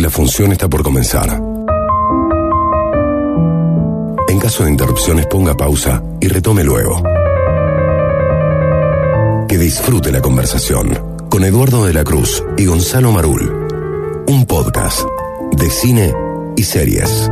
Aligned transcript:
La 0.00 0.08
función 0.08 0.50
está 0.50 0.66
por 0.66 0.82
comenzar. 0.82 1.28
En 4.28 4.38
caso 4.38 4.64
de 4.64 4.70
interrupciones 4.70 5.26
ponga 5.26 5.54
pausa 5.54 6.02
y 6.22 6.28
retome 6.28 6.64
luego. 6.64 7.02
Que 9.46 9.58
disfrute 9.58 10.10
la 10.10 10.22
conversación 10.22 10.98
con 11.28 11.44
Eduardo 11.44 11.84
de 11.84 11.92
la 11.92 12.02
Cruz 12.02 12.42
y 12.56 12.64
Gonzalo 12.64 13.12
Marul. 13.12 14.24
Un 14.26 14.46
podcast 14.46 15.02
de 15.52 15.68
cine 15.68 16.14
y 16.56 16.62
series. 16.62 17.30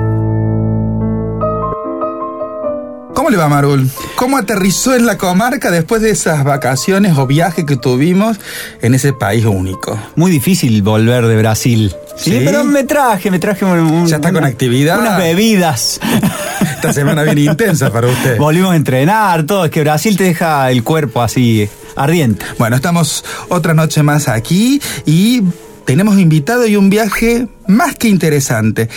¿Cómo 3.29 3.37
le 3.37 3.43
va, 3.43 3.49
Marul? 3.51 3.91
¿Cómo 4.17 4.39
aterrizó 4.39 4.95
en 4.95 5.05
la 5.05 5.19
comarca 5.19 5.71
después 5.71 6.01
de 6.01 6.09
esas 6.09 6.45
vacaciones 6.45 7.19
o 7.19 7.27
viajes 7.27 7.67
que 7.67 7.77
tuvimos 7.77 8.41
en 8.81 8.95
ese 8.95 9.13
país 9.13 9.45
único? 9.45 10.01
Muy 10.17 10.31
difícil 10.31 10.81
volver 10.81 11.27
de 11.27 11.37
Brasil. 11.37 11.95
¿Sí? 12.17 12.41
pero 12.43 12.65
me 12.65 12.85
traje, 12.85 13.31
me 13.31 13.39
traje 13.39 13.67
un- 13.67 14.07
¿Ya 14.07 14.17
está 14.17 14.33
con 14.33 14.45
actividad? 14.47 14.99
unas 14.99 15.19
bebidas. 15.19 16.01
Esta 16.63 16.95
semana 16.95 17.23
bien 17.23 17.37
intensa 17.37 17.93
para 17.93 18.07
usted. 18.07 18.39
Volvimos 18.39 18.73
a 18.73 18.77
entrenar, 18.77 19.45
todo. 19.45 19.67
Es 19.67 19.71
que 19.73 19.83
Brasil 19.83 20.17
te 20.17 20.25
deja 20.25 20.71
el 20.71 20.83
cuerpo 20.83 21.21
así 21.21 21.69
ardiente. 21.97 22.47
Bueno, 22.59 22.77
estamos 22.77 23.27
otra 23.51 23.75
noche 23.75 24.03
más 24.03 24.29
aquí 24.29 24.81
y 25.05 25.43
tenemos 25.85 26.19
invitado 26.19 26.67
y 26.67 26.77
un 26.77 26.89
viaje 26.89 27.47
más 27.67 27.95
que 27.95 28.09
interesante. 28.09 28.89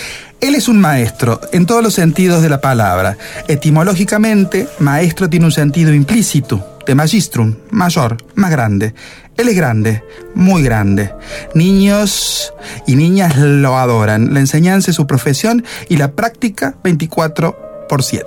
Él 0.41 0.55
es 0.55 0.67
un 0.67 0.79
maestro 0.79 1.39
en 1.51 1.67
todos 1.67 1.83
los 1.83 1.93
sentidos 1.93 2.41
de 2.41 2.49
la 2.49 2.59
palabra. 2.59 3.15
Etimológicamente, 3.47 4.67
maestro 4.79 5.29
tiene 5.29 5.45
un 5.45 5.51
sentido 5.51 5.93
implícito, 5.93 6.79
de 6.87 6.95
magistrum, 6.95 7.57
mayor, 7.69 8.17
más 8.33 8.49
grande. 8.49 8.95
Él 9.37 9.49
es 9.49 9.55
grande, 9.55 10.03
muy 10.33 10.63
grande. 10.63 11.13
Niños 11.53 12.53
y 12.87 12.95
niñas 12.95 13.37
lo 13.37 13.77
adoran. 13.77 14.33
La 14.33 14.39
enseñanza 14.39 14.89
es 14.89 14.97
su 14.97 15.05
profesión 15.05 15.63
y 15.89 15.97
la 15.97 16.13
práctica 16.13 16.73
24 16.83 17.85
por 17.87 18.01
7. 18.01 18.25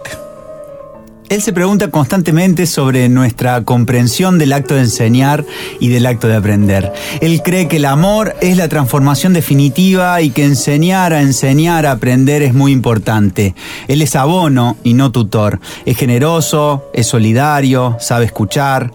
Él 1.31 1.41
se 1.41 1.55
pregunta 1.55 1.91
constantemente 1.91 2.67
sobre 2.67 3.09
nuestra 3.09 3.65
comprensión 3.65 4.39
del 4.39 4.53
acto 4.53 4.75
de 4.75 4.83
enseñar 4.83 5.45
y 5.81 5.89
del 5.89 6.05
acto 6.05 6.29
de 6.29 6.37
aprender. 6.37 6.93
Él 7.23 7.43
cree 7.43 7.67
que 7.67 7.77
el 7.77 7.87
amor 7.87 8.37
es 8.43 8.59
la 8.59 8.69
transformación 8.69 9.33
definitiva 9.33 10.21
y 10.21 10.31
que 10.31 10.45
enseñar 10.45 11.15
a 11.15 11.23
enseñar 11.23 11.87
a 11.87 11.93
aprender 11.93 12.43
es 12.43 12.53
muy 12.53 12.73
importante. 12.73 13.55
Él 13.89 14.03
es 14.03 14.17
abono 14.17 14.77
y 14.85 14.93
no 14.93 15.13
tutor. 15.13 15.61
Es 15.87 15.97
generoso, 15.97 16.85
es 16.93 17.07
solidario, 17.07 17.97
sabe 18.01 18.27
escuchar. 18.27 18.93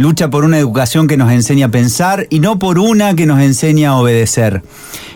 Lucha 0.00 0.30
por 0.30 0.46
una 0.46 0.58
educación 0.58 1.08
que 1.08 1.18
nos 1.18 1.30
enseña 1.30 1.66
a 1.66 1.70
pensar 1.70 2.26
y 2.30 2.40
no 2.40 2.58
por 2.58 2.78
una 2.78 3.14
que 3.14 3.26
nos 3.26 3.38
enseña 3.38 3.90
a 3.90 3.96
obedecer. 3.96 4.62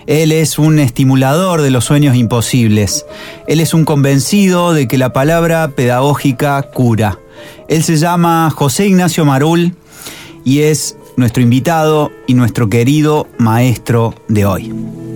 Él 0.07 0.31
es 0.31 0.59
un 0.59 0.79
estimulador 0.79 1.63
de 1.63 1.71
los 1.71 1.87
sueños 1.87 2.15
imposibles. 2.17 3.07
Él 3.49 3.61
es 3.61 3.73
un 3.73 3.87
convencido 3.87 4.75
de 4.75 4.87
que 4.87 4.99
la 4.99 5.15
palabra 5.15 5.69
pedagógica 5.69 6.61
cura. 6.61 7.19
Él 7.67 7.83
se 7.83 7.97
llama 7.97 8.51
José 8.55 8.87
Ignacio 8.87 9.25
Marul 9.25 9.75
y 10.45 10.61
es 10.61 10.99
nuestro 11.17 11.43
invitado 11.43 12.13
y 12.27 12.35
nuestro 12.35 12.69
querido 12.69 13.27
maestro 13.39 14.15
de 14.29 14.45
hoy. 14.45 15.14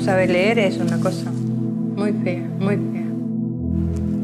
No 0.00 0.06
saber 0.06 0.30
leer 0.30 0.58
es 0.58 0.78
una 0.78 0.98
cosa 0.98 1.30
muy 1.30 2.14
fea, 2.14 2.48
muy 2.58 2.76
fea. 2.76 3.04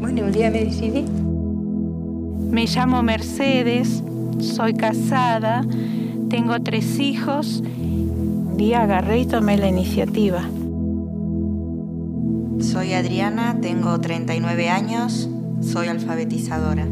Bueno, 0.01 0.23
un 0.25 0.31
día 0.31 0.49
me 0.49 0.65
decidí. 0.65 1.05
Me 2.49 2.65
llamo 2.65 3.03
Mercedes, 3.03 4.01
soy 4.39 4.73
casada, 4.73 5.63
tengo 6.31 6.59
tres 6.61 6.97
hijos. 6.97 7.61
Un 7.61 8.57
día 8.57 8.81
agarré 8.81 9.19
y 9.19 9.25
tomé 9.27 9.55
la 9.57 9.67
iniciativa. 9.67 10.41
Soy 12.59 12.93
Adriana, 12.93 13.59
tengo 13.61 14.01
39 14.01 14.69
años, 14.69 15.29
soy 15.61 15.89
alfabetizadora. 15.89 16.87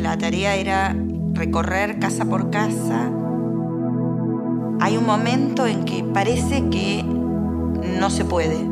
La 0.00 0.16
tarea 0.16 0.56
era 0.56 0.96
recorrer 1.34 1.98
casa 1.98 2.24
por 2.24 2.48
casa. 2.48 3.10
Hay 4.84 4.96
un 4.96 5.06
momento 5.06 5.64
en 5.68 5.84
que 5.84 6.02
parece 6.02 6.68
que 6.68 7.04
no 7.04 8.10
se 8.10 8.24
puede. 8.24 8.68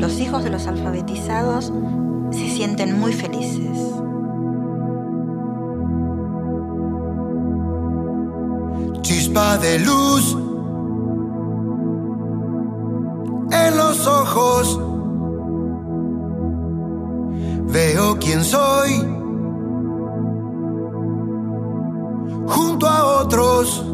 Los 0.00 0.18
hijos 0.18 0.42
de 0.42 0.50
los 0.50 0.66
alfabetizados 0.66 1.72
se 2.32 2.50
sienten 2.50 2.98
muy 2.98 3.12
felices. 3.12 3.78
chispa 9.02 9.56
de 9.58 9.78
luz 9.78 10.36
en 13.52 13.76
los 13.76 14.06
ojos. 14.08 14.80
Veo 17.72 18.18
quién 18.18 18.42
soy 18.42 18.90
junto 22.48 22.88
a 22.88 23.22
otros. 23.22 23.93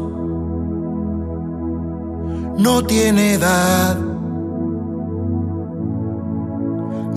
No 2.61 2.83
tiene 2.83 3.33
edad 3.33 3.97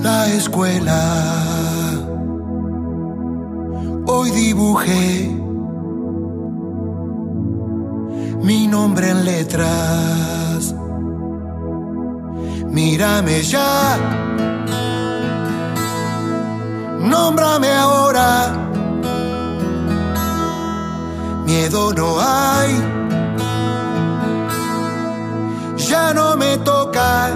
la 0.03 0.27
escuela. 0.29 1.01
Hoy 4.07 4.31
dibujé 4.31 5.31
mi 8.43 8.67
nombre 8.69 9.11
en 9.11 9.25
letras. 9.27 10.75
Mírame 12.71 13.43
ya, 13.43 13.99
nómbrame 17.01 17.71
ahora. 17.71 18.71
Miedo 21.45 21.93
no 21.93 22.19
hay, 22.19 23.04
ya 25.89 26.15
no 26.15 26.37
me 26.37 26.57
toca. 26.59 27.31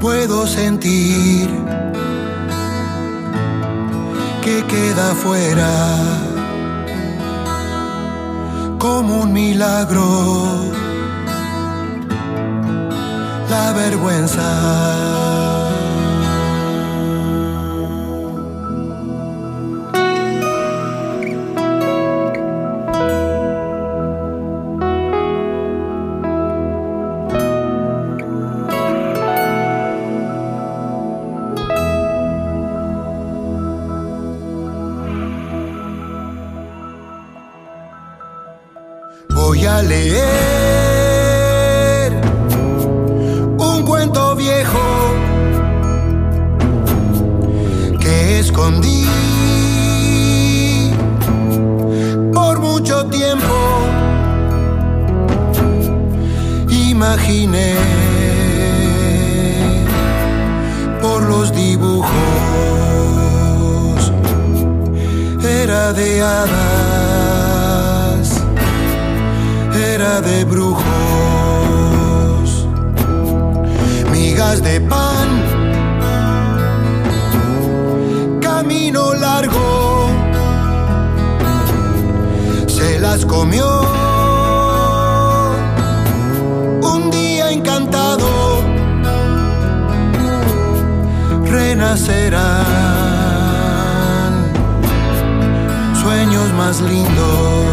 Puedo 0.00 0.46
sentir 0.46 1.48
que 4.42 4.64
queda 4.66 5.14
fuera 5.14 5.72
como 8.78 9.22
un 9.22 9.32
milagro. 9.32 10.72
La 13.50 13.72
vergüenza. 13.72 15.41
Voy 39.54 39.66
a 39.66 39.82
leer 39.82 40.22
un 43.58 43.82
cuento 43.84 44.34
viejo 44.34 44.80
que 48.00 48.38
escondí 48.38 49.04
por 52.32 52.60
mucho 52.60 53.04
tiempo. 53.08 53.54
Imaginé 56.70 57.74
por 61.02 61.24
los 61.24 61.52
dibujos, 61.52 62.10
era 65.44 65.92
de 65.92 66.22
hadas 66.22 66.81
de 70.02 70.44
brujos, 70.44 70.82
migas 74.10 74.60
de 74.60 74.80
pan, 74.80 75.28
camino 78.40 79.14
largo, 79.14 80.08
se 82.66 82.98
las 82.98 83.24
comió. 83.24 83.64
Un 86.82 87.08
día 87.12 87.52
encantado, 87.52 88.28
renacerán 91.44 92.42
sueños 96.02 96.52
más 96.54 96.80
lindos 96.80 97.71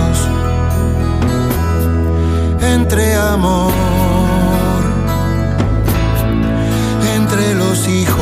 entre 2.73 3.15
amor, 3.15 3.71
entre 7.15 7.55
los 7.55 7.87
hijos. 7.87 8.19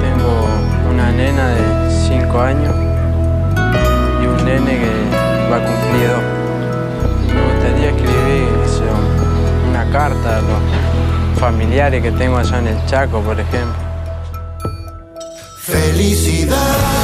Tengo 0.00 0.46
una 0.90 1.12
nena 1.12 1.48
de 1.48 1.90
5 2.08 2.40
años 2.40 2.74
y 4.22 4.26
un 4.26 4.44
nene 4.44 4.78
que 4.78 4.92
va 5.50 5.56
a 5.56 5.64
cumplir 5.64 6.08
dos. 6.08 6.22
Me 7.34 7.40
gustaría 7.52 7.90
escribir 7.90 8.48
una 9.68 9.84
carta 9.90 10.38
a 10.38 10.40
los 10.40 11.40
familiares 11.40 12.02
que 12.02 12.12
tengo 12.12 12.36
allá 12.36 12.58
en 12.58 12.66
el 12.68 12.86
Chaco, 12.86 13.20
por 13.20 13.38
ejemplo. 13.38 13.79
Felicidad 16.50 16.94
al 16.94 16.99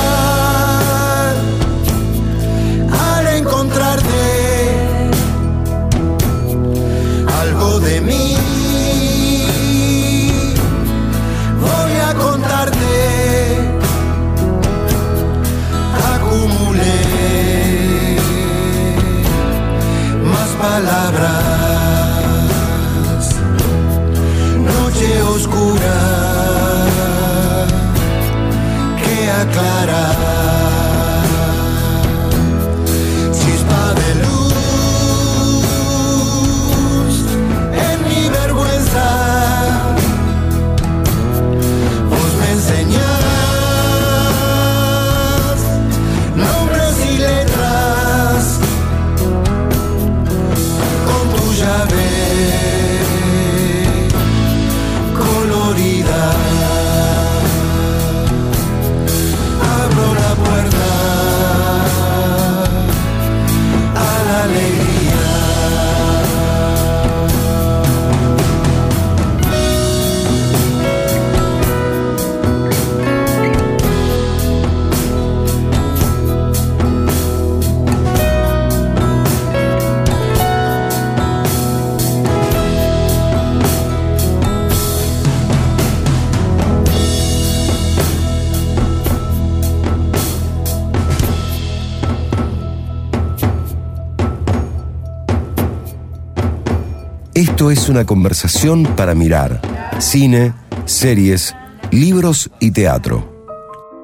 es 97.87 97.91
una 97.91 98.05
conversación 98.05 98.83
para 98.97 99.15
mirar 99.15 99.61
cine, 100.01 100.53
series, 100.87 101.55
libros 101.93 102.51
y 102.59 102.73
teatro. 102.73 103.37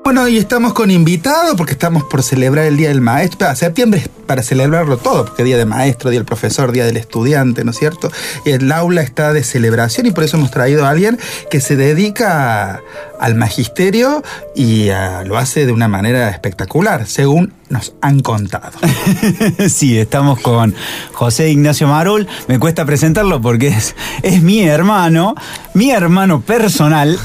Bueno, 0.05 0.29
y 0.29 0.38
estamos 0.38 0.73
con 0.73 0.93
invitados 0.93 1.56
porque 1.56 1.73
estamos 1.73 2.05
por 2.05 2.23
celebrar 2.23 2.67
el 2.67 2.76
Día 2.76 2.90
del 2.90 3.00
Maestro. 3.00 3.49
Ah, 3.49 3.56
septiembre 3.56 3.99
es 3.99 4.08
para 4.08 4.44
celebrarlo 4.44 4.99
todo, 4.99 5.25
porque 5.25 5.43
Día 5.43 5.56
del 5.56 5.67
Maestro, 5.67 6.11
Día 6.11 6.20
del 6.20 6.26
Profesor, 6.26 6.70
Día 6.70 6.87
del 6.87 6.96
Estudiante, 6.96 7.64
¿no 7.64 7.73
es 7.73 7.79
cierto? 7.79 8.12
El 8.44 8.70
aula 8.70 9.02
está 9.02 9.32
de 9.32 9.43
celebración 9.43 10.06
y 10.06 10.12
por 10.12 10.23
eso 10.23 10.37
hemos 10.37 10.52
traído 10.52 10.87
a 10.87 10.90
alguien 10.90 11.19
que 11.50 11.61
se 11.61 11.75
dedica 11.75 12.82
al 13.19 13.35
magisterio 13.35 14.23
y 14.55 14.90
lo 15.25 15.38
hace 15.38 15.67
de 15.67 15.73
una 15.73 15.88
manera 15.88 16.31
espectacular, 16.31 17.08
según 17.08 17.52
nos 17.82 17.94
han 18.00 18.20
contado. 18.20 18.79
sí, 19.69 19.99
estamos 19.99 20.38
con 20.40 20.73
José 21.12 21.50
Ignacio 21.50 21.88
Marul. 21.88 22.29
Me 22.46 22.61
cuesta 22.61 22.84
presentarlo 22.84 23.40
porque 23.40 23.69
es, 23.69 23.96
es 24.23 24.40
mi 24.43 24.62
hermano, 24.62 25.34
mi 25.75 25.90
hermano 25.90 26.40
personal. 26.43 27.19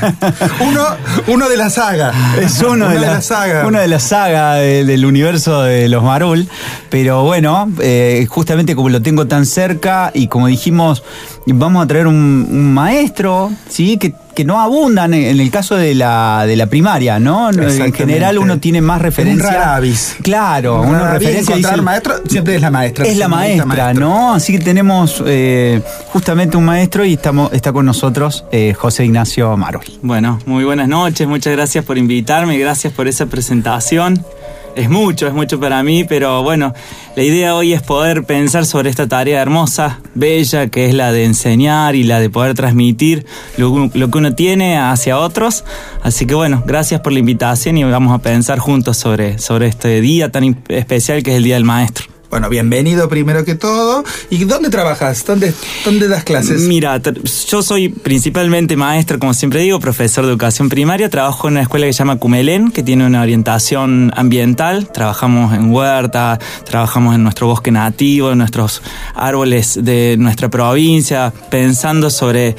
uno, 0.60 0.84
uno 1.28 1.48
de 1.48 1.56
la 1.56 1.70
saga. 1.70 2.12
Es 2.40 2.60
uno 2.62 2.88
de, 2.88 2.98
la, 2.98 3.20
saga. 3.20 3.64
Una 3.66 3.80
de 3.80 3.88
la 3.88 4.00
saga 4.00 4.54
de- 4.54 4.84
del 4.84 5.04
universo 5.06 5.62
de 5.62 5.88
los 5.88 6.02
Marul. 6.02 6.48
Pero 6.90 7.22
bueno, 7.22 7.70
eh, 7.80 8.26
justamente 8.28 8.74
como 8.74 8.88
lo 8.88 9.02
tengo 9.02 9.28
tan 9.28 9.46
cerca 9.46 10.10
y 10.14 10.26
como 10.26 10.48
dijimos, 10.48 11.04
vamos 11.46 11.84
a 11.84 11.86
traer 11.86 12.08
un, 12.08 12.48
un 12.50 12.74
maestro, 12.74 13.52
¿sí? 13.68 13.98
Que, 13.98 14.14
que 14.34 14.44
no 14.44 14.60
abundan 14.60 15.12
en, 15.14 15.38
el 15.40 15.50
caso 15.50 15.74
de 15.76 15.94
la, 15.94 16.44
de 16.46 16.56
la 16.56 16.66
primaria, 16.66 17.18
¿no? 17.18 17.50
En 17.50 17.92
general 17.92 18.38
uno 18.38 18.58
tiene 18.58 18.80
más 18.80 19.00
referencia. 19.02 19.46
Un 19.46 19.52
rara 19.52 19.74
avis. 19.76 20.16
Claro, 20.22 20.80
Un 20.82 20.88
uno 20.88 21.06
referencia 21.06 21.40
encontrar 21.54 21.74
dice- 21.74 21.82
maestro 21.82 22.14
siempre 22.28 22.54
es 22.56 22.60
la 22.62 22.70
maestra. 22.70 23.04
es 23.06 23.16
la 23.18 23.28
maestra. 23.28 23.94
¿no? 23.94 24.34
Así 24.34 24.52
que 24.52 24.58
tenemos 24.64 25.22
eh, 25.26 25.82
justamente 26.12 26.56
un 26.56 26.64
maestro 26.64 27.04
y 27.04 27.14
estamos, 27.14 27.52
está 27.52 27.72
con 27.72 27.84
nosotros 27.86 28.44
eh, 28.52 28.74
José 28.78 29.04
Ignacio 29.04 29.56
Marul. 29.56 29.84
Bueno, 30.02 30.38
muy 30.46 30.64
buenas 30.64 30.88
noches, 30.88 31.26
muchas 31.28 31.52
gracias 31.52 31.84
por 31.84 31.98
invitarme, 31.98 32.56
gracias 32.58 32.92
por 32.92 33.08
esa 33.08 33.26
presentación. 33.26 34.24
Es 34.74 34.88
mucho, 34.88 35.26
es 35.26 35.34
mucho 35.34 35.60
para 35.60 35.82
mí, 35.82 36.04
pero 36.04 36.42
bueno, 36.42 36.72
la 37.14 37.22
idea 37.22 37.54
hoy 37.54 37.74
es 37.74 37.82
poder 37.82 38.24
pensar 38.24 38.64
sobre 38.64 38.88
esta 38.88 39.06
tarea 39.06 39.42
hermosa, 39.42 40.00
bella, 40.14 40.68
que 40.68 40.86
es 40.86 40.94
la 40.94 41.12
de 41.12 41.24
enseñar 41.24 41.94
y 41.94 42.04
la 42.04 42.20
de 42.20 42.30
poder 42.30 42.54
transmitir 42.54 43.26
lo, 43.58 43.90
que 43.90 44.18
uno 44.18 44.34
tiene 44.34 44.78
hacia 44.78 45.18
otros. 45.18 45.64
Así 46.02 46.26
que 46.26 46.34
bueno, 46.34 46.62
gracias 46.66 47.00
por 47.00 47.12
la 47.12 47.18
invitación 47.18 47.76
y 47.76 47.84
vamos 47.84 48.14
a 48.14 48.18
pensar 48.22 48.58
juntos 48.58 48.96
sobre, 48.96 49.38
sobre 49.38 49.66
este 49.66 50.00
día 50.00 50.30
tan 50.30 50.62
especial 50.68 51.22
que 51.22 51.32
es 51.32 51.36
el 51.36 51.44
Día 51.44 51.56
del 51.56 51.64
Maestro. 51.64 52.11
Bueno, 52.32 52.48
bienvenido 52.48 53.10
primero 53.10 53.44
que 53.44 53.56
todo. 53.56 54.04
¿Y 54.30 54.44
dónde 54.44 54.70
trabajas? 54.70 55.22
¿Dónde, 55.26 55.52
dónde 55.84 56.08
das 56.08 56.24
clases? 56.24 56.62
Mira, 56.62 56.98
yo 57.46 57.60
soy 57.60 57.90
principalmente 57.90 58.74
maestro, 58.74 59.18
como 59.18 59.34
siempre 59.34 59.60
digo, 59.60 59.78
profesor 59.80 60.24
de 60.24 60.30
educación 60.30 60.70
primaria. 60.70 61.10
Trabajo 61.10 61.48
en 61.48 61.54
una 61.54 61.60
escuela 61.64 61.84
que 61.84 61.92
se 61.92 61.98
llama 61.98 62.16
Cumelén, 62.16 62.70
que 62.70 62.82
tiene 62.82 63.04
una 63.04 63.20
orientación 63.20 64.14
ambiental. 64.16 64.90
Trabajamos 64.90 65.52
en 65.52 65.70
huerta, 65.70 66.38
trabajamos 66.64 67.14
en 67.14 67.22
nuestro 67.22 67.48
bosque 67.48 67.70
nativo, 67.70 68.32
en 68.32 68.38
nuestros 68.38 68.80
árboles 69.14 69.78
de 69.82 70.16
nuestra 70.18 70.48
provincia, 70.48 71.34
pensando 71.50 72.08
sobre 72.08 72.56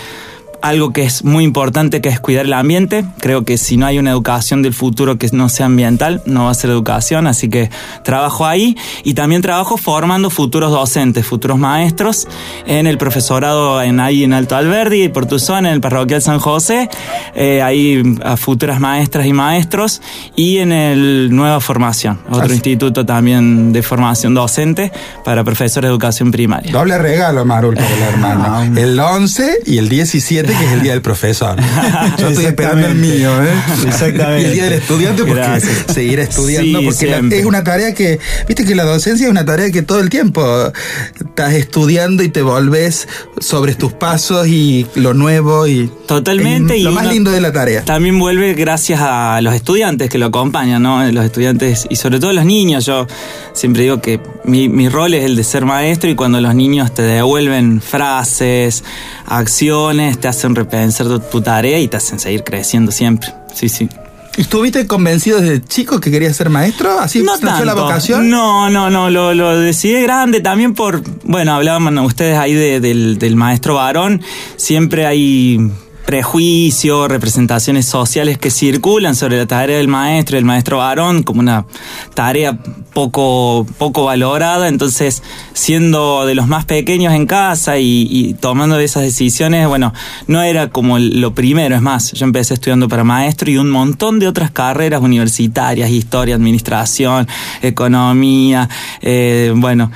algo 0.63 0.93
que 0.93 1.03
es 1.03 1.25
muy 1.25 1.43
importante, 1.43 1.99
que 1.99 2.07
es 2.07 2.21
cuidar 2.21 2.45
el 2.45 2.53
ambiente. 2.53 3.03
Creo 3.19 3.43
que 3.43 3.57
si 3.57 3.75
no 3.75 3.85
hay 3.85 3.99
una 3.99 4.11
educación 4.11 4.61
del 4.61 4.73
futuro 4.73 5.17
que 5.17 5.27
no 5.33 5.49
sea 5.49 5.65
ambiental, 5.65 6.21
no 6.25 6.45
va 6.45 6.51
a 6.51 6.53
ser 6.53 6.69
educación, 6.69 7.27
así 7.27 7.49
que 7.49 7.69
trabajo 8.03 8.45
ahí 8.45 8.77
y 9.03 9.13
también 9.13 9.41
trabajo 9.41 9.75
formando 9.75 10.29
futuros 10.29 10.71
docentes, 10.71 11.25
futuros 11.25 11.59
maestros 11.59 12.29
en 12.65 12.87
el 12.87 12.97
profesorado 12.97 13.81
en 13.81 13.99
ahí 13.99 14.23
en 14.23 14.31
Alto 14.31 14.55
Alberdi, 14.55 15.09
Portuzón, 15.09 15.65
en 15.65 15.73
el 15.73 15.81
parroquial 15.81 16.21
San 16.21 16.39
José, 16.39 16.89
eh, 17.35 17.61
ahí 17.61 18.01
a 18.23 18.37
futuras 18.37 18.79
maestras 18.79 19.25
y 19.25 19.33
maestros 19.33 20.01
y 20.37 20.59
en 20.59 20.71
el 20.71 21.35
Nueva 21.35 21.59
Formación, 21.59 22.21
otro 22.29 22.45
Así. 22.45 22.53
instituto 22.53 23.05
también 23.05 23.73
de 23.73 23.83
formación 23.83 24.33
docente 24.33 24.93
para 25.25 25.43
profesores 25.43 25.89
de 25.89 25.91
educación 25.91 26.31
primaria. 26.31 26.71
Doble 26.71 26.97
regalo, 26.97 27.43
Marul, 27.43 27.75
para 27.75 27.93
el 27.93 28.01
hermano. 28.13 28.79
El 28.79 28.97
11 28.97 29.59
y 29.65 29.77
el 29.77 29.89
17, 29.89 30.52
que 30.57 30.65
es 30.65 30.71
el 30.73 30.81
día 30.83 30.91
del 30.93 31.01
profesor. 31.01 31.57
Yo 32.19 32.27
estoy 32.29 32.45
esperando 32.45 32.87
el 32.87 32.95
mío, 32.95 33.43
¿eh? 33.43 33.49
Exactamente. 33.87 34.41
Y 34.41 34.45
el 34.45 34.53
día 34.53 34.63
del 34.65 34.73
estudiante, 34.73 35.23
porque 35.23 35.41
Gracias. 35.41 35.85
seguir 35.93 36.19
estudiando, 36.19 36.79
Sí, 36.79 36.85
porque 36.85 37.05
la- 37.07 37.35
es 37.35 37.45
una 37.45 37.63
tarea 37.63 37.93
que, 37.93 38.19
viste 38.47 38.65
que 38.65 38.75
la 38.75 38.83
docencia 38.83 39.25
es 39.25 39.31
una 39.31 39.45
tarea 39.45 39.71
que 39.71 39.81
todo 39.81 39.99
el 39.99 40.09
tiempo 40.09 40.71
estás 41.19 41.53
estudiando 41.53 42.23
y 42.23 42.29
te 42.29 42.41
volvés 42.41 43.07
sobre 43.39 43.75
tus 43.75 43.93
pasos 43.93 44.47
y 44.47 44.85
lo 44.95 45.13
nuevo 45.13 45.67
y. 45.67 45.89
Totalmente, 46.07 46.77
y 46.77 46.83
lo 46.83 46.91
más 46.91 47.07
lindo 47.07 47.31
de 47.31 47.41
la 47.41 47.51
tarea. 47.51 47.83
También 47.83 48.19
vuelve 48.19 48.53
gracias 48.53 48.99
a 49.01 49.39
los 49.41 49.53
estudiantes 49.55 50.09
que 50.09 50.17
lo 50.17 50.27
acompañan, 50.27 50.83
¿no? 50.83 51.03
Los 51.11 51.25
estudiantes 51.25 51.87
y 51.89 51.95
sobre 51.95 52.19
todo 52.19 52.33
los 52.33 52.45
niños. 52.45 52.85
Yo 52.85 53.07
siempre 53.53 53.83
digo 53.83 54.01
que 54.01 54.19
mi, 54.45 54.69
mi 54.69 54.89
rol 54.89 55.13
es 55.13 55.23
el 55.25 55.35
de 55.35 55.43
ser 55.43 55.65
maestro 55.65 56.09
y 56.09 56.15
cuando 56.15 56.39
los 56.41 56.53
niños 56.55 56.93
te 56.93 57.01
devuelven 57.01 57.81
frases, 57.81 58.83
acciones, 59.25 60.19
te 60.19 60.27
hacen 60.27 60.42
repensar 60.49 61.07
tu, 61.07 61.19
tu 61.19 61.41
tarea 61.41 61.79
y 61.79 61.87
te 61.87 61.97
hacen 61.97 62.19
seguir 62.19 62.43
creciendo 62.43 62.91
siempre. 62.91 63.33
Sí, 63.53 63.69
sí. 63.69 63.89
¿Estuviste 64.35 64.87
convencido 64.87 65.39
desde 65.39 65.63
chico 65.63 65.99
que 65.99 66.09
querías 66.09 66.35
ser 66.35 66.49
maestro? 66.49 66.99
¿Así 66.99 67.19
No 67.21 67.37
nació 67.37 67.65
la 67.65 67.73
tanto. 67.73 67.83
vocación? 67.83 68.29
No, 68.31 68.67
no, 68.69 68.89
no, 68.89 69.11
lo, 69.11 69.33
lo 69.35 69.59
decidí 69.59 70.01
grande 70.01 70.41
también 70.41 70.73
por, 70.73 71.03
bueno, 71.23 71.53
hablaban 71.53 71.97
ustedes 71.99 72.37
ahí 72.39 72.53
de- 72.55 72.79
del, 72.79 73.19
del 73.19 73.35
maestro 73.35 73.75
varón, 73.75 74.21
siempre 74.55 75.05
hay 75.05 75.59
prejuicios, 76.05 77.07
representaciones 77.07 77.85
sociales 77.85 78.37
que 78.37 78.51
circulan 78.51 79.15
sobre 79.15 79.37
la 79.37 79.45
tarea 79.45 79.77
del 79.77 79.87
maestro, 79.87 80.37
el 80.37 80.45
maestro 80.45 80.77
varón, 80.79 81.23
como 81.23 81.39
una 81.39 81.65
tarea 82.13 82.57
poco, 82.93 83.65
poco 83.77 84.05
valorada. 84.05 84.67
Entonces, 84.67 85.23
siendo 85.53 86.25
de 86.25 86.35
los 86.35 86.47
más 86.47 86.65
pequeños 86.65 87.13
en 87.13 87.25
casa 87.25 87.77
y, 87.77 88.07
y 88.09 88.33
tomando 88.35 88.77
esas 88.79 89.03
decisiones, 89.03 89.67
bueno, 89.67 89.93
no 90.27 90.41
era 90.41 90.69
como 90.69 90.99
lo 90.99 91.33
primero. 91.33 91.75
Es 91.75 91.81
más, 91.81 92.11
yo 92.11 92.25
empecé 92.25 92.53
estudiando 92.53 92.87
para 92.87 93.03
maestro 93.03 93.49
y 93.49 93.57
un 93.57 93.69
montón 93.69 94.19
de 94.19 94.27
otras 94.27 94.51
carreras 94.51 95.01
universitarias, 95.01 95.89
historia, 95.89 96.35
administración, 96.35 97.27
economía, 97.61 98.69
eh, 99.01 99.51
bueno, 99.55 99.91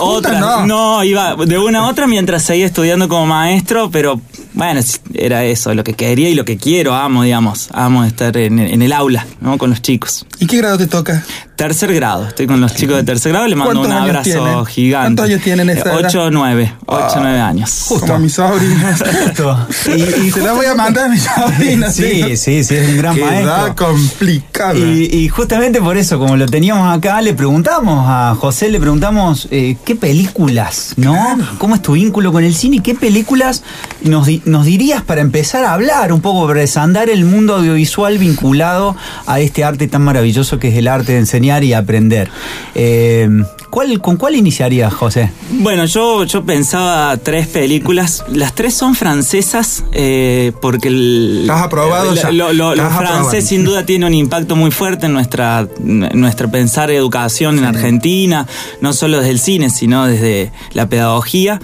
otras. 0.00 0.40
no. 0.40 0.66
no, 0.66 1.04
iba 1.04 1.36
de 1.36 1.58
una 1.58 1.80
a 1.80 1.88
otra 1.88 2.06
mientras 2.06 2.42
seguía 2.42 2.66
estudiando 2.66 3.08
como 3.08 3.26
maestro, 3.26 3.90
pero 3.90 4.20
bueno, 4.54 4.80
era 5.14 5.44
eso, 5.44 5.74
lo 5.74 5.84
que 5.84 5.94
quería 5.94 6.30
y 6.30 6.34
lo 6.34 6.44
que 6.44 6.56
quiero, 6.56 6.94
amo, 6.94 7.24
digamos, 7.24 7.68
amo 7.72 8.04
estar 8.04 8.36
en, 8.36 8.58
en 8.58 8.82
el 8.82 8.92
aula, 8.92 9.26
¿no? 9.40 9.58
Con 9.58 9.70
los 9.70 9.82
chicos. 9.82 10.26
¿Y 10.38 10.46
qué 10.46 10.58
grado 10.58 10.78
te 10.78 10.86
toca? 10.86 11.24
Tercer 11.56 11.94
grado, 11.94 12.26
estoy 12.26 12.48
con 12.48 12.60
los 12.60 12.74
chicos 12.74 12.96
de 12.96 13.04
tercer 13.04 13.30
grado, 13.30 13.46
le 13.46 13.54
mando 13.54 13.80
un 13.80 13.86
¿Cuántos 13.86 13.96
años 13.96 14.08
abrazo 14.16 14.44
tienen? 14.44 14.66
gigante. 14.66 15.04
¿Cuántos 15.06 15.24
años 15.26 15.42
tienen 15.42 15.70
edad? 15.70 15.94
8 16.04 16.22
o 16.24 16.30
9, 16.32 16.72
8 16.86 17.06
o 17.14 17.20
9 17.20 17.40
años. 17.40 17.84
Como 17.88 18.14
a 18.14 18.18
mi 18.18 18.28
sobrina. 18.28 18.96
Y, 19.86 20.26
y 20.26 20.30
Se 20.32 20.40
la 20.40 20.52
voy 20.52 20.66
a 20.66 20.74
mandar 20.74 21.04
a 21.04 21.08
mi 21.08 21.18
sobrina. 21.18 21.90
Sí, 21.92 22.36
sí, 22.36 22.64
sí, 22.64 22.74
es 22.74 22.88
un 22.88 22.96
gran 22.96 23.14
Qué 23.14 23.20
maestro. 23.20 23.50
edad 23.50 23.74
complicada. 23.76 24.74
Y, 24.74 25.04
y 25.12 25.28
justamente 25.28 25.80
por 25.80 25.96
eso, 25.96 26.18
como 26.18 26.36
lo 26.36 26.46
teníamos 26.46 26.92
acá, 26.96 27.20
le 27.22 27.34
preguntamos 27.34 28.04
a 28.08 28.34
José, 28.34 28.68
le 28.70 28.80
preguntamos 28.80 29.46
eh, 29.52 29.76
qué 29.84 29.94
películas, 29.94 30.94
¿no? 30.96 31.38
¿Cómo 31.58 31.76
es 31.76 31.82
tu 31.82 31.92
vínculo 31.92 32.32
con 32.32 32.42
el 32.42 32.56
cine? 32.56 32.80
¿Qué 32.82 32.96
películas 32.96 33.62
nos 34.02 34.26
dirías 34.66 35.02
para 35.02 35.20
empezar 35.20 35.64
a 35.64 35.72
hablar 35.74 36.12
un 36.12 36.20
poco, 36.20 36.48
para 36.48 36.60
desandar 36.60 37.08
el 37.10 37.24
mundo 37.24 37.54
audiovisual 37.56 38.18
vinculado 38.18 38.96
a 39.26 39.38
este 39.38 39.62
arte 39.62 39.86
tan 39.86 40.02
maravilloso 40.02 40.58
que 40.58 40.68
es 40.68 40.74
el 40.76 40.88
arte 40.88 41.12
de 41.12 41.18
enseñar 41.18 41.43
y 41.44 41.72
aprender? 41.72 42.28
Eh, 42.74 43.28
¿cuál, 43.74 44.00
¿Con 44.00 44.16
cuál 44.16 44.36
iniciarías, 44.36 44.94
José? 44.94 45.32
Bueno, 45.50 45.84
yo, 45.86 46.22
yo 46.24 46.44
pensaba 46.44 47.16
tres 47.16 47.48
películas. 47.48 48.24
Las 48.32 48.54
tres 48.54 48.72
son 48.74 48.94
francesas 48.94 49.82
eh, 49.92 50.52
porque 50.62 50.86
el, 50.88 51.38
Estás 51.42 51.62
aprobado 51.62 52.14
ya. 52.14 52.30
lo, 52.30 52.52
lo- 52.52 52.74
lo 52.76 52.82
Estás 52.84 52.92
aprobado. 52.94 53.24
francés 53.24 53.48
sin 53.48 53.64
duda 53.64 53.84
tiene 53.84 54.06
un 54.06 54.14
impacto 54.14 54.54
muy 54.54 54.70
fuerte 54.70 55.06
en 55.06 55.12
nuestra, 55.12 55.66
en 55.84 56.08
nuestra 56.20 56.46
pensar 56.48 56.92
educación 56.92 57.58
en 57.58 57.64
Argentina, 57.64 58.46
no 58.80 58.92
solo 58.92 59.18
desde 59.18 59.30
el 59.30 59.40
cine, 59.40 59.70
sino 59.70 60.06
desde 60.06 60.52
la 60.72 60.88
pedagogía. 60.88 61.60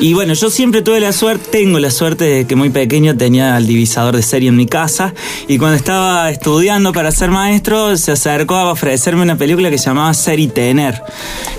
Y 0.00 0.14
bueno, 0.14 0.34
yo 0.34 0.50
siempre 0.50 0.82
tuve 0.82 0.98
la 1.00 1.12
suerte, 1.12 1.48
tengo 1.52 1.78
la 1.78 1.90
suerte 1.90 2.24
de 2.24 2.46
que 2.46 2.56
muy 2.56 2.70
pequeño 2.70 3.16
tenía 3.16 3.56
el 3.56 3.66
divisador 3.68 4.16
de 4.16 4.22
serie 4.22 4.48
en 4.48 4.56
mi 4.56 4.66
casa 4.66 5.14
y 5.46 5.58
cuando 5.58 5.76
estaba 5.76 6.28
estudiando 6.30 6.92
para 6.92 7.10
ser 7.12 7.30
maestro 7.30 7.96
se 7.96 8.12
acercó 8.12 8.56
a 8.56 8.72
ofrecerme 8.72 9.22
una 9.22 9.36
película 9.36 9.70
que 9.70 9.78
se 9.78 9.84
llamaba 9.86 10.12
Ser 10.12 10.40
y 10.40 10.48
Tener, 10.48 11.00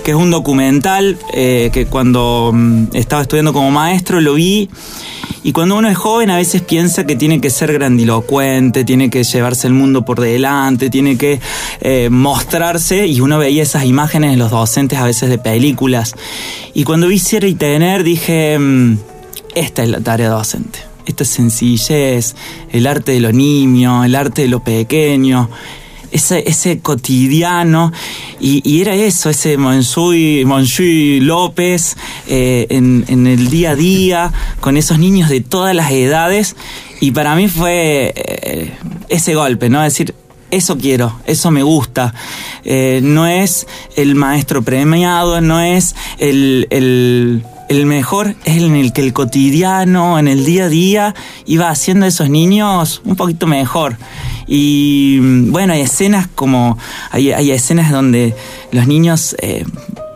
que 0.04 0.12
es 0.12 0.16
un 0.16 0.30
documental 0.30 1.18
eh, 1.32 1.70
que 1.72 1.86
cuando 1.86 2.52
mm, 2.54 2.88
estaba 2.94 3.22
estudiando 3.22 3.52
como 3.52 3.70
maestro 3.70 4.20
lo 4.20 4.34
vi 4.34 4.68
y 5.42 5.52
cuando 5.52 5.76
uno 5.76 5.88
es 5.88 5.96
joven 5.96 6.30
a 6.30 6.36
veces 6.36 6.62
piensa 6.62 7.06
que 7.06 7.16
tiene 7.16 7.40
que 7.40 7.50
ser 7.50 7.72
grandilocuente, 7.72 8.84
tiene 8.84 9.08
que 9.08 9.22
llevarse 9.24 9.66
el 9.66 9.72
mundo 9.72 10.04
por 10.04 10.20
delante, 10.20 10.90
tiene 10.90 11.16
que 11.16 11.40
eh, 11.80 12.08
mostrarse 12.10 13.06
y 13.06 13.20
uno 13.20 13.38
veía 13.38 13.62
esas 13.62 13.84
imágenes 13.84 14.32
de 14.32 14.36
los 14.36 14.50
docentes 14.50 14.98
a 14.98 15.04
veces 15.04 15.30
de 15.30 15.38
películas. 15.38 16.14
Y 16.74 16.84
cuando 16.84 17.08
vi 17.08 17.18
Ser 17.18 17.44
y 17.44 17.54
Tener 17.54 18.02
dije, 18.02 18.58
mm, 18.58 18.98
esta 19.54 19.82
es 19.82 19.88
la 19.88 20.00
tarea 20.00 20.30
docente. 20.30 20.80
Esta 21.06 21.24
sencillez, 21.24 22.34
el 22.70 22.86
arte 22.86 23.12
de 23.12 23.20
lo 23.20 23.32
nimio, 23.32 24.04
el 24.04 24.14
arte 24.14 24.42
de 24.42 24.48
lo 24.48 24.60
pequeño, 24.60 25.48
ese, 26.12 26.44
ese 26.46 26.80
cotidiano. 26.80 27.92
Y, 28.40 28.62
y 28.68 28.80
era 28.80 28.94
eso, 28.94 29.30
ese 29.30 29.56
Monsuy, 29.56 30.44
Monsuy 30.44 31.20
López 31.20 31.96
eh, 32.26 32.66
en, 32.70 33.04
en 33.08 33.26
el 33.26 33.50
día 33.50 33.70
a 33.70 33.76
día, 33.76 34.32
con 34.60 34.76
esos 34.76 34.98
niños 34.98 35.28
de 35.28 35.40
todas 35.40 35.74
las 35.74 35.90
edades. 35.90 36.56
Y 37.00 37.12
para 37.12 37.34
mí 37.36 37.48
fue 37.48 38.12
eh, 38.14 38.72
ese 39.08 39.34
golpe, 39.34 39.68
¿no? 39.68 39.82
decir, 39.82 40.14
eso 40.50 40.78
quiero, 40.78 41.20
eso 41.26 41.50
me 41.50 41.62
gusta. 41.62 42.14
Eh, 42.64 43.00
no 43.02 43.26
es 43.26 43.66
el 43.96 44.14
maestro 44.14 44.62
premiado, 44.62 45.40
no 45.40 45.60
es 45.60 45.94
el, 46.18 46.66
el, 46.70 47.44
el 47.68 47.86
mejor, 47.86 48.34
es 48.44 48.62
en 48.62 48.76
el 48.76 48.92
que 48.92 49.02
el 49.02 49.12
cotidiano, 49.12 50.18
en 50.18 50.28
el 50.28 50.44
día 50.44 50.64
a 50.64 50.68
día, 50.68 51.14
iba 51.46 51.68
haciendo 51.70 52.06
a 52.06 52.08
esos 52.08 52.30
niños 52.30 53.02
un 53.04 53.16
poquito 53.16 53.46
mejor. 53.46 53.96
Y 54.46 55.18
mm, 55.20 55.52
bueno, 55.52 55.72
hay 55.74 55.82
escenas 55.82 56.26
como, 56.34 56.78
hay, 57.10 57.32
hay 57.32 57.50
escenas 57.50 57.90
donde 57.90 58.34
los 58.72 58.86
niños... 58.86 59.36
eh, 59.40 59.64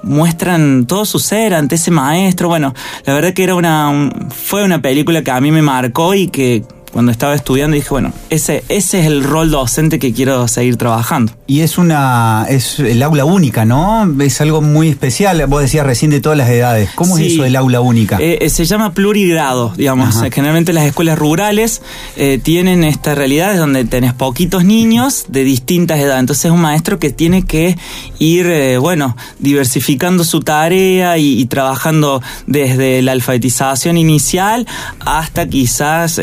muestran 0.04 0.86
todo 0.88 1.04
su 1.04 1.20
ser 1.20 1.54
ante 1.54 1.76
ese 1.76 1.92
maestro. 1.92 2.48
Bueno, 2.48 2.74
la 3.06 3.14
verdad 3.14 3.32
que 3.34 3.44
era 3.44 3.54
una 3.54 3.88
un- 3.88 4.30
fue 4.32 4.64
una 4.64 4.82
película 4.82 5.22
que 5.22 5.30
a 5.30 5.40
mí 5.40 5.52
me 5.52 5.62
marcó 5.62 6.16
y 6.16 6.26
que 6.26 6.64
cuando 6.92 7.10
estaba 7.10 7.34
estudiando 7.34 7.74
dije, 7.74 7.88
bueno, 7.90 8.12
ese 8.30 8.64
ese 8.68 9.00
es 9.00 9.06
el 9.06 9.24
rol 9.24 9.50
docente 9.50 9.98
que 9.98 10.12
quiero 10.12 10.46
seguir 10.48 10.76
trabajando. 10.76 11.32
Y 11.46 11.60
es 11.60 11.78
una 11.78 12.46
es 12.48 12.78
el 12.78 13.02
aula 13.02 13.24
única, 13.24 13.64
¿no? 13.64 14.08
Es 14.22 14.40
algo 14.40 14.60
muy 14.60 14.88
especial. 14.88 15.44
Vos 15.46 15.62
decías 15.62 15.86
recién 15.86 16.10
de 16.10 16.20
todas 16.20 16.38
las 16.38 16.48
edades. 16.50 16.90
¿Cómo 16.94 17.18
es 17.18 17.32
eso 17.32 17.42
del 17.42 17.56
aula 17.56 17.80
única? 17.80 18.18
Eh, 18.20 18.38
eh, 18.42 18.50
se 18.50 18.64
llama 18.64 18.92
plurigrado, 18.92 19.72
digamos. 19.76 20.16
Ajá. 20.16 20.26
Eh, 20.26 20.30
Generalmente 20.32 20.72
las 20.72 20.84
escuelas 20.84 21.18
rurales 21.18 21.82
eh, 22.16 22.38
tienen 22.42 22.84
esta 22.84 23.14
realidad 23.14 23.56
donde 23.56 23.84
tenés 23.84 24.12
poquitos 24.12 24.64
niños 24.64 25.26
de 25.28 25.44
distintas 25.44 25.98
edades. 25.98 26.20
Entonces 26.20 26.46
es 26.46 26.50
un 26.50 26.60
maestro 26.60 26.98
que 26.98 27.10
tiene 27.10 27.44
que 27.44 27.76
ir, 28.18 28.46
eh, 28.46 28.78
bueno, 28.78 29.16
diversificando 29.38 30.24
su 30.24 30.40
tarea 30.40 31.18
y, 31.18 31.40
y 31.40 31.46
trabajando 31.46 32.22
desde 32.46 33.02
la 33.02 33.12
alfabetización 33.12 33.96
inicial 33.96 34.66
hasta 35.00 35.48
quizás 35.48 36.20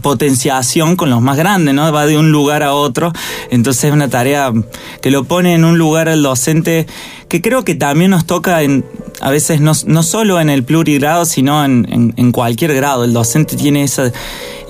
potenciación 0.00 0.96
con 0.96 1.10
los 1.10 1.20
más 1.20 1.36
grandes, 1.36 1.74
¿no? 1.74 1.92
Va 1.92 2.06
de 2.06 2.18
un 2.18 2.30
lugar 2.30 2.62
a 2.62 2.74
otro. 2.74 3.12
Entonces 3.50 3.84
es 3.84 3.92
una 3.92 4.08
tarea 4.08 4.52
que 5.00 5.10
lo 5.10 5.24
pone 5.24 5.54
en 5.54 5.64
un 5.64 5.78
lugar 5.78 6.08
al 6.08 6.22
docente 6.22 6.86
que 7.28 7.40
creo 7.42 7.64
que 7.64 7.74
también 7.74 8.10
nos 8.10 8.24
toca 8.26 8.62
en, 8.62 8.84
a 9.20 9.30
veces 9.30 9.60
no, 9.60 9.72
no 9.86 10.02
solo 10.02 10.40
en 10.40 10.48
el 10.50 10.64
plurigrado, 10.64 11.24
sino 11.24 11.64
en, 11.64 12.14
en- 12.16 12.32
cualquier 12.32 12.74
grado. 12.74 13.04
El 13.04 13.12
docente 13.12 13.56
tiene 13.56 13.82
esa, 13.82 14.12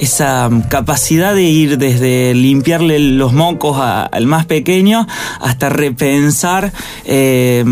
esa 0.01 0.49
capacidad 0.71 1.35
de 1.35 1.43
ir 1.43 1.77
desde 1.77 2.33
limpiarle 2.35 2.99
los 2.99 3.33
mocos 3.33 3.77
al 3.79 4.27
más 4.27 4.47
pequeño 4.47 5.07
hasta 5.41 5.69
repensar 5.69 6.73
eh, 7.05 7.63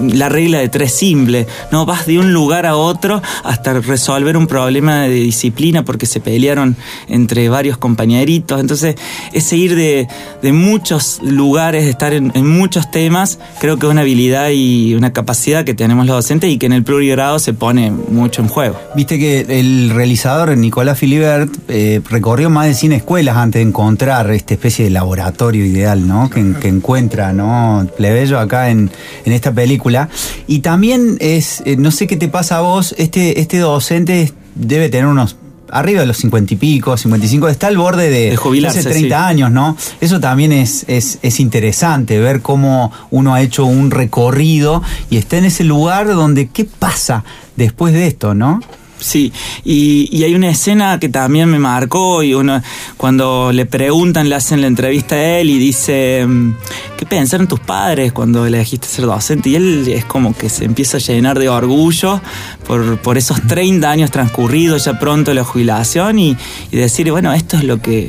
la 0.00 0.28
regla 0.28 0.58
de 0.58 0.68
tres 0.68 0.92
simple. 0.92 1.46
No 1.70 1.86
vas 1.86 2.06
de 2.06 2.18
un 2.18 2.32
lugar 2.32 2.66
a 2.66 2.76
otro 2.76 3.22
hasta 3.44 3.74
resolver 3.74 4.36
un 4.36 4.46
problema 4.46 5.02
de 5.02 5.10
disciplina 5.14 5.84
porque 5.84 6.06
se 6.06 6.20
pelearon 6.20 6.76
entre 7.08 7.48
varios 7.48 7.76
compañeritos. 7.78 8.60
Entonces, 8.60 8.96
ese 9.32 9.56
ir 9.56 9.76
de, 9.76 10.08
de 10.42 10.52
muchos 10.52 11.20
lugares, 11.22 11.84
de 11.84 11.90
estar 11.90 12.12
en, 12.12 12.32
en 12.34 12.46
muchos 12.48 12.90
temas, 12.90 13.38
creo 13.60 13.78
que 13.78 13.86
es 13.86 13.92
una 13.92 14.01
habilidad 14.02 14.50
y 14.50 14.94
una 14.94 15.12
capacidad 15.12 15.64
que 15.64 15.74
tenemos 15.74 16.06
los 16.06 16.16
docentes 16.16 16.50
y 16.50 16.58
que 16.58 16.66
en 16.66 16.72
el 16.72 16.84
plurigrado 16.84 17.38
se 17.38 17.54
pone 17.54 17.90
mucho 17.90 18.42
en 18.42 18.48
juego. 18.48 18.78
Viste 18.94 19.18
que 19.18 19.40
el 19.48 19.90
realizador 19.90 20.56
Nicolás 20.56 20.98
Filibert 20.98 21.50
eh, 21.68 22.00
recorrió 22.08 22.50
más 22.50 22.66
de 22.66 22.74
100 22.74 22.92
escuelas 22.92 23.36
antes 23.36 23.60
de 23.62 23.68
encontrar 23.68 24.30
esta 24.30 24.54
especie 24.54 24.84
de 24.84 24.90
laboratorio 24.90 25.64
ideal, 25.64 26.06
¿no? 26.06 26.30
Que, 26.30 26.40
encuentra, 26.68 27.32
¿no? 27.32 27.86
Plebeyo 27.96 28.38
acá 28.38 28.70
en, 28.70 28.90
en 29.24 29.32
esta 29.32 29.52
película. 29.52 30.08
Y 30.46 30.60
también 30.60 31.16
es, 31.20 31.62
eh, 31.64 31.76
no 31.76 31.90
sé 31.90 32.06
qué 32.06 32.16
te 32.16 32.28
pasa 32.28 32.58
a 32.58 32.60
vos, 32.60 32.94
este, 32.98 33.40
este 33.40 33.58
docente 33.58 34.32
debe 34.54 34.88
tener 34.88 35.06
unos 35.06 35.36
arriba 35.72 36.02
de 36.02 36.06
los 36.06 36.18
50 36.18 36.54
y 36.54 36.56
pico, 36.56 36.96
55, 36.96 37.48
está 37.48 37.66
al 37.66 37.78
borde 37.78 38.10
de, 38.10 38.30
De 38.30 38.36
jubilarse, 38.36 38.80
hace 38.80 38.90
30 38.90 39.08
sí. 39.08 39.12
años, 39.12 39.50
¿no? 39.50 39.76
Eso 40.00 40.20
también 40.20 40.52
es, 40.52 40.84
es, 40.86 41.18
es 41.22 41.40
interesante, 41.40 42.20
ver 42.20 42.42
cómo 42.42 42.92
uno 43.10 43.34
ha 43.34 43.40
hecho 43.40 43.64
un 43.64 43.90
recorrido 43.90 44.82
y 45.10 45.16
está 45.16 45.38
en 45.38 45.46
ese 45.46 45.64
lugar 45.64 46.06
donde, 46.08 46.48
¿qué 46.48 46.64
pasa 46.64 47.24
después 47.56 47.94
de 47.94 48.06
esto, 48.06 48.34
no? 48.34 48.60
Sí, 49.02 49.32
y, 49.64 50.08
y 50.16 50.22
hay 50.22 50.34
una 50.34 50.48
escena 50.48 51.00
que 51.00 51.08
también 51.08 51.50
me 51.50 51.58
marcó 51.58 52.22
y 52.22 52.34
uno 52.34 52.62
cuando 52.96 53.50
le 53.52 53.66
preguntan, 53.66 54.28
le 54.28 54.36
hacen 54.36 54.60
la 54.60 54.68
entrevista 54.68 55.16
a 55.16 55.38
él 55.40 55.50
y 55.50 55.58
dice, 55.58 56.24
mm, 56.24 56.54
¿qué 56.96 57.04
pensaron 57.04 57.48
tus 57.48 57.58
padres 57.58 58.12
cuando 58.12 58.46
elegiste 58.46 58.86
ser 58.86 59.06
docente? 59.06 59.50
Y 59.50 59.56
él 59.56 59.88
es 59.88 60.04
como 60.04 60.36
que 60.36 60.48
se 60.48 60.64
empieza 60.64 60.98
a 60.98 61.00
llenar 61.00 61.38
de 61.40 61.48
orgullo 61.48 62.20
por, 62.64 62.98
por 62.98 63.18
esos 63.18 63.42
30 63.42 63.90
años 63.90 64.10
transcurridos, 64.12 64.84
ya 64.84 64.98
pronto 64.98 65.34
la 65.34 65.42
jubilación 65.42 66.20
y, 66.20 66.36
y 66.70 66.76
decir, 66.76 67.10
bueno, 67.10 67.32
esto 67.32 67.56
es 67.56 67.64
lo 67.64 67.82
que 67.82 68.08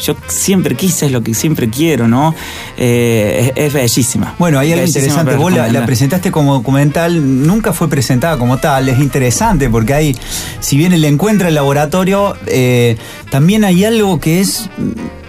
yo 0.00 0.16
siempre 0.26 0.74
quise, 0.74 1.06
es 1.06 1.12
lo 1.12 1.22
que 1.22 1.34
siempre 1.34 1.68
quiero, 1.68 2.08
¿no? 2.08 2.34
Eh, 2.76 3.52
es, 3.54 3.66
es 3.66 3.72
bellísima. 3.72 4.34
Bueno, 4.38 4.58
hay 4.58 4.72
algo 4.72 4.86
interesante. 4.86 5.36
Vos 5.36 5.52
la, 5.52 5.86
presentaste 5.86 6.30
como 6.30 6.54
documental, 6.54 7.46
nunca 7.46 7.72
fue 7.72 7.88
presentada 7.88 8.38
como 8.38 8.58
tal. 8.58 8.88
Es 8.88 8.98
interesante 8.98 9.68
porque 9.68 9.94
hay, 9.94 10.16
si 10.60 10.76
bien 10.76 10.92
el 10.92 11.04
encuentro 11.04 11.48
el 11.48 11.54
laboratorio, 11.54 12.36
eh, 12.46 12.96
también 13.30 13.64
hay 13.64 13.84
algo 13.84 14.20
que 14.20 14.40
es. 14.40 14.70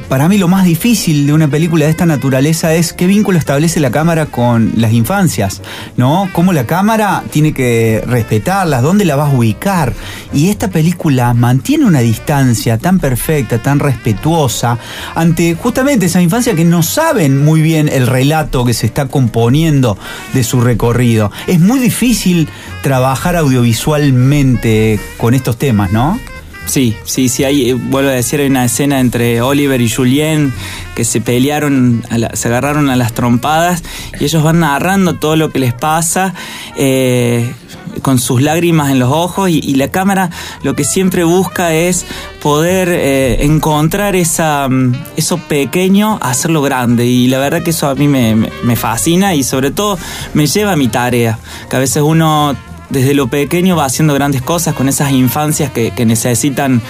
Para 0.10 0.28
mí 0.28 0.39
lo 0.39 0.48
más 0.48 0.66
difícil 0.66 1.28
de 1.28 1.34
una 1.34 1.48
película 1.48 1.86
de 1.86 1.92
esta 1.92 2.08
naturaleza 2.08 2.74
es 2.74 2.94
qué 2.94 3.06
vínculo 3.06 3.38
establece 3.38 3.80
la 3.80 3.92
cámara 3.92 4.25
con 4.25 4.72
las 4.75 4.92
infancias, 4.92 5.62
¿no? 5.98 6.28
Cómo 6.34 6.51
la 6.51 6.66
cámara 6.66 7.24
tiene 7.30 7.54
que 7.54 8.04
respetarlas, 8.08 8.82
dónde 8.82 9.06
la 9.06 9.16
vas 9.16 9.32
a 9.32 9.38
ubicar. 9.38 9.94
Y 10.34 10.50
esta 10.50 10.70
película 10.70 11.36
mantiene 11.36 11.86
una 11.86 12.00
distancia 12.00 12.80
tan 12.80 12.98
perfecta, 12.98 13.60
tan 13.60 13.78
respetuosa, 13.78 14.80
ante 15.13 15.54
justamente 15.54 16.08
esa 16.08 16.24
infancia 16.24 16.56
que 16.56 16.66
no 16.66 16.82
saben 16.82 17.46
muy 17.46 17.62
bien 17.62 17.88
el 17.88 18.08
relato 18.08 18.66
que 18.66 18.74
se 18.74 18.88
está 18.88 19.06
componiendo 19.06 19.96
de 20.34 20.44
su 20.44 20.60
recorrido. 20.60 21.32
Es 21.46 21.60
muy 21.60 21.78
difícil 21.78 22.50
trabajar 22.82 23.36
audiovisualmente 23.36 25.00
con 25.18 25.36
estos 25.36 25.58
temas, 25.58 25.92
¿no? 25.92 26.20
Sí, 26.69 26.95
sí, 27.03 27.29
sí, 27.29 27.43
hay, 27.43 27.71
eh, 27.71 27.73
vuelvo 27.73 28.09
a 28.11 28.13
decir, 28.13 28.39
hay 28.39 28.45
una 28.47 28.63
escena 28.65 28.99
entre 28.99 29.41
Oliver 29.41 29.81
y 29.81 29.89
Julien 29.89 30.53
que 30.95 31.03
se 31.03 31.19
pelearon, 31.19 32.03
a 32.11 32.19
la- 32.19 32.35
se 32.35 32.47
agarraron 32.47 32.91
a 32.91 32.95
las 32.95 33.13
trompadas 33.13 33.81
y 34.19 34.25
ellos 34.25 34.43
van 34.43 34.59
narrando 34.59 35.15
todo 35.15 35.35
lo 35.35 35.49
que 35.51 35.57
les 35.57 35.73
pasa 35.73 36.35
eh, 36.77 37.51
con 38.03 38.19
sus 38.19 38.43
lágrimas 38.43 38.91
en 38.91 38.99
los 38.99 39.11
ojos 39.11 39.49
y, 39.49 39.73
la 39.73 39.88
cámara 39.89 40.29
lo 40.61 40.75
que 40.75 40.83
siempre 40.83 41.23
busca 41.23 41.73
es 41.73 42.05
poder 42.39 42.89
eh, 42.91 43.43
encontrar 43.45 44.15
esa, 44.15 44.69
mm, 44.69 44.93
eso 45.17 45.38
pequeño, 45.39 46.19
hacerlo 46.21 46.61
grande. 46.61 47.07
Y 47.07 47.27
la 47.29 47.39
verdad 47.39 47.63
que 47.63 47.71
eso 47.71 47.89
a 47.89 47.95
mí 47.95 48.07
me- 48.07 48.35
me 48.63 48.75
fascina 48.75 49.33
y 49.33 49.41
sobre 49.41 49.71
todo 49.71 49.97
me 50.35 50.45
lleva 50.45 50.73
a 50.73 50.75
mi 50.75 50.88
tarea, 50.88 51.39
que 51.67 51.75
a 51.77 51.79
veces 51.79 52.03
uno 52.03 52.55
desde 52.89 53.13
lo 53.13 53.27
pequeño 53.27 53.75
va 53.75 53.86
haciendo 53.86 54.13
grandes 54.13 54.41
cosas 54.41 54.74
con 54.75 54.89
esas 54.89 55.12
infancias 55.12 55.72
que, 55.72 55.91
necesitan 56.05 56.81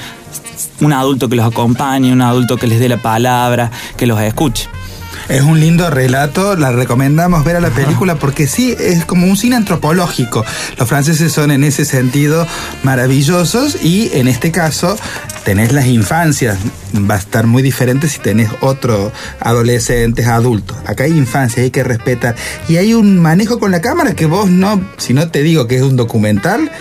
un 0.82 0.94
adulto 0.94 1.28
que 1.30 1.36
los 1.36 1.46
acompañe, 1.46 2.14
un 2.14 2.22
adulto 2.22 2.58
que 2.58 2.68
les 2.68 2.80
dé 2.80 2.90
la 2.90 2.98
palabra, 2.98 3.72
que 3.98 4.08
los 4.08 4.20
escuche. 4.22 4.70
Es 5.30 5.44
un 5.44 5.60
lindo 5.60 5.92
relato, 5.92 6.56
la 6.56 6.72
recomendamos 6.72 7.46
ver 7.46 7.56
a 7.56 7.62
la 7.62 7.70
película 7.70 8.16
porque 8.16 8.48
sí, 8.48 8.76
es 8.80 9.06
como 9.06 9.28
un 9.28 9.38
cine 9.38 9.58
antropológico. 9.58 10.44
Los 10.78 10.90
franceses 10.90 11.32
son 11.32 11.52
en 11.52 11.64
ese 11.64 11.86
sentido 11.86 12.48
maravillosos 12.82 13.78
y 13.84 14.10
en 14.14 14.28
este 14.28 14.52
caso 14.52 14.98
tenés 15.46 15.72
las 15.72 15.86
infancias, 15.86 16.58
va 17.10 17.14
a 17.14 17.20
estar 17.20 17.46
muy 17.46 17.62
diferente 17.62 18.10
si 18.10 18.18
tenés 18.18 18.50
otro 18.62 19.12
adolescentes, 19.40 20.26
adultos. 20.26 20.78
Acá 20.88 21.04
hay 21.04 21.12
infancia, 21.12 21.62
hay 21.62 21.70
que 21.70 21.84
respetar. 21.84 22.36
Y 22.68 22.78
hay 22.78 22.96
un 22.96 23.20
manejo 23.20 23.60
con 23.60 23.70
la 23.70 23.82
cámara 23.82 24.16
que 24.16 24.26
vos 24.26 24.50
no, 24.50 24.82
si 24.98 25.14
no 25.14 25.30
te 25.30 25.44
digo 25.44 25.68
que 25.68 25.76
es 25.76 25.84
un 25.84 25.96
documental, 25.96 26.72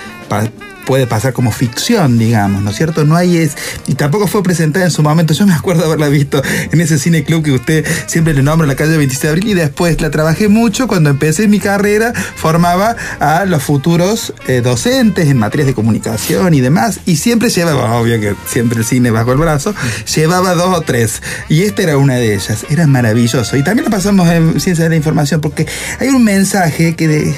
puede 0.89 1.07
pasar 1.07 1.35
como 1.35 1.53
ficción, 1.53 2.19
digamos, 2.19 2.63
¿no 2.63 2.71
es 2.71 2.77
cierto? 2.77 3.05
No 3.05 3.15
hay 3.15 3.37
es. 3.37 3.59
Y 3.87 3.93
tampoco 3.93 4.27
fue 4.27 4.43
presentada 4.43 4.87
en 4.87 4.91
su 4.91 5.03
momento. 5.03 5.35
Yo 5.35 5.47
me 5.47 5.53
acuerdo 5.53 5.85
haberla 5.85 6.09
visto 6.09 6.43
en 6.73 6.81
ese 6.81 6.99
cine 6.99 7.25
club 7.25 7.45
que 7.45 7.53
usted 7.53 7.85
siempre 8.07 8.33
le 8.33 8.43
nombra, 8.43 8.67
la 8.67 8.75
calle 8.75 8.97
26 8.97 9.23
de 9.23 9.29
abril, 9.29 9.49
y 9.49 9.55
después 9.55 10.01
la 10.01 10.11
trabajé 10.11 10.49
mucho. 10.49 10.89
Cuando 10.89 11.11
empecé 11.11 11.47
mi 11.47 11.61
carrera, 11.61 12.15
formaba 12.15 12.97
a 13.21 13.45
los 13.45 13.63
futuros 13.63 14.33
eh, 14.47 14.63
docentes 14.63 15.29
en 15.29 15.37
materias 15.37 15.67
de 15.67 15.75
comunicación 15.75 16.55
y 16.55 16.63
demás. 16.63 17.01
Y 17.05 17.17
siempre 17.17 17.51
llevaba, 17.51 17.95
obvio 18.01 18.19
que 18.19 18.35
siempre 18.47 18.79
el 18.79 18.87
cine 18.87 19.11
bajo 19.11 19.33
el 19.33 19.39
brazo, 19.39 19.75
llevaba 20.17 20.55
dos 20.55 20.75
o 20.75 20.81
tres. 20.81 21.23
Y 21.51 21.65
esta 21.65 21.83
era 21.83 21.99
una 21.99 22.15
de 22.15 22.35
ellas. 22.35 22.65
Era 22.71 22.87
maravilloso. 22.87 23.59
Y 23.59 23.63
también 23.63 23.85
lo 23.85 23.91
pasamos 23.91 24.27
en 24.31 24.59
Ciencia 24.59 24.85
de 24.85 24.89
la 24.89 24.97
Información, 24.97 25.43
porque 25.43 25.67
hay 26.01 26.09
un 26.09 26.25
mensaje 26.25 26.97
que 26.97 27.35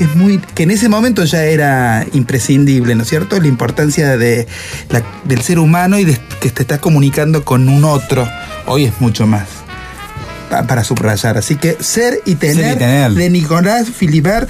que 0.00 0.04
es 0.04 0.16
muy 0.16 0.38
que 0.54 0.62
en 0.62 0.70
ese 0.70 0.88
momento 0.88 1.22
ya 1.26 1.44
era 1.44 2.06
imprescindible, 2.14 2.94
¿no 2.94 3.02
es 3.02 3.08
cierto? 3.10 3.38
La 3.38 3.48
importancia 3.48 4.16
de 4.16 4.46
la- 4.88 5.02
del 5.24 5.42
ser 5.42 5.58
humano 5.58 5.98
y 5.98 6.06
de 6.06 6.18
que 6.40 6.48
te 6.48 6.62
estás 6.62 6.78
comunicando 6.78 7.44
con 7.44 7.68
un 7.68 7.84
otro. 7.84 8.26
Hoy 8.64 8.86
es 8.86 8.98
mucho 8.98 9.26
más 9.26 9.46
pa- 10.48 10.62
para 10.62 10.84
subrayar. 10.84 11.36
Así 11.36 11.56
que 11.56 11.76
ser 11.80 12.18
y 12.24 12.36
tener, 12.36 12.64
Ser 12.64 12.76
y 12.76 12.78
tener. 12.78 13.10
de 13.12 13.28
Nicolás 13.28 13.88
Filibert 13.94 14.48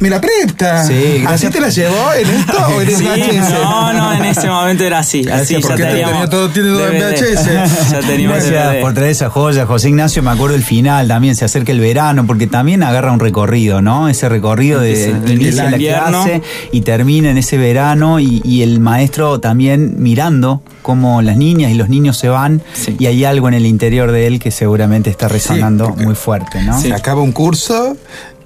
me 0.00 0.10
la 0.10 0.20
presta. 0.20 0.84
Sí, 0.84 1.24
¿Así 1.26 1.48
te 1.48 1.60
la 1.60 1.68
llevó 1.68 2.12
en 2.14 2.28
esto 2.30 2.56
o 2.76 2.80
en 2.80 2.88
el 2.88 2.94
Sí, 2.96 3.04
VHS? 3.04 3.50
no, 3.62 3.92
no, 3.92 4.12
en 4.14 4.24
ese 4.24 4.48
momento 4.48 4.84
era 4.84 4.98
así. 5.00 5.20
Así 5.20 5.54
Gracias, 5.54 5.60
ya 5.62 5.68
porque 5.68 5.82
teníamos 5.84 6.12
tenía 6.12 6.28
todo- 6.30 6.48
tiene 6.50 6.68
todo 6.70 6.88
en. 6.88 6.98
VHS. 7.02 7.90
ya 7.92 8.00
teníamos 8.00 8.36
Gracias 8.38 8.72
DVD. 8.72 8.80
por 8.80 8.94
traer 8.94 9.10
esa 9.10 9.30
joya, 9.30 9.66
José 9.66 9.88
Ignacio. 9.88 10.22
Me 10.22 10.30
acuerdo 10.30 10.54
el 10.56 10.62
final 10.62 11.08
también, 11.08 11.34
se 11.36 11.44
acerca 11.44 11.72
el 11.72 11.80
verano, 11.80 12.26
porque 12.26 12.46
también 12.46 12.82
agarra 12.82 13.12
un 13.12 13.20
recorrido, 13.20 13.82
¿no? 13.82 14.08
Ese 14.08 14.28
recorrido 14.28 14.80
de 14.80 15.10
inicia 15.26 15.64
la 15.64 15.72
invierno. 15.72 16.24
clase 16.24 16.42
y 16.72 16.80
termina 16.82 17.30
en 17.30 17.38
ese 17.38 17.56
verano 17.58 18.20
y, 18.20 18.40
y 18.44 18.62
el 18.62 18.80
maestro 18.80 19.40
también 19.40 19.94
mirando 19.98 20.62
cómo 20.82 21.20
las 21.22 21.36
niñas 21.36 21.70
y 21.70 21.74
los 21.74 21.88
niños 21.88 22.16
se 22.16 22.28
van 22.28 22.62
Sí. 22.72 22.96
y 22.98 23.06
hay 23.06 23.24
algo 23.24 23.48
en 23.48 23.54
el 23.54 23.66
interior 23.66 24.10
de 24.12 24.26
él 24.26 24.38
que 24.38 24.50
seguramente 24.50 25.10
está 25.10 25.28
resonando 25.28 25.90
muy 25.90 26.14
fuerte, 26.14 26.62
¿no? 26.62 26.80
Se 26.80 26.92
acaba 26.94 27.20
un 27.22 27.32
curso 27.32 27.96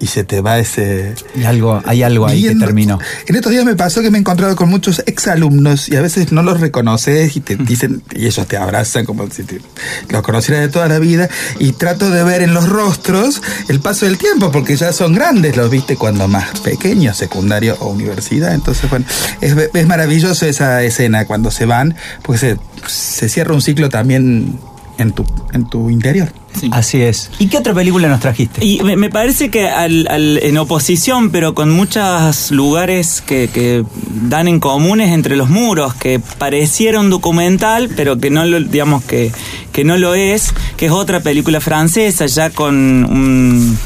y 0.00 0.06
se 0.08 0.24
te 0.24 0.40
va 0.40 0.58
ese, 0.58 1.14
Y 1.36 1.44
algo, 1.44 1.80
hay 1.86 2.02
algo 2.02 2.26
ahí 2.26 2.42
que 2.42 2.54
terminó. 2.56 2.98
En 3.26 3.36
estos 3.36 3.52
días 3.52 3.64
me 3.64 3.76
pasó 3.76 4.02
que 4.02 4.10
me 4.10 4.18
he 4.18 4.20
encontrado 4.20 4.56
con 4.56 4.68
muchos 4.68 5.02
exalumnos 5.06 5.88
y 5.88 5.96
a 5.96 6.02
veces 6.02 6.32
no 6.32 6.42
los 6.42 6.60
reconoces 6.60 7.36
y 7.36 7.40
te 7.40 7.56
dicen, 7.56 8.02
y 8.14 8.26
ellos 8.26 8.46
te 8.48 8.56
abrazan 8.56 9.04
como 9.04 9.30
si 9.30 9.44
te, 9.44 9.60
los 10.08 10.22
conocieras 10.22 10.62
de 10.62 10.68
toda 10.68 10.88
la 10.88 10.98
vida. 10.98 11.28
Y 11.60 11.72
trato 11.72 12.10
de 12.10 12.24
ver 12.24 12.42
en 12.42 12.52
los 12.52 12.68
rostros 12.68 13.40
el 13.68 13.80
paso 13.80 14.06
del 14.06 14.18
tiempo, 14.18 14.50
porque 14.50 14.76
ya 14.76 14.92
son 14.92 15.14
grandes, 15.14 15.56
los 15.56 15.70
viste 15.70 15.96
cuando 15.96 16.26
más 16.26 16.60
pequeños, 16.60 17.16
secundario 17.16 17.76
o 17.80 17.88
universidad. 17.88 18.54
Entonces, 18.54 18.90
bueno, 18.90 19.06
es, 19.40 19.54
es 19.72 19.86
maravilloso 19.86 20.46
esa 20.46 20.82
escena 20.82 21.26
cuando 21.26 21.52
se 21.52 21.64
van, 21.64 21.94
porque 22.22 22.38
se, 22.40 22.58
se 22.88 23.28
cierra 23.28 23.54
un 23.54 23.62
ciclo 23.62 23.88
también 23.88 24.58
en 24.98 25.12
tu, 25.12 25.24
en 25.52 25.68
tu 25.68 25.90
interior. 25.90 26.32
Así 26.70 27.00
es. 27.00 27.30
¿Y 27.38 27.46
qué 27.48 27.56
otra 27.58 27.72
película 27.74 28.08
nos 28.08 28.20
trajiste? 28.20 28.64
Y 28.64 28.80
me, 28.82 28.96
me 28.96 29.08
parece 29.08 29.50
que 29.50 29.68
al- 29.68 30.06
al- 30.08 30.38
en 30.42 30.58
oposición, 30.58 31.30
pero 31.30 31.54
con 31.54 31.70
muchos 31.70 32.50
lugares 32.50 33.22
que, 33.26 33.48
que 33.52 33.84
dan 34.28 34.48
en 34.48 34.60
comunes 34.60 35.10
entre 35.12 35.36
los 35.36 35.48
muros, 35.48 35.94
que 35.94 36.20
pareciera 36.38 37.00
un 37.00 37.08
documental, 37.10 37.88
pero 37.96 38.18
que 38.18 38.30
no 38.30 38.44
lo, 38.44 38.60
digamos 38.60 39.02
que, 39.04 39.32
que 39.72 39.82
no 39.84 39.96
lo 39.96 40.14
es, 40.14 40.52
que 40.76 40.86
es 40.86 40.92
otra 40.92 41.20
película 41.20 41.60
francesa, 41.60 42.26
ya 42.26 42.50
con 42.50 42.74
un, 42.76 43.78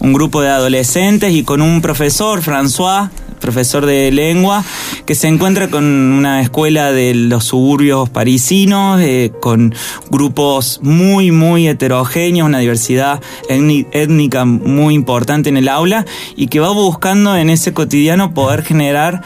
un 0.00 0.12
grupo 0.12 0.42
de 0.42 0.48
adolescentes 0.48 1.32
y 1.32 1.44
con 1.44 1.62
un 1.62 1.80
profesor, 1.80 2.42
François, 2.42 3.10
profesor 3.38 3.86
de 3.86 4.10
lengua, 4.10 4.64
que 5.06 5.14
se 5.14 5.28
encuentra 5.28 5.68
con 5.68 5.84
una 5.84 6.40
escuela 6.40 6.92
de 6.92 7.14
los 7.14 7.44
suburbios 7.44 8.08
parisinos, 8.10 9.00
eh, 9.00 9.32
con 9.40 9.74
grupos 10.10 10.80
muy, 10.82 11.30
muy 11.30 11.68
heterogéneos, 11.68 12.46
una 12.46 12.58
diversidad 12.58 13.20
étni- 13.48 13.86
étnica 13.92 14.44
muy 14.44 14.94
importante 14.94 15.48
en 15.48 15.56
el 15.56 15.68
aula, 15.68 16.04
y 16.36 16.48
que 16.48 16.60
va 16.60 16.70
buscando 16.70 17.36
en 17.36 17.50
ese 17.50 17.72
cotidiano 17.72 18.34
poder 18.34 18.62
generar 18.64 19.22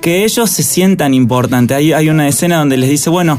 que 0.00 0.24
ellos 0.24 0.48
se 0.48 0.62
sientan 0.62 1.12
importantes. 1.12 1.76
Hay 1.76 2.08
una 2.08 2.26
escena 2.26 2.56
donde 2.56 2.78
les 2.78 2.88
dice, 2.88 3.10
bueno, 3.10 3.38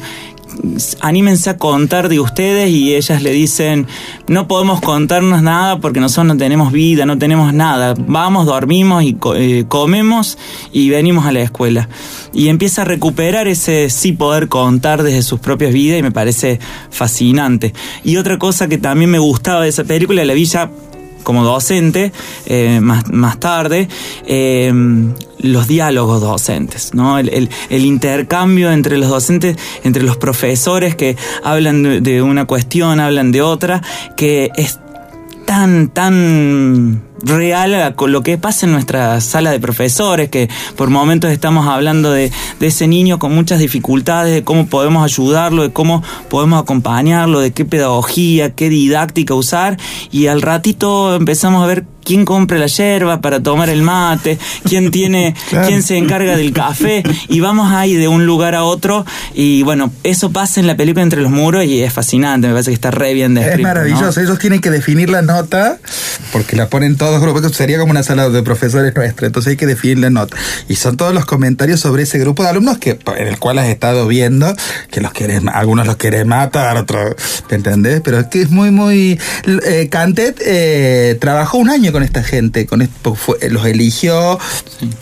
anímense 1.00 1.50
a 1.50 1.58
contar 1.58 2.10
de 2.10 2.20
ustedes 2.20 2.70
y 2.70 2.96
ellas 2.96 3.22
le 3.22 3.32
dicen, 3.32 3.88
no 4.28 4.48
podemos 4.48 4.82
contarnos 4.82 5.42
nada 5.42 5.80
porque 5.80 6.00
nosotros 6.00 6.28
no 6.28 6.38
tenemos 6.38 6.72
vida, 6.72 7.06
no 7.06 7.18
tenemos 7.18 7.54
nada. 7.54 7.94
Vamos, 7.98 8.46
dormimos 8.46 9.04
y 9.04 9.18
eh, 9.36 9.66
comemos 9.68 10.38
y 10.72 10.90
venimos 10.90 11.26
a 11.26 11.32
la 11.32 11.42
escuela. 11.42 11.90
Y 12.34 12.48
empieza 12.48 12.84
a 12.84 12.86
recuperar 12.86 13.48
ese 13.48 13.90
sí 13.90 14.14
poder 14.14 14.48
contar 14.48 15.04
desde 15.04 15.22
sus 15.22 15.40
propias 15.40 15.74
vidas 15.74 16.00
y 16.00 16.04
me 16.04 16.12
parece 16.12 16.60
fascinante. 16.90 17.74
Y 18.04 18.18
otra 18.18 18.38
cosa 18.38 18.68
que 18.68 18.78
también 18.78 19.10
me 19.10 19.20
gustaba 19.20 19.64
de 19.64 19.70
esa 19.70 19.84
película, 19.84 20.24
la 20.26 20.34
vi 20.34 20.46
ya 20.46 20.70
como 21.23 21.43
docente, 21.43 22.12
eh, 22.45 22.79
más, 22.81 23.12
más 23.12 23.39
tarde, 23.39 23.88
eh, 24.25 24.71
los 25.39 25.67
diálogos 25.67 26.21
docentes, 26.21 26.93
¿no? 26.93 27.17
El, 27.17 27.29
el- 27.69 27.86
intercambio 27.86 28.71
entre 28.71 28.97
los 28.97 29.10
docentes, 29.10 29.57
entre 29.84 30.03
los 30.03 30.17
profesores 30.17 30.95
que 30.95 31.17
hablan 31.43 32.03
de 32.03 32.21
una 32.21 32.45
cuestión, 32.45 32.99
hablan 32.99 33.31
de 33.31 33.41
otra, 33.41 33.81
que 34.15 34.49
es 34.55 34.79
tan, 35.45 35.89
tan 35.89 37.01
real 37.23 37.73
a 37.75 37.95
lo 38.07 38.23
que 38.23 38.38
pasa 38.38 38.65
en 38.65 38.71
nuestra 38.71 39.19
sala 39.21 39.51
de 39.51 39.60
profesores, 39.60 40.29
que 40.29 40.49
por 40.75 40.89
momentos 40.89 41.31
estamos 41.31 41.67
hablando 41.67 42.12
de, 42.12 42.31
de 42.60 42.67
ese 42.67 42.88
niño 42.88 43.19
con 43.19 43.34
muchas 43.34 43.60
dificultades, 43.60 44.34
de 44.34 44.43
cómo 44.43 44.67
podemos 44.67 45.03
ayudarlo, 45.03 45.63
de 45.63 45.71
cómo 45.71 46.03
podemos 46.29 46.62
acompañarlo, 46.62 47.39
de 47.39 47.51
qué 47.51 47.65
pedagogía, 47.65 48.53
qué 48.53 48.69
didáctica 48.69 49.34
usar, 49.34 49.77
y 50.12 50.27
al 50.27 50.41
ratito 50.41 51.15
empezamos 51.15 51.63
a 51.63 51.67
ver 51.67 51.86
quién 52.03 52.25
compra 52.25 52.57
la 52.57 52.65
yerba 52.65 53.21
para 53.21 53.41
tomar 53.43 53.69
el 53.69 53.84
mate, 53.84 54.38
quién 54.67 54.89
tiene, 54.91 55.36
Claro. 55.49 55.67
quién 55.67 55.84
se 55.84 55.97
encarga 55.97 56.36
del 56.36 56.53
café, 56.53 57.03
y 57.29 57.39
vamos 57.41 57.71
ahí 57.71 57.93
de 57.93 58.07
un 58.07 58.25
lugar 58.25 58.55
a 58.55 58.63
otro, 58.63 59.05
y 59.34 59.63
bueno, 59.63 59.91
eso 60.03 60.31
pasa 60.31 60.60
en 60.60 60.67
la 60.67 60.75
película 60.75 61.03
Entre 61.03 61.21
los 61.21 61.31
Muros 61.31 61.65
y 61.65 61.81
es 61.81 61.93
fascinante, 61.93 62.47
me 62.47 62.53
parece 62.53 62.71
que 62.71 62.75
está 62.75 62.91
re 62.91 63.13
bien 63.13 63.34
descrito. 63.34 63.57
Es 63.57 63.62
¿no? 63.62 63.67
maravilloso, 63.67 64.21
ellos 64.21 64.39
tienen 64.39 64.62
que 64.62 64.69
definir 64.71 65.10
la 65.10 65.21
nota, 65.21 65.79
porque 66.31 66.55
la 66.55 66.69
ponen 66.69 66.97
todos 67.12 67.21
grupos, 67.21 67.52
sería 67.58 67.78
como 67.78 67.91
una 67.91 68.04
sala 68.04 68.30
de 68.30 68.41
profesores 68.41 68.95
nuestra, 68.95 69.28
entonces 69.28 69.52
hay 69.52 69.58
que 69.58 69.65
definir 69.65 70.00
la 70.00 70.10
nota. 70.10 70.38
Y 70.69 70.76
son 70.76 70.95
todos 70.95 71.13
los 71.13 71.26
comentarios 71.26 71.82
sobre 71.82 72.04
ese 72.04 72.17
grupo 72.19 72.43
de 72.43 72.50
alumnos 72.50 72.78
que 72.78 72.97
en 73.17 73.28
el 73.28 73.38
cual 73.38 73.60
has 73.60 73.67
estado 73.67 74.08
viendo, 74.08 74.56
que 74.89 75.02
los 75.02 75.12
querés, 75.12 75.41
algunos 75.54 75.86
los 75.88 75.97
querés 75.97 76.26
matar, 76.26 76.78
otros, 76.78 77.15
¿me 77.50 77.58
entendés? 77.58 78.00
Pero 78.02 78.19
es 78.19 78.28
que 78.28 78.41
es 78.43 78.50
muy, 78.50 78.71
muy... 78.71 79.19
Eh, 79.65 79.89
Cantet 79.91 80.41
eh, 80.45 81.17
trabajó 81.19 81.58
un 81.58 81.69
año 81.69 81.91
con 81.91 82.02
esta 82.04 82.24
gente, 82.24 82.65
con 82.65 82.82
esto, 82.82 83.13
fue- 83.15 83.38
los 83.50 83.65
eligió, 83.65 84.39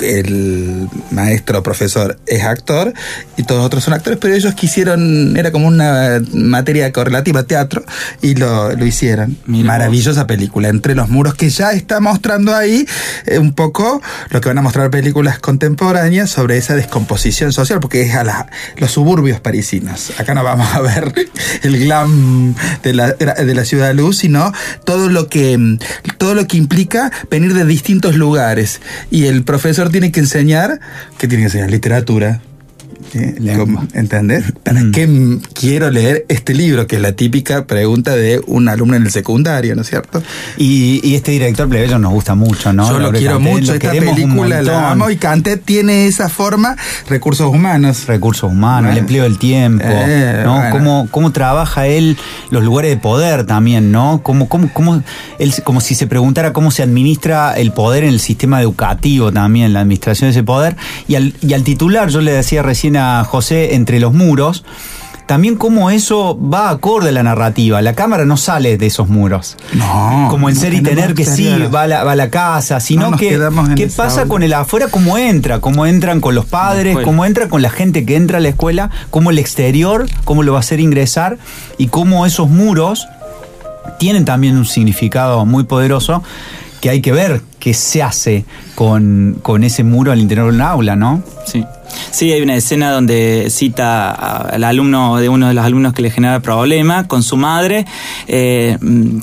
el 0.02 0.88
maestro, 1.12 1.62
profesor, 1.62 2.18
es 2.26 2.44
actor, 2.44 2.94
y 3.38 3.44
todos 3.44 3.60
los 3.60 3.66
otros 3.68 3.84
son 3.84 3.94
actores, 3.94 4.18
pero 4.20 4.34
ellos 4.34 4.56
quisieron, 4.56 5.38
era 5.38 5.52
como 5.52 5.68
una 5.68 6.22
materia 6.34 6.92
correlativa, 6.92 7.44
teatro, 7.44 7.84
y 8.22 8.34
lo, 8.34 8.76
lo 8.76 8.86
hicieron. 8.86 9.38
Mira 9.46 9.68
Maravillosa 9.68 10.26
película, 10.26 10.70
Entre 10.70 10.96
los 10.96 11.10
muros, 11.10 11.36
que 11.36 11.50
ya 11.50 11.72
está 11.74 11.99
mostrando 12.00 12.56
ahí 12.56 12.86
eh, 13.26 13.40
un 13.40 13.54
poco 13.54 14.02
lo 14.30 14.42
que 14.42 14.50
van 14.50 14.58
a 14.58 14.62
mostrar 14.62 14.90
películas 14.90 15.40
contemporáneas 15.40 16.30
sobre 16.30 16.58
esa 16.58 16.76
descomposición 16.76 17.54
social, 17.54 17.80
porque 17.80 18.02
es 18.04 18.16
a 18.16 18.24
la- 18.24 18.48
los 18.78 18.92
suburbios 18.92 19.40
parisinos. 19.40 20.12
Acá 20.20 20.34
no 20.34 20.44
vamos 20.44 20.74
a 20.74 20.82
ver 20.82 21.14
el 21.64 21.80
glam 21.80 22.56
de 22.84 22.94
la, 22.94 23.12
de 23.14 23.54
la 23.56 23.66
ciudad 23.66 23.88
de 23.88 23.94
luz, 23.94 24.18
sino 24.20 24.52
todo 24.86 25.10
lo 25.10 25.28
que 25.30 25.78
todo 26.18 26.36
lo 26.36 26.48
que 26.48 26.58
implica 26.58 27.12
venir 27.30 27.54
de 27.54 27.66
distintos 27.66 28.16
lugares. 28.16 28.82
Y 29.12 29.26
el 29.26 29.44
profesor 29.44 29.90
tiene 29.90 30.12
que 30.12 30.20
enseñar, 30.20 30.80
¿qué 31.18 31.28
tiene 31.28 31.44
que 31.44 31.48
enseñar? 31.48 31.72
Literatura. 31.72 32.42
¿Entendés? 33.94 34.54
¿Para 34.64 34.82
Mm. 34.82 34.92
qué 34.92 35.38
quiero 35.54 35.90
leer 35.90 36.26
este 36.30 36.54
libro? 36.54 36.88
Que 36.88 36.98
es 36.98 37.02
la 37.02 37.14
típica 37.14 37.66
pregunta 37.66 38.16
de 38.16 38.42
un 38.48 38.68
alumno 38.70 38.96
en 38.96 39.04
el 39.04 39.12
secundario, 39.12 39.76
¿no 39.76 39.82
es 39.82 39.90
cierto? 39.90 40.22
Y, 40.58 41.02
y 41.04 41.16
este 41.16 41.32
director 41.32 41.68
plebeyo 41.68 42.00
nos 42.00 42.12
gusta 42.14 42.36
mucho, 42.36 42.72
¿no? 42.74 42.88
Yo 42.90 43.00
lo 43.00 43.12
quiero 43.12 43.40
mucho, 43.40 43.74
esta 43.74 43.92
película 43.92 44.62
la 44.62 44.92
amo 44.92 45.10
y 45.10 45.18
Cantet 45.18 45.64
tiene 45.64 46.08
esa 46.08 46.30
forma, 46.30 46.76
recursos 47.08 47.48
humanos. 47.54 48.06
recursos 48.08 48.52
humanos, 48.52 48.92
el 48.92 48.98
empleo 49.00 49.24
del 49.24 49.38
tiempo, 49.38 49.84
Eh, 49.88 50.42
¿no? 50.46 50.56
bueno. 50.56 50.70
Cómo, 50.72 51.08
cómo 51.12 51.32
trabaja 51.32 51.88
él 51.88 52.18
los 52.52 52.64
lugares 52.64 52.92
de 52.92 52.98
poder 52.98 53.46
también, 53.46 53.92
¿no? 53.92 54.22
Cómo, 54.24 54.48
cómo, 54.50 54.72
cómo 54.74 55.04
él, 55.40 55.54
como 55.64 55.82
si 55.82 55.96
se 55.96 56.08
preguntara 56.08 56.54
cómo 56.54 56.72
se 56.72 56.84
administra 56.84 57.54
el 57.58 57.72
poder 57.72 58.04
en 58.04 58.10
el 58.10 58.20
sistema 58.20 58.62
educativo 58.62 59.32
también, 59.32 59.74
la 59.74 59.82
administración 59.82 60.28
de 60.28 60.32
ese 60.32 60.44
poder. 60.44 60.76
Y 61.08 61.16
al, 61.16 61.34
y 61.42 61.54
al 61.54 61.64
titular, 61.64 62.10
yo 62.10 62.22
le 62.22 62.32
decía 62.32 62.62
recién 62.62 62.96
a 62.98 62.99
José, 63.28 63.76
entre 63.76 64.00
los 64.00 64.14
muros, 64.14 64.64
también 65.30 65.58
cómo 65.58 65.92
eso 65.92 66.40
va 66.42 66.72
acorde 66.72 67.10
a 67.10 67.12
la 67.12 67.22
narrativa. 67.22 67.84
La 67.84 67.94
cámara 67.94 68.26
no 68.26 68.36
sale 68.36 68.80
de 68.80 68.88
esos 68.88 69.10
muros. 69.10 69.58
No. 69.74 70.28
Como 70.32 70.50
en 70.50 70.56
no 70.56 70.62
ser 70.62 70.74
y 70.74 70.82
tener 70.82 71.14
que 71.14 71.24
sí, 71.24 71.48
va 71.74 71.84
a 71.84 71.88
la, 71.88 72.04
va 72.04 72.14
a 72.14 72.16
la 72.16 72.32
casa, 72.32 72.80
sino 72.80 73.12
No 73.12 73.18
que 73.18 73.40
qué 73.76 73.88
pasa 73.96 74.22
aula. 74.22 74.26
con 74.30 74.42
el 74.42 74.54
afuera, 74.54 74.88
cómo 74.90 75.20
entra, 75.20 75.60
cómo 75.60 75.86
entran 75.86 76.20
con 76.20 76.34
los 76.34 76.46
padres, 76.46 76.98
cómo 77.04 77.26
entra 77.26 77.48
con 77.48 77.62
la 77.62 77.70
gente 77.70 78.06
que 78.08 78.16
entra 78.16 78.40
a 78.40 78.42
la 78.42 78.50
escuela, 78.50 78.90
cómo 79.12 79.30
el 79.30 79.38
exterior, 79.38 80.08
cómo 80.24 80.42
lo 80.42 80.54
va 80.54 80.58
a 80.58 80.62
hacer 80.62 80.80
ingresar 80.80 81.38
y 81.78 81.90
cómo 81.90 82.26
esos 82.26 82.50
muros 82.50 83.08
tienen 84.00 84.26
también 84.26 84.58
un 84.58 84.66
significado 84.66 85.46
muy 85.46 85.64
poderoso 85.64 86.24
que 86.82 86.90
hay 86.90 87.02
que 87.02 87.12
ver 87.12 87.42
qué 87.60 87.76
se 87.76 88.02
hace 88.02 88.46
con, 88.74 89.38
con 89.44 89.64
ese 89.64 89.84
muro 89.84 90.12
al 90.12 90.20
interior 90.20 90.50
de 90.50 90.56
un 90.56 90.62
aula, 90.62 90.96
¿no? 90.96 91.22
Sí. 91.46 91.64
Sí, 92.12 92.32
hay 92.32 92.42
una 92.42 92.56
escena 92.56 92.92
donde 92.92 93.48
cita 93.50 94.12
al 94.12 94.64
alumno 94.64 95.18
de 95.18 95.30
uno 95.30 95.48
de 95.48 95.54
los 95.54 95.64
alumnos 95.64 95.94
que 95.94 96.02
le 96.02 96.12
genera 96.12 96.40
problema 96.42 97.08
con 97.08 97.24
su 97.24 97.38
madre, 97.38 97.86
eh, 98.28 98.78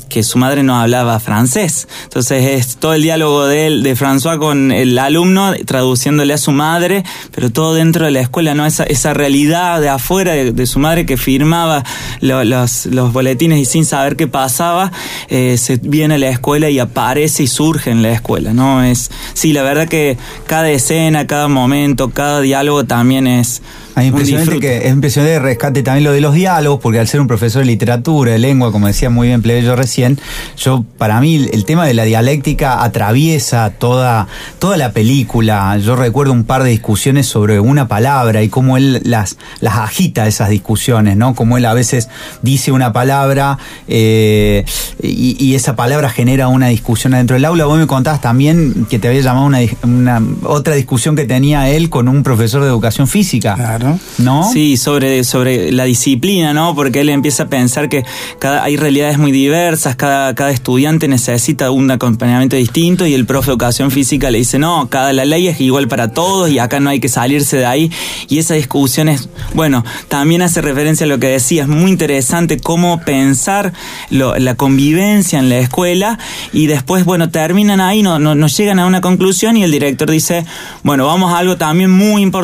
que 0.09 0.23
su 0.23 0.37
madre 0.37 0.63
no 0.63 0.79
hablaba 0.79 1.19
francés. 1.19 1.87
Entonces 2.03 2.45
es 2.45 2.77
todo 2.77 2.93
el 2.93 3.01
diálogo 3.01 3.45
de 3.45 3.67
él, 3.67 3.83
de 3.83 3.95
François 3.95 4.37
con 4.39 4.71
el 4.71 4.97
alumno, 4.99 5.53
traduciéndole 5.65 6.33
a 6.33 6.37
su 6.37 6.51
madre, 6.51 7.03
pero 7.33 7.49
todo 7.51 7.73
dentro 7.73 8.05
de 8.05 8.11
la 8.11 8.21
escuela, 8.21 8.53
¿no? 8.53 8.65
Esa, 8.65 8.83
esa 8.83 9.13
realidad 9.13 9.81
de 9.81 9.89
afuera 9.89 10.33
de, 10.33 10.51
de 10.53 10.65
su 10.65 10.79
madre 10.79 11.05
que 11.05 11.17
firmaba 11.17 11.83
lo- 12.21 12.43
los, 12.43 12.85
los 12.87 13.13
boletines 13.13 13.59
y 13.59 13.65
sin 13.65 13.85
saber 13.85 14.15
qué 14.15 14.27
pasaba, 14.27 14.91
eh, 15.29 15.57
se 15.57 15.77
viene 15.77 16.15
a 16.15 16.17
la 16.17 16.29
escuela 16.29 16.69
y 16.69 16.79
aparece 16.79 17.43
y 17.43 17.47
surge 17.47 17.91
en 17.91 18.01
la 18.01 18.09
escuela, 18.11 18.53
¿no? 18.53 18.83
Es, 18.83 19.11
sí, 19.33 19.53
la 19.53 19.61
verdad 19.63 19.87
que 19.87 20.17
cada 20.47 20.69
escena, 20.69 21.27
cada 21.27 21.47
momento, 21.47 22.09
cada 22.09 22.41
diálogo 22.41 22.56
también 22.85 23.27
es 23.27 23.61
impresionante 24.05 24.59
que 24.59 24.85
es 24.85 24.93
impresionante 24.93 25.39
rescate 25.39 25.83
también 25.83 26.03
lo 26.03 26.11
de 26.11 26.21
los 26.21 26.33
diálogos, 26.33 26.79
porque 26.81 26.99
al 26.99 27.07
ser 27.07 27.19
un 27.21 27.27
profesor 27.27 27.61
de 27.61 27.67
literatura, 27.67 28.31
de 28.33 28.39
lengua, 28.39 28.71
como 28.71 28.87
decía 28.87 29.09
muy 29.09 29.27
bien 29.27 29.41
Plebeyo 29.41 29.75
recién, 29.75 30.19
yo 30.57 30.85
para 30.97 31.19
mí 31.19 31.47
el 31.51 31.65
tema 31.65 31.85
de 31.85 31.93
la 31.93 32.03
dialéctica 32.03 32.83
atraviesa 32.83 33.71
toda, 33.71 34.27
toda 34.59 34.77
la 34.77 34.91
película. 34.91 35.77
Yo 35.77 35.95
recuerdo 35.95 36.33
un 36.33 36.43
par 36.43 36.63
de 36.63 36.69
discusiones 36.69 37.27
sobre 37.27 37.59
una 37.59 37.87
palabra 37.87 38.43
y 38.43 38.49
cómo 38.49 38.77
él 38.77 39.01
las, 39.03 39.37
las 39.61 39.75
agita 39.77 40.27
esas 40.27 40.49
discusiones, 40.49 41.17
¿no? 41.17 41.35
Como 41.35 41.57
él 41.57 41.65
a 41.65 41.73
veces 41.73 42.09
dice 42.41 42.71
una 42.71 42.93
palabra 42.93 43.57
eh, 43.87 44.63
y, 45.01 45.43
y 45.43 45.55
esa 45.55 45.75
palabra 45.75 46.09
genera 46.09 46.47
una 46.47 46.67
discusión 46.67 47.13
adentro 47.13 47.35
del 47.35 47.45
aula. 47.45 47.65
Vos 47.65 47.79
me 47.79 47.87
contabas 47.87 48.21
también 48.21 48.85
que 48.89 48.99
te 48.99 49.07
había 49.07 49.21
llamado 49.21 49.45
una, 49.45 49.59
una 49.83 50.21
otra 50.43 50.75
discusión 50.75 51.15
que 51.15 51.25
tenía 51.25 51.69
él 51.69 51.89
con 51.89 52.07
un 52.07 52.23
profesor 52.23 52.46
de 52.51 52.67
educación 52.67 53.07
física. 53.07 53.55
Claro. 53.55 53.99
¿No? 54.17 54.49
Sí, 54.51 54.77
sobre, 54.77 55.23
sobre 55.23 55.71
la 55.71 55.83
disciplina, 55.85 56.53
¿no? 56.53 56.75
Porque 56.75 57.01
él 57.01 57.09
empieza 57.09 57.43
a 57.43 57.47
pensar 57.47 57.89
que 57.89 58.03
cada, 58.39 58.63
hay 58.63 58.77
realidades 58.77 59.17
muy 59.17 59.31
diversas, 59.31 59.95
cada, 59.95 60.33
cada 60.35 60.51
estudiante 60.51 61.07
necesita 61.07 61.71
un 61.71 61.91
acompañamiento 61.91 62.55
distinto 62.55 63.05
y 63.05 63.13
el 63.13 63.25
profe 63.25 63.47
de 63.47 63.51
educación 63.53 63.91
física 63.91 64.31
le 64.31 64.39
dice, 64.39 64.59
no, 64.59 64.87
cada 64.89 65.13
la 65.13 65.25
ley 65.25 65.47
es 65.47 65.59
igual 65.61 65.87
para 65.87 66.09
todos 66.11 66.49
y 66.49 66.59
acá 66.59 66.79
no 66.79 66.89
hay 66.89 66.99
que 66.99 67.09
salirse 67.09 67.57
de 67.57 67.65
ahí. 67.65 67.91
Y 68.29 68.39
esa 68.39 68.53
discusión 68.53 69.09
es, 69.09 69.29
bueno, 69.53 69.83
también 70.07 70.41
hace 70.41 70.61
referencia 70.61 71.05
a 71.05 71.07
lo 71.07 71.19
que 71.19 71.27
decía, 71.27 71.63
es 71.63 71.67
muy 71.67 71.91
interesante 71.91 72.59
cómo 72.59 73.01
pensar 73.01 73.73
lo- 74.09 74.37
la 74.37 74.55
convivencia 74.55 75.39
en 75.39 75.49
la 75.49 75.57
escuela 75.57 76.17
y 76.53 76.67
después, 76.67 77.05
bueno, 77.05 77.29
terminan 77.29 77.81
ahí, 77.81 78.03
no, 78.03 78.19
no, 78.19 78.35
no 78.35 78.47
llegan 78.47 78.79
a 78.79 78.85
una 78.85 79.01
conclusión 79.01 79.57
y 79.57 79.63
el 79.63 79.71
director 79.71 80.09
dice, 80.09 80.45
bueno, 80.83 81.05
vamos 81.07 81.33
a 81.33 81.37
algo 81.39 81.57
también 81.57 81.89
muy 81.91 82.21
importante 82.21 82.36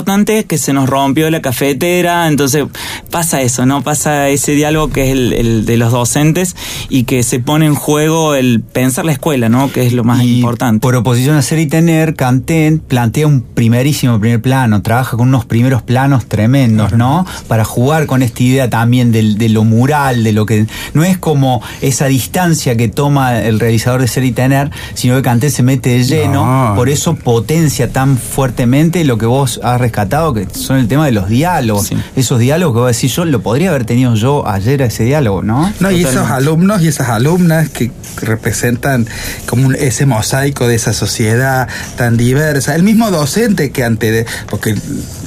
que 0.47 0.57
se 0.57 0.73
nos 0.73 0.89
rompió 0.89 1.29
la 1.29 1.41
cafetera, 1.41 2.27
entonces 2.27 2.65
pasa 3.11 3.41
eso, 3.41 3.65
¿no? 3.65 3.83
Pasa 3.83 4.29
ese 4.29 4.53
diálogo 4.53 4.89
que 4.89 5.03
es 5.05 5.09
el, 5.11 5.33
el 5.33 5.65
de 5.65 5.77
los 5.77 5.91
docentes 5.91 6.55
y 6.89 7.03
que 7.03 7.21
se 7.23 7.39
pone 7.39 7.65
en 7.67 7.75
juego 7.75 8.33
el 8.35 8.61
pensar 8.61 9.05
la 9.05 9.11
escuela, 9.11 9.49
¿no? 9.49 9.71
Que 9.71 9.85
es 9.85 9.93
lo 9.93 10.03
más 10.03 10.23
Y 10.23 10.37
importante. 10.37 10.81
Por 10.81 10.95
oposición 10.95 11.35
a 11.37 11.41
ser 11.41 11.59
y 11.59 11.67
tener, 11.67 12.15
Cantet 12.15 12.81
plantea 12.81 13.27
un 13.27 13.41
primerísimo 13.41 14.19
primer 14.19 14.41
plano, 14.41 14.81
trabaja 14.81 15.15
con 15.15 15.27
unos 15.27 15.45
primeros 15.45 15.81
planos 15.83 16.25
tremendos, 16.25 16.93
¿no? 16.93 17.25
Para 17.47 17.63
jugar 17.63 18.07
con 18.07 18.23
esta 18.23 18.41
idea 18.43 18.69
también 18.69 19.11
de, 19.11 19.49
lo 19.49 19.63
mural, 19.63 20.23
de 20.23 20.31
lo 20.33 20.45
que 20.45 20.65
no 20.93 21.03
es 21.03 21.17
como 21.17 21.61
esa 21.81 22.07
distancia 22.07 22.75
que 22.75 22.87
toma 22.87 23.39
el 23.41 23.59
realizador 23.59 24.01
de 24.01 24.07
ser 24.07 24.23
y 24.23 24.31
tener, 24.31 24.71
sino 24.95 25.15
que 25.15 25.21
Cantet 25.21 25.51
se 25.51 25.61
mete 25.63 25.89
de 25.91 26.03
lleno, 26.03 26.69
No. 26.69 26.75
por 26.75 26.89
eso 26.89 27.15
potencia 27.15 27.91
tan 27.91 28.17
fuertemente 28.17 29.03
lo 29.03 29.17
que 29.17 29.25
vos 29.25 29.59
has 29.63 29.79
rescatado, 29.83 30.33
que 30.33 30.47
son 30.53 30.77
el 30.79 30.87
tema 30.87 31.05
de 31.05 31.11
los 31.11 31.29
diálogos. 31.29 31.87
Sí. 31.87 31.97
Esos 32.15 32.39
diálogos 32.39 32.75
que 32.75 32.79
vos 32.81 32.95
decís, 32.95 33.15
yo 33.15 33.25
lo 33.25 33.41
podría 33.41 33.69
haber 33.69 33.85
tenido 33.85 34.15
yo 34.15 34.47
ayer 34.47 34.81
a 34.81 34.85
ese 34.85 35.03
diálogo, 35.03 35.43
¿no? 35.43 35.71
No, 35.79 35.91
y 35.91 36.01
esos 36.03 36.29
alumnos 36.29 36.81
y 36.81 36.87
esas 36.87 37.09
alumnas 37.09 37.69
que 37.69 37.91
representan 38.21 39.07
como 39.45 39.67
un- 39.67 39.75
ese 39.75 40.05
mosaico 40.05 40.67
de 40.67 40.75
esa 40.75 40.93
sociedad 40.93 41.67
tan 41.97 42.17
diversa. 42.17 42.75
El 42.75 42.83
mismo 42.83 43.11
docente 43.11 43.71
que 43.71 43.83
antes 43.83 44.11
de. 44.11 44.25
Porque 44.49 44.75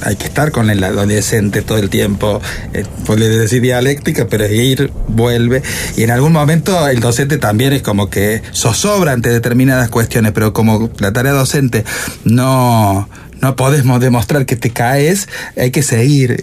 hay 0.03 0.15
que 0.15 0.25
estar 0.25 0.51
con 0.51 0.69
el 0.69 0.83
adolescente 0.83 1.61
todo 1.61 1.77
el 1.77 1.89
tiempo. 1.89 2.41
Eh, 2.73 2.85
puede 3.05 3.29
decir 3.29 3.61
dialéctica, 3.61 4.27
pero 4.29 4.45
es 4.45 4.51
ir, 4.51 4.91
vuelve. 5.07 5.61
Y 5.95 6.03
en 6.03 6.11
algún 6.11 6.33
momento 6.33 6.87
el 6.87 6.99
docente 6.99 7.37
también 7.37 7.73
es 7.73 7.81
como 7.81 8.09
que 8.09 8.41
zozobra 8.53 9.11
ante 9.13 9.29
determinadas 9.29 9.89
cuestiones, 9.89 10.31
pero 10.33 10.53
como 10.53 10.89
la 10.99 11.13
tarea 11.13 11.31
docente 11.33 11.85
no 12.25 13.07
no 13.41 13.55
podemos 13.55 13.99
demostrar 13.99 14.45
que 14.45 14.55
te 14.55 14.69
caes, 14.71 15.27
hay 15.57 15.71
que 15.71 15.83
seguir. 15.83 16.41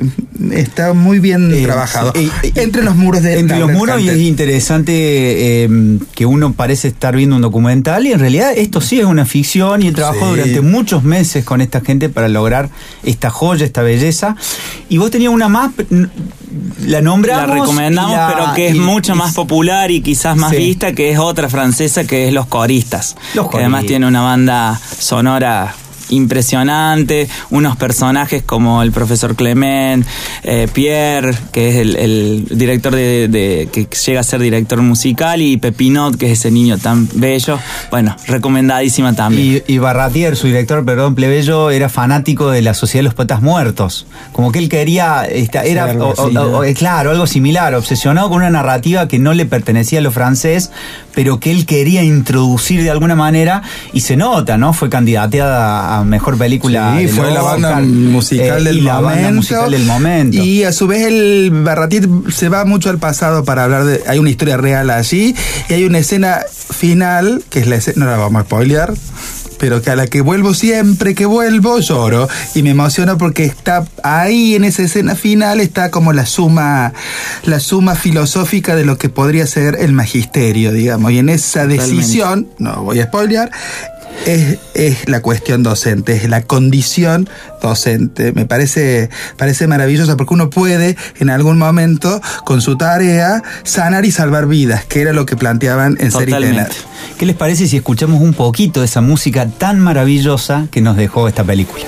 Está 0.52 0.92
muy 0.92 1.18
bien 1.18 1.52
Eh, 1.52 1.62
trabajado. 1.62 2.12
eh, 2.14 2.28
eh, 2.42 2.52
entre 2.57 2.83
los 2.83 2.96
muros 2.96 3.22
de 3.22 3.38
Entre 3.38 3.59
los 3.59 3.70
muros 3.72 4.00
y 4.00 4.09
es 4.09 4.18
interesante 4.18 4.92
eh, 5.64 5.98
que 6.14 6.26
uno 6.26 6.52
parece 6.52 6.88
estar 6.88 7.14
viendo 7.16 7.37
un 7.37 7.42
documental 7.42 8.07
y 8.07 8.12
en 8.12 8.18
realidad 8.20 8.52
esto 8.57 8.80
sí 8.80 8.98
es 9.00 9.07
una 9.07 9.24
ficción 9.26 9.83
y 9.83 9.88
él 9.88 9.94
trabajó 9.94 10.24
Sí. 10.26 10.30
durante 10.40 10.61
muchos 10.61 11.02
meses 11.04 11.44
con 11.44 11.61
esta 11.61 11.80
gente 11.80 12.09
para 12.09 12.28
lograr 12.28 12.70
esta 13.02 13.30
joya, 13.30 13.64
esta 13.64 13.83
belleza. 13.83 14.37
Y 14.88 14.98
vos 14.98 15.11
tenías 15.11 15.33
una 15.33 15.48
más, 15.48 15.70
la 16.87 17.00
nombramos. 17.00 17.48
La 17.48 17.54
recomendamos, 17.54 18.16
la- 18.16 18.33
pero 18.35 18.54
que 18.54 18.68
es 18.68 18.74
y- 18.76 18.78
mucho 18.80 19.14
y- 19.14 19.16
más 19.18 19.35
popular 19.35 19.90
y 19.90 20.00
quizás 20.02 20.37
más 20.37 20.50
Sí. 20.50 20.57
vista, 20.59 20.92
que 20.92 21.11
es 21.11 21.18
otra 21.18 21.48
francesa 21.48 22.04
que 22.04 22.28
es 22.28 22.33
Los 22.35 22.46
Coristas. 22.46 23.16
Los 23.35 23.48
que 23.50 23.57
además 23.59 23.80
Coristas. 23.80 23.88
tiene 23.88 24.07
una 24.07 24.22
banda 24.22 24.80
sonora 24.98 25.74
impresionante, 26.10 27.28
unos 27.50 27.76
personajes 27.76 28.42
como 28.42 28.82
el 28.82 28.92
profesor 28.92 29.34
Clement, 29.36 30.06
eh, 30.42 30.68
Pierre, 30.72 31.34
que 31.52 31.68
es 31.70 31.76
el, 31.76 31.96
el 31.96 32.46
director 32.50 32.94
de, 32.94 33.28
de- 33.28 33.68
que 33.72 33.86
llega 34.06 34.20
a 34.20 34.24
ser 34.24 34.40
director 34.40 34.80
musical, 34.82 35.40
y 35.42 35.56
Pepinot, 35.56 36.16
que 36.16 36.26
es 36.32 36.38
ese 36.40 36.50
niño 36.50 36.78
tan 36.78 37.08
bello. 37.14 37.58
Bueno, 37.90 38.16
recomendadísima 38.26 39.14
también. 39.14 39.62
Y, 39.66 39.72
y 39.74 39.78
Barratier, 39.78 40.36
su 40.36 40.46
director, 40.46 40.84
perdón, 40.84 41.14
plebeyo, 41.14 41.70
era 41.70 41.88
fanático 41.88 42.50
de 42.50 42.62
la 42.62 42.74
Sociedad 42.74 43.00
de 43.00 43.04
los 43.04 43.14
Poetas 43.14 43.42
Muertos. 43.42 44.06
Como 44.32 44.52
que 44.52 44.58
él 44.58 44.68
quería, 44.68 45.24
esta- 45.24 45.64
era, 45.64 45.84
algo 45.84 46.06
o- 46.08 46.08
o- 46.22 46.26
así, 46.26 46.36
o- 46.36 46.64
¿no? 46.64 46.74
claro, 46.74 47.10
algo 47.10 47.26
similar, 47.26 47.74
obsesionado 47.74 48.28
con 48.28 48.38
una 48.38 48.50
narrativa 48.50 49.08
que 49.08 49.18
no 49.18 49.32
le 49.34 49.46
pertenecía 49.46 50.00
a 50.00 50.02
lo 50.02 50.12
francés, 50.12 50.70
pero 51.14 51.38
que 51.40 51.50
él 51.50 51.64
quería 51.66 52.02
introducir 52.02 52.82
de 52.82 52.90
alguna 52.90 53.14
manera, 53.14 53.62
y 53.92 54.00
se 54.00 54.16
nota, 54.16 54.58
¿no? 54.58 54.72
Fue 54.72 54.88
candidateada 54.90 55.93
a 55.93 55.93
mejor 56.02 56.37
película. 56.38 56.96
Sí, 56.98 57.09
fue 57.09 57.30
la 57.30 57.42
banda 57.42 57.68
Oscar, 57.68 57.85
musical 57.85 58.61
eh, 58.62 58.64
del 58.64 58.78
y 58.78 58.80
la 58.80 58.94
momento. 58.94 59.14
banda 59.14 59.33
musical 59.33 59.70
del 59.70 59.85
momento. 59.85 60.42
Y 60.42 60.64
a 60.64 60.72
su 60.72 60.87
vez 60.87 61.07
el 61.07 61.50
Barratit 61.52 62.07
se 62.30 62.48
va 62.48 62.64
mucho 62.64 62.90
al 62.90 62.98
pasado 62.98 63.44
para 63.44 63.64
hablar 63.64 63.85
de... 63.85 64.02
Hay 64.09 64.18
una 64.18 64.30
historia 64.30 64.57
real 64.57 64.90
allí 64.90 65.35
y 65.68 65.74
hay 65.74 65.85
una 65.85 65.98
escena 65.98 66.40
final, 66.72 67.44
que 67.50 67.61
es 67.61 67.66
la 67.66 67.76
escena... 67.76 68.04
No 68.07 68.11
la 68.11 68.16
vamos 68.16 68.40
a 68.40 68.44
spoilear. 68.44 68.94
Pero 69.57 69.80
que 69.80 69.90
a 69.90 69.96
la 69.96 70.09
que 70.09 70.20
vuelvo 70.20 70.52
siempre 70.52 71.14
que 71.14 71.26
vuelvo 71.26 71.78
lloro 71.78 72.28
y 72.57 72.62
me 72.64 72.70
emociono 72.70 73.16
porque 73.16 73.44
está 73.44 73.85
ahí 74.02 74.57
en 74.57 74.64
esa 74.64 74.83
escena 74.83 75.14
final 75.14 75.61
está 75.61 75.90
como 75.92 76.12
la 76.12 76.26
suma 76.26 76.92
la 77.44 77.61
suma 77.61 77.94
filosófica 77.94 78.74
de 78.74 78.85
lo 78.85 78.98
que 78.98 79.09
podría 79.09 79.46
ser 79.46 79.76
el 79.78 79.92
magisterio, 79.92 80.72
digamos. 80.72 81.12
Y 81.12 81.18
en 81.18 81.28
esa 81.28 81.62
Totalmente. 81.62 81.94
decisión, 81.94 82.48
no 82.59 82.83
voy 82.83 82.98
a 82.98 83.04
spoilear, 83.04 83.50
es, 84.27 84.59
es 84.74 85.09
la 85.09 85.20
cuestión 85.20 85.62
docente, 85.62 86.16
es 86.16 86.29
la 86.29 86.42
condición 86.42 87.29
docente. 87.61 88.33
Me 88.33 88.46
parece, 88.46 89.11
parece 89.37 89.66
maravilloso 89.66 90.16
porque 90.16 90.35
uno 90.35 90.50
puede 90.50 90.96
en 91.18 91.31
algún 91.31 91.59
momento 91.59 92.20
con 92.44 92.61
su 92.61 92.77
tarea 92.77 93.42
sanar 93.64 94.05
y 94.05 94.11
salvar 94.11 94.46
vidas, 94.46 94.85
que 94.85 95.00
era 95.00 95.12
lo 95.12 95.27
que 95.27 95.37
planteaban 95.37 95.96
en 96.00 96.12
Ser. 96.12 96.27
Totalmente. 96.27 96.77
¿Qué 97.18 97.27
les 97.27 97.37
parece 97.37 97.68
si 97.68 97.77
escuchamos 97.77 98.20
un 98.20 98.35
poquito 98.35 98.81
de 98.81 98.87
esa 98.87 99.00
música 99.00 99.46
tan 99.46 99.81
maravillosa 99.81 100.68
que 100.70 100.81
nos 100.81 100.96
dejó 100.96 101.29
esta 101.29 101.44
película? 101.44 101.85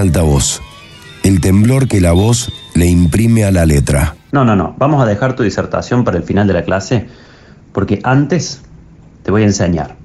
Altavoz. 0.00 0.60
El 1.22 1.40
temblor 1.40 1.88
que 1.88 2.00
la 2.00 2.12
voz 2.12 2.52
le 2.74 2.86
imprime 2.86 3.44
a 3.44 3.50
la 3.50 3.66
letra. 3.66 4.14
No, 4.32 4.44
no, 4.44 4.56
no. 4.56 4.74
Vamos 4.78 5.02
a 5.02 5.06
dejar 5.06 5.34
tu 5.34 5.42
disertación 5.42 6.04
para 6.04 6.16
el 6.16 6.22
final 6.22 6.46
de 6.46 6.54
la 6.54 6.64
clase 6.64 7.08
porque 7.72 8.00
antes 8.02 8.62
te 9.22 9.30
voy 9.30 9.42
a 9.42 9.46
enseñar. 9.46 9.96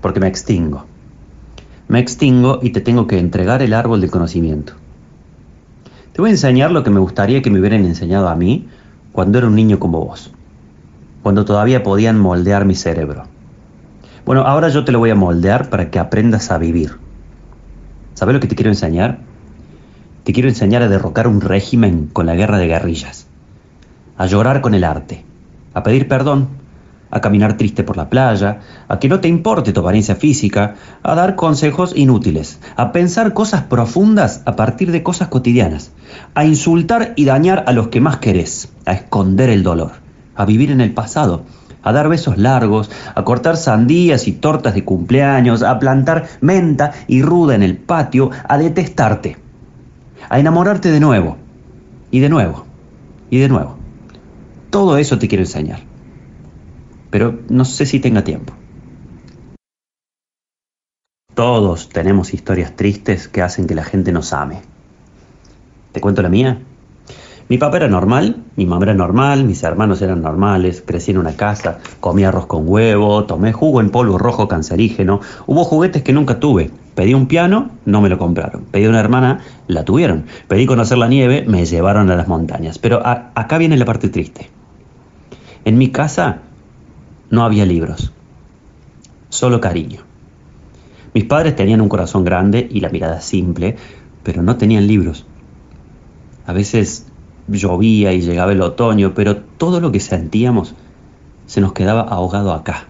Porque 0.00 0.20
me 0.20 0.28
extingo. 0.28 0.86
Me 1.88 1.98
extingo 2.00 2.60
y 2.62 2.70
te 2.70 2.80
tengo 2.80 3.06
que 3.06 3.18
entregar 3.18 3.62
el 3.62 3.74
árbol 3.74 4.00
del 4.00 4.10
conocimiento. 4.10 4.74
Te 6.12 6.20
voy 6.20 6.30
a 6.30 6.32
enseñar 6.32 6.70
lo 6.70 6.82
que 6.82 6.90
me 6.90 7.00
gustaría 7.00 7.42
que 7.42 7.50
me 7.50 7.60
hubieran 7.60 7.84
enseñado 7.84 8.28
a 8.28 8.36
mí 8.36 8.68
cuando 9.12 9.38
era 9.38 9.46
un 9.46 9.54
niño 9.54 9.78
como 9.78 10.04
vos. 10.04 10.32
Cuando 11.22 11.44
todavía 11.44 11.82
podían 11.82 12.18
moldear 12.18 12.64
mi 12.64 12.74
cerebro. 12.74 13.24
Bueno, 14.24 14.42
ahora 14.42 14.68
yo 14.68 14.84
te 14.84 14.92
lo 14.92 14.98
voy 14.98 15.10
a 15.10 15.14
moldear 15.14 15.70
para 15.70 15.90
que 15.90 15.98
aprendas 15.98 16.50
a 16.50 16.58
vivir. 16.58 16.96
¿Sabes 18.20 18.34
lo 18.34 18.40
que 18.40 18.48
te 18.48 18.54
quiero 18.54 18.70
enseñar? 18.70 19.20
Te 20.24 20.34
quiero 20.34 20.50
enseñar 20.50 20.82
a 20.82 20.88
derrocar 20.88 21.26
un 21.26 21.40
régimen 21.40 22.10
con 22.12 22.26
la 22.26 22.34
guerra 22.34 22.58
de 22.58 22.66
guerrillas, 22.66 23.26
a 24.18 24.26
llorar 24.26 24.60
con 24.60 24.74
el 24.74 24.84
arte, 24.84 25.24
a 25.72 25.82
pedir 25.82 26.06
perdón, 26.06 26.48
a 27.10 27.22
caminar 27.22 27.56
triste 27.56 27.82
por 27.82 27.96
la 27.96 28.10
playa, 28.10 28.60
a 28.88 28.98
que 28.98 29.08
no 29.08 29.20
te 29.20 29.28
importe 29.28 29.72
tu 29.72 29.80
apariencia 29.80 30.16
física, 30.16 30.74
a 31.02 31.14
dar 31.14 31.34
consejos 31.34 31.96
inútiles, 31.96 32.60
a 32.76 32.92
pensar 32.92 33.32
cosas 33.32 33.62
profundas 33.62 34.42
a 34.44 34.54
partir 34.54 34.92
de 34.92 35.02
cosas 35.02 35.28
cotidianas, 35.28 35.92
a 36.34 36.44
insultar 36.44 37.14
y 37.16 37.24
dañar 37.24 37.64
a 37.68 37.72
los 37.72 37.88
que 37.88 38.02
más 38.02 38.18
querés, 38.18 38.70
a 38.84 38.92
esconder 38.92 39.48
el 39.48 39.62
dolor, 39.62 39.92
a 40.34 40.44
vivir 40.44 40.70
en 40.72 40.82
el 40.82 40.92
pasado, 40.92 41.46
a 41.82 41.92
dar 41.92 42.08
besos 42.08 42.38
largos, 42.38 42.90
a 43.14 43.24
cortar 43.24 43.56
sandías 43.56 44.28
y 44.28 44.32
tortas 44.32 44.74
de 44.74 44.84
cumpleaños, 44.84 45.62
a 45.62 45.78
plantar 45.78 46.28
menta 46.40 46.92
y 47.06 47.22
ruda 47.22 47.54
en 47.54 47.62
el 47.62 47.76
patio, 47.76 48.30
a 48.48 48.58
detestarte 48.58 49.36
a 50.30 50.38
enamorarte 50.38 50.90
de 50.90 51.00
nuevo, 51.00 51.36
y 52.10 52.20
de 52.20 52.28
nuevo, 52.28 52.64
y 53.30 53.38
de 53.38 53.48
nuevo. 53.48 53.76
Todo 54.70 54.96
eso 54.96 55.18
te 55.18 55.28
quiero 55.28 55.42
enseñar. 55.42 55.80
Pero 57.10 57.40
no 57.48 57.64
sé 57.64 57.84
si 57.84 57.98
tenga 57.98 58.22
tiempo. 58.22 58.54
Todos 61.34 61.88
tenemos 61.88 62.32
historias 62.32 62.76
tristes 62.76 63.26
que 63.26 63.42
hacen 63.42 63.66
que 63.66 63.74
la 63.74 63.84
gente 63.84 64.12
nos 64.12 64.32
ame. 64.32 64.60
¿Te 65.92 66.00
cuento 66.00 66.22
la 66.22 66.28
mía? 66.28 66.60
Mi 67.50 67.58
papá 67.58 67.78
era 67.78 67.88
normal, 67.88 68.44
mi 68.54 68.64
mamá 68.64 68.84
era 68.84 68.94
normal, 68.94 69.42
mis 69.42 69.60
hermanos 69.64 70.00
eran 70.02 70.22
normales, 70.22 70.84
crecí 70.86 71.10
en 71.10 71.18
una 71.18 71.32
casa, 71.32 71.78
comí 71.98 72.22
arroz 72.22 72.46
con 72.46 72.62
huevo, 72.64 73.24
tomé 73.24 73.52
jugo 73.52 73.80
en 73.80 73.90
polvo 73.90 74.18
rojo 74.18 74.46
cancerígeno, 74.46 75.20
hubo 75.48 75.64
juguetes 75.64 76.04
que 76.04 76.12
nunca 76.12 76.38
tuve, 76.38 76.70
pedí 76.94 77.12
un 77.12 77.26
piano, 77.26 77.72
no 77.86 78.00
me 78.02 78.08
lo 78.08 78.18
compraron, 78.18 78.66
pedí 78.70 78.86
una 78.86 79.00
hermana, 79.00 79.40
la 79.66 79.84
tuvieron, 79.84 80.26
pedí 80.46 80.64
conocer 80.64 80.98
la 80.98 81.08
nieve, 81.08 81.44
me 81.44 81.66
llevaron 81.66 82.08
a 82.12 82.14
las 82.14 82.28
montañas. 82.28 82.78
Pero 82.78 83.04
acá 83.04 83.58
viene 83.58 83.76
la 83.76 83.84
parte 83.84 84.10
triste. 84.10 84.48
En 85.64 85.76
mi 85.76 85.90
casa 85.90 86.42
no 87.30 87.42
había 87.42 87.66
libros, 87.66 88.12
solo 89.28 89.60
cariño. 89.60 90.02
Mis 91.14 91.24
padres 91.24 91.56
tenían 91.56 91.80
un 91.80 91.88
corazón 91.88 92.22
grande 92.22 92.68
y 92.70 92.78
la 92.78 92.90
mirada 92.90 93.20
simple, 93.20 93.74
pero 94.22 94.40
no 94.40 94.56
tenían 94.56 94.86
libros. 94.86 95.26
A 96.46 96.52
veces 96.52 97.09
llovía 97.50 98.12
y 98.12 98.20
llegaba 98.20 98.52
el 98.52 98.62
otoño, 98.62 99.12
pero 99.14 99.36
todo 99.36 99.80
lo 99.80 99.92
que 99.92 100.00
sentíamos 100.00 100.74
se 101.46 101.60
nos 101.60 101.72
quedaba 101.72 102.02
ahogado 102.02 102.52
acá, 102.52 102.86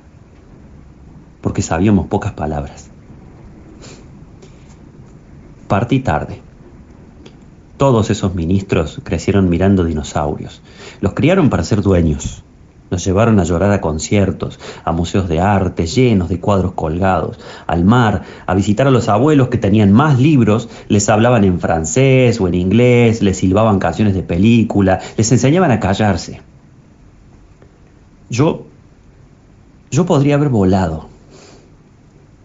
porque 1.40 1.62
sabíamos 1.62 2.08
pocas 2.08 2.32
palabras. 2.32 2.90
Partí 5.68 6.00
tarde. 6.00 6.42
Todos 7.76 8.10
esos 8.10 8.34
ministros 8.34 9.00
crecieron 9.04 9.48
mirando 9.48 9.84
dinosaurios. 9.84 10.60
Los 11.00 11.14
criaron 11.14 11.48
para 11.48 11.64
ser 11.64 11.80
dueños. 11.80 12.44
Nos 12.90 13.04
llevaron 13.04 13.38
a 13.38 13.44
llorar 13.44 13.70
a 13.70 13.80
conciertos, 13.80 14.58
a 14.84 14.90
museos 14.90 15.28
de 15.28 15.40
arte 15.40 15.86
llenos 15.86 16.28
de 16.28 16.40
cuadros 16.40 16.72
colgados, 16.72 17.38
al 17.66 17.84
mar, 17.84 18.22
a 18.46 18.54
visitar 18.54 18.88
a 18.88 18.90
los 18.90 19.08
abuelos 19.08 19.48
que 19.48 19.58
tenían 19.58 19.92
más 19.92 20.18
libros, 20.18 20.68
les 20.88 21.08
hablaban 21.08 21.44
en 21.44 21.60
francés 21.60 22.40
o 22.40 22.48
en 22.48 22.54
inglés, 22.54 23.22
les 23.22 23.38
silbaban 23.38 23.78
canciones 23.78 24.14
de 24.14 24.22
película, 24.22 25.00
les 25.16 25.30
enseñaban 25.30 25.70
a 25.70 25.78
callarse. 25.78 26.42
Yo, 28.28 28.66
yo 29.90 30.06
podría 30.06 30.34
haber 30.34 30.48
volado. 30.48 31.08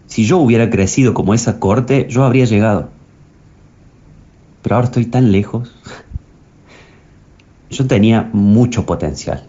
Si 0.06 0.24
yo 0.24 0.38
hubiera 0.38 0.70
crecido 0.70 1.12
como 1.12 1.34
esa 1.34 1.58
corte, 1.58 2.06
yo 2.08 2.24
habría 2.24 2.44
llegado. 2.44 2.90
Pero 4.62 4.76
ahora 4.76 4.86
estoy 4.86 5.06
tan 5.06 5.32
lejos. 5.32 5.74
Yo 7.70 7.86
tenía 7.86 8.30
mucho 8.32 8.86
potencial. 8.86 9.46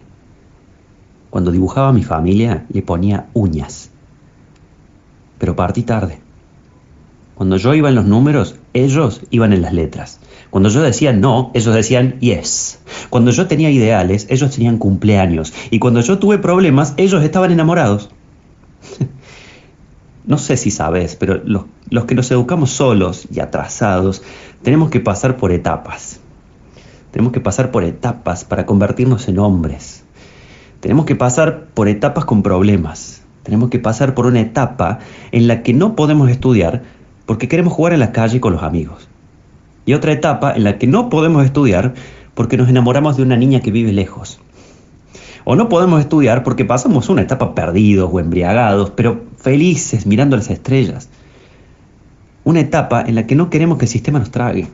Cuando 1.37 1.51
dibujaba 1.51 1.89
a 1.89 1.93
mi 1.93 2.01
familia 2.01 2.65
le 2.73 2.81
ponía 2.81 3.27
uñas. 3.35 3.91
Pero 5.37 5.55
partí 5.55 5.83
tarde. 5.83 6.19
Cuando 7.35 7.57
yo 7.57 7.75
iba 7.75 7.89
en 7.89 7.93
los 7.93 8.05
números, 8.05 8.55
ellos 8.73 9.21
iban 9.29 9.53
en 9.53 9.61
las 9.61 9.71
letras. 9.71 10.19
Cuando 10.49 10.69
yo 10.69 10.81
decía 10.81 11.13
no, 11.13 11.51
ellos 11.53 11.75
decían 11.75 12.19
yes. 12.21 12.79
Cuando 13.11 13.29
yo 13.29 13.45
tenía 13.45 13.69
ideales, 13.69 14.25
ellos 14.31 14.49
tenían 14.49 14.79
cumpleaños. 14.79 15.53
Y 15.69 15.77
cuando 15.77 16.01
yo 16.01 16.17
tuve 16.17 16.39
problemas, 16.39 16.95
ellos 16.97 17.23
estaban 17.23 17.51
enamorados. 17.51 18.09
No 20.25 20.39
sé 20.39 20.57
si 20.57 20.71
sabes, 20.71 21.15
pero 21.15 21.39
los, 21.45 21.65
los 21.89 22.05
que 22.05 22.15
nos 22.15 22.31
educamos 22.31 22.71
solos 22.71 23.27
y 23.31 23.41
atrasados, 23.41 24.23
tenemos 24.63 24.89
que 24.89 24.99
pasar 24.99 25.37
por 25.37 25.51
etapas. 25.51 26.19
Tenemos 27.11 27.31
que 27.31 27.39
pasar 27.39 27.69
por 27.69 27.83
etapas 27.83 28.43
para 28.43 28.65
convertirnos 28.65 29.27
en 29.29 29.37
hombres. 29.37 30.03
Tenemos 30.87 31.03
que 31.03 31.17
pasar 31.17 31.65
por 31.73 31.89
etapas 31.89 32.23
con 32.23 32.43
problemas. 32.43 33.21
Tenemos 33.43 33.69
que 33.69 33.77
pasar 33.77 34.13
por 34.13 34.25
una 34.25 34.39
etapa 34.39 34.99
en 35.33 35.45
la 35.45 35.61
que 35.61 35.73
no 35.73 35.97
podemos 35.97 36.29
estudiar 36.29 36.83
porque 37.25 37.49
queremos 37.49 37.73
jugar 37.73 37.91
en 37.91 37.99
la 37.99 38.13
calle 38.13 38.39
con 38.39 38.53
los 38.53 38.63
amigos. 38.63 39.09
Y 39.85 39.95
otra 39.95 40.13
etapa 40.13 40.53
en 40.53 40.63
la 40.63 40.77
que 40.77 40.87
no 40.87 41.09
podemos 41.09 41.43
estudiar 41.43 41.93
porque 42.35 42.55
nos 42.55 42.69
enamoramos 42.69 43.17
de 43.17 43.23
una 43.23 43.35
niña 43.35 43.59
que 43.59 43.69
vive 43.69 43.91
lejos. 43.91 44.39
O 45.43 45.57
no 45.57 45.67
podemos 45.67 45.99
estudiar 45.99 46.43
porque 46.43 46.63
pasamos 46.63 47.09
una 47.09 47.23
etapa 47.23 47.53
perdidos 47.53 48.09
o 48.09 48.21
embriagados, 48.21 48.89
pero 48.91 49.23
felices 49.35 50.05
mirando 50.05 50.37
las 50.37 50.49
estrellas. 50.49 51.09
Una 52.45 52.61
etapa 52.61 53.01
en 53.01 53.15
la 53.15 53.27
que 53.27 53.35
no 53.35 53.49
queremos 53.49 53.77
que 53.77 53.83
el 53.83 53.91
sistema 53.91 54.19
nos 54.19 54.31
trague. 54.31 54.69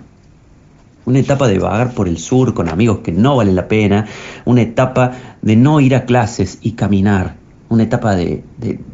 Una 1.05 1.19
etapa 1.19 1.47
de 1.47 1.59
vagar 1.59 1.93
por 1.93 2.07
el 2.07 2.17
sur 2.17 2.53
con 2.53 2.69
amigos 2.69 2.99
que 2.99 3.11
no 3.11 3.35
valen 3.35 3.55
la 3.55 3.67
pena. 3.67 4.07
Una 4.45 4.61
etapa 4.61 5.11
de 5.41 5.55
no 5.55 5.79
ir 5.81 5.95
a 5.95 6.05
clases 6.05 6.59
y 6.61 6.73
caminar. 6.73 7.35
Una 7.69 7.83
etapa 7.83 8.15
de, 8.15 8.43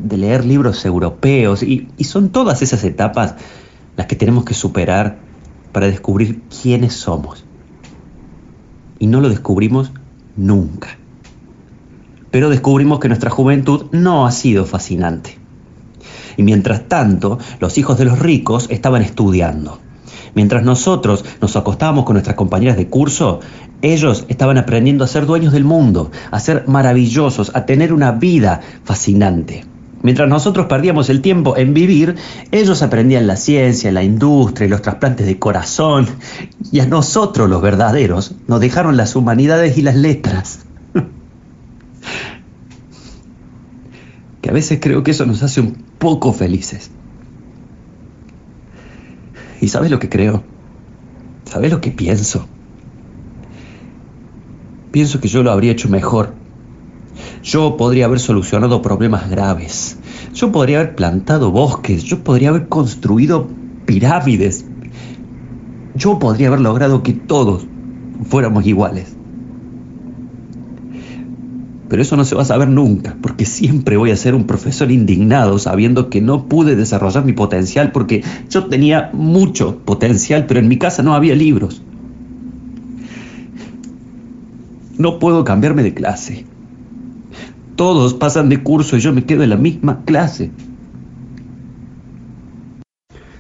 leer 0.09 0.45
libros 0.45 0.85
europeos. 0.85 1.63
Y 1.63 1.87
son 2.03 2.29
todas 2.29 2.61
esas 2.61 2.83
etapas 2.83 3.35
las 3.95 4.07
que 4.07 4.15
tenemos 4.15 4.45
que 4.45 4.53
superar 4.53 5.17
para 5.71 5.87
descubrir 5.87 6.41
quiénes 6.61 6.93
somos. 6.93 7.45
Y 8.97 9.07
no 9.07 9.21
lo 9.21 9.29
descubrimos 9.29 9.91
nunca. 10.35 10.97
Pero 12.31 12.49
descubrimos 12.49 12.99
que 12.99 13.07
nuestra 13.07 13.29
juventud 13.29 13.87
no 13.91 14.25
ha 14.25 14.31
sido 14.31 14.65
fascinante. 14.65 15.37
Y 16.37 16.43
mientras 16.43 16.87
tanto, 16.87 17.39
los 17.59 17.77
hijos 17.77 17.97
de 17.97 18.05
los 18.05 18.19
ricos 18.19 18.67
estaban 18.69 19.01
estudiando. 19.01 19.79
Mientras 20.35 20.63
nosotros 20.63 21.25
nos 21.41 21.55
acostábamos 21.55 22.05
con 22.05 22.13
nuestras 22.13 22.35
compañeras 22.35 22.77
de 22.77 22.87
curso, 22.87 23.39
ellos 23.81 24.25
estaban 24.27 24.57
aprendiendo 24.57 25.03
a 25.03 25.07
ser 25.07 25.25
dueños 25.25 25.53
del 25.53 25.63
mundo, 25.63 26.11
a 26.31 26.39
ser 26.39 26.67
maravillosos, 26.67 27.51
a 27.55 27.65
tener 27.65 27.93
una 27.93 28.11
vida 28.11 28.61
fascinante. 28.83 29.65
Mientras 30.01 30.29
nosotros 30.29 30.67
perdíamos 30.67 31.09
el 31.09 31.21
tiempo 31.21 31.57
en 31.57 31.73
vivir, 31.73 32.15
ellos 32.51 32.81
aprendían 32.81 33.27
la 33.27 33.35
ciencia, 33.35 33.91
la 33.91 34.03
industria 34.03 34.65
y 34.67 34.69
los 34.69 34.81
trasplantes 34.81 35.27
de 35.27 35.37
corazón. 35.39 36.07
Y 36.71 36.79
a 36.79 36.85
nosotros, 36.85 37.49
los 37.49 37.61
verdaderos, 37.61 38.35
nos 38.47 38.61
dejaron 38.61 38.95
las 38.95 39.17
humanidades 39.17 39.77
y 39.77 39.81
las 39.81 39.95
letras. 39.95 40.59
que 44.41 44.49
a 44.49 44.53
veces 44.53 44.79
creo 44.81 45.03
que 45.03 45.11
eso 45.11 45.25
nos 45.25 45.43
hace 45.43 45.59
un 45.59 45.83
poco 45.97 46.31
felices. 46.31 46.91
¿Y 49.61 49.67
sabes 49.67 49.91
lo 49.91 49.99
que 49.99 50.09
creo? 50.09 50.43
¿Sabes 51.45 51.71
lo 51.71 51.81
que 51.81 51.91
pienso? 51.91 52.47
Pienso 54.91 55.19
que 55.19 55.27
yo 55.27 55.43
lo 55.43 55.51
habría 55.51 55.71
hecho 55.71 55.89
mejor. 55.89 56.33
Yo 57.43 57.77
podría 57.77 58.05
haber 58.05 58.19
solucionado 58.19 58.81
problemas 58.81 59.29
graves. 59.29 59.97
Yo 60.33 60.51
podría 60.51 60.79
haber 60.79 60.95
plantado 60.95 61.51
bosques. 61.51 62.03
Yo 62.03 62.23
podría 62.23 62.49
haber 62.49 62.67
construido 62.67 63.47
pirámides. 63.85 64.65
Yo 65.95 66.19
podría 66.19 66.47
haber 66.47 66.61
logrado 66.61 67.03
que 67.03 67.13
todos 67.13 67.65
fuéramos 68.29 68.65
iguales. 68.65 69.18
Pero 71.89 72.03
eso 72.03 72.15
no 72.15 72.23
se 72.23 72.35
va 72.35 72.43
a 72.43 72.45
saber 72.45 72.69
nunca, 72.69 73.17
porque 73.19 73.45
siempre 73.45 73.97
voy 73.97 74.11
a 74.11 74.15
ser 74.15 74.35
un 74.35 74.45
profesor 74.45 74.91
indignado 74.91 75.57
sabiendo 75.57 76.09
que 76.09 76.21
no 76.21 76.45
pude 76.45 76.75
desarrollar 76.75 77.25
mi 77.25 77.33
potencial 77.33 77.91
porque 77.91 78.23
yo 78.49 78.65
tenía 78.67 79.09
mucho 79.11 79.79
potencial, 79.79 80.45
pero 80.47 80.59
en 80.59 80.67
mi 80.67 80.77
casa 80.77 81.01
no 81.01 81.15
había 81.15 81.35
libros. 81.35 81.81
No 84.99 85.17
puedo 85.17 85.43
cambiarme 85.43 85.81
de 85.81 85.93
clase. 85.95 86.45
Todos 87.75 88.13
pasan 88.13 88.49
de 88.49 88.61
curso 88.61 88.97
y 88.97 88.99
yo 88.99 89.11
me 89.11 89.23
quedo 89.23 89.43
en 89.43 89.49
la 89.49 89.57
misma 89.57 90.03
clase. 90.05 90.51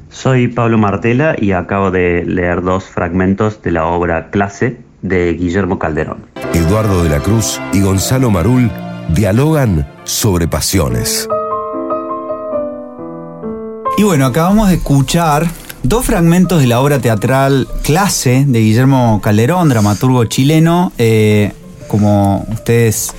Soy 0.09 0.47
Pablo 0.47 0.77
Martela 0.77 1.35
y 1.39 1.51
acabo 1.51 1.91
de 1.91 2.25
leer 2.25 2.63
dos 2.63 2.85
fragmentos 2.85 3.61
de 3.61 3.71
la 3.71 3.85
obra 3.85 4.31
Clase 4.31 4.88
de 5.01 5.33
Guillermo 5.33 5.79
Calderón. 5.79 6.25
Eduardo 6.53 7.03
de 7.03 7.09
la 7.09 7.19
Cruz 7.19 7.59
y 7.73 7.81
Gonzalo 7.81 8.29
Marul 8.31 8.71
dialogan 9.09 9.87
sobre 10.03 10.47
pasiones. 10.47 11.27
Y 13.97 14.03
bueno, 14.03 14.25
acabamos 14.25 14.69
de 14.69 14.75
escuchar 14.75 15.47
dos 15.83 16.05
fragmentos 16.05 16.61
de 16.61 16.67
la 16.67 16.79
obra 16.79 16.99
teatral 16.99 17.67
Clase 17.83 18.45
de 18.47 18.59
Guillermo 18.59 19.19
Calderón, 19.21 19.69
dramaturgo 19.69 20.25
chileno. 20.25 20.91
Eh, 20.97 21.53
como 21.87 22.45
ustedes 22.49 23.13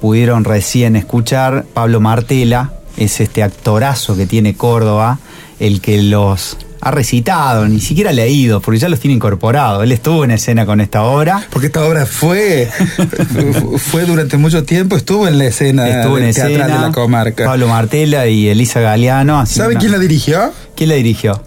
pudieron 0.00 0.44
recién 0.44 0.94
escuchar, 0.96 1.64
Pablo 1.74 2.00
Martela 2.00 2.72
es 2.96 3.20
este 3.20 3.42
actorazo 3.42 4.16
que 4.16 4.26
tiene 4.26 4.54
Córdoba, 4.54 5.18
el 5.58 5.80
que 5.80 6.02
los 6.02 6.58
ha 6.80 6.90
recitado, 6.90 7.66
ni 7.66 7.80
siquiera 7.80 8.12
leído, 8.12 8.60
porque 8.60 8.78
ya 8.78 8.88
los 8.88 9.00
tiene 9.00 9.14
incorporados. 9.16 9.82
Él 9.82 9.92
estuvo 9.92 10.24
en 10.24 10.30
escena 10.30 10.66
con 10.66 10.80
esta 10.80 11.02
obra. 11.02 11.46
Porque 11.50 11.66
esta 11.68 11.84
obra 11.84 12.06
fue, 12.06 12.68
fue 13.78 14.04
durante 14.04 14.36
mucho 14.36 14.64
tiempo, 14.64 14.96
estuvo 14.96 15.26
en 15.28 15.38
la 15.38 15.46
escena 15.46 15.88
Estuvo 15.88 16.18
en 16.18 16.24
teatral 16.32 16.52
escena 16.52 16.66
de 16.76 16.86
la 16.86 16.92
comarca. 16.92 17.44
Pablo 17.44 17.68
Martela 17.68 18.26
y 18.26 18.48
Elisa 18.48 18.80
Galeano. 18.80 19.44
¿Sabe 19.46 19.70
una- 19.72 19.80
quién 19.80 19.92
la 19.92 19.98
dirigió? 19.98 20.52
¿Quién 20.74 20.90
la 20.90 20.96
dirigió? 20.96 21.42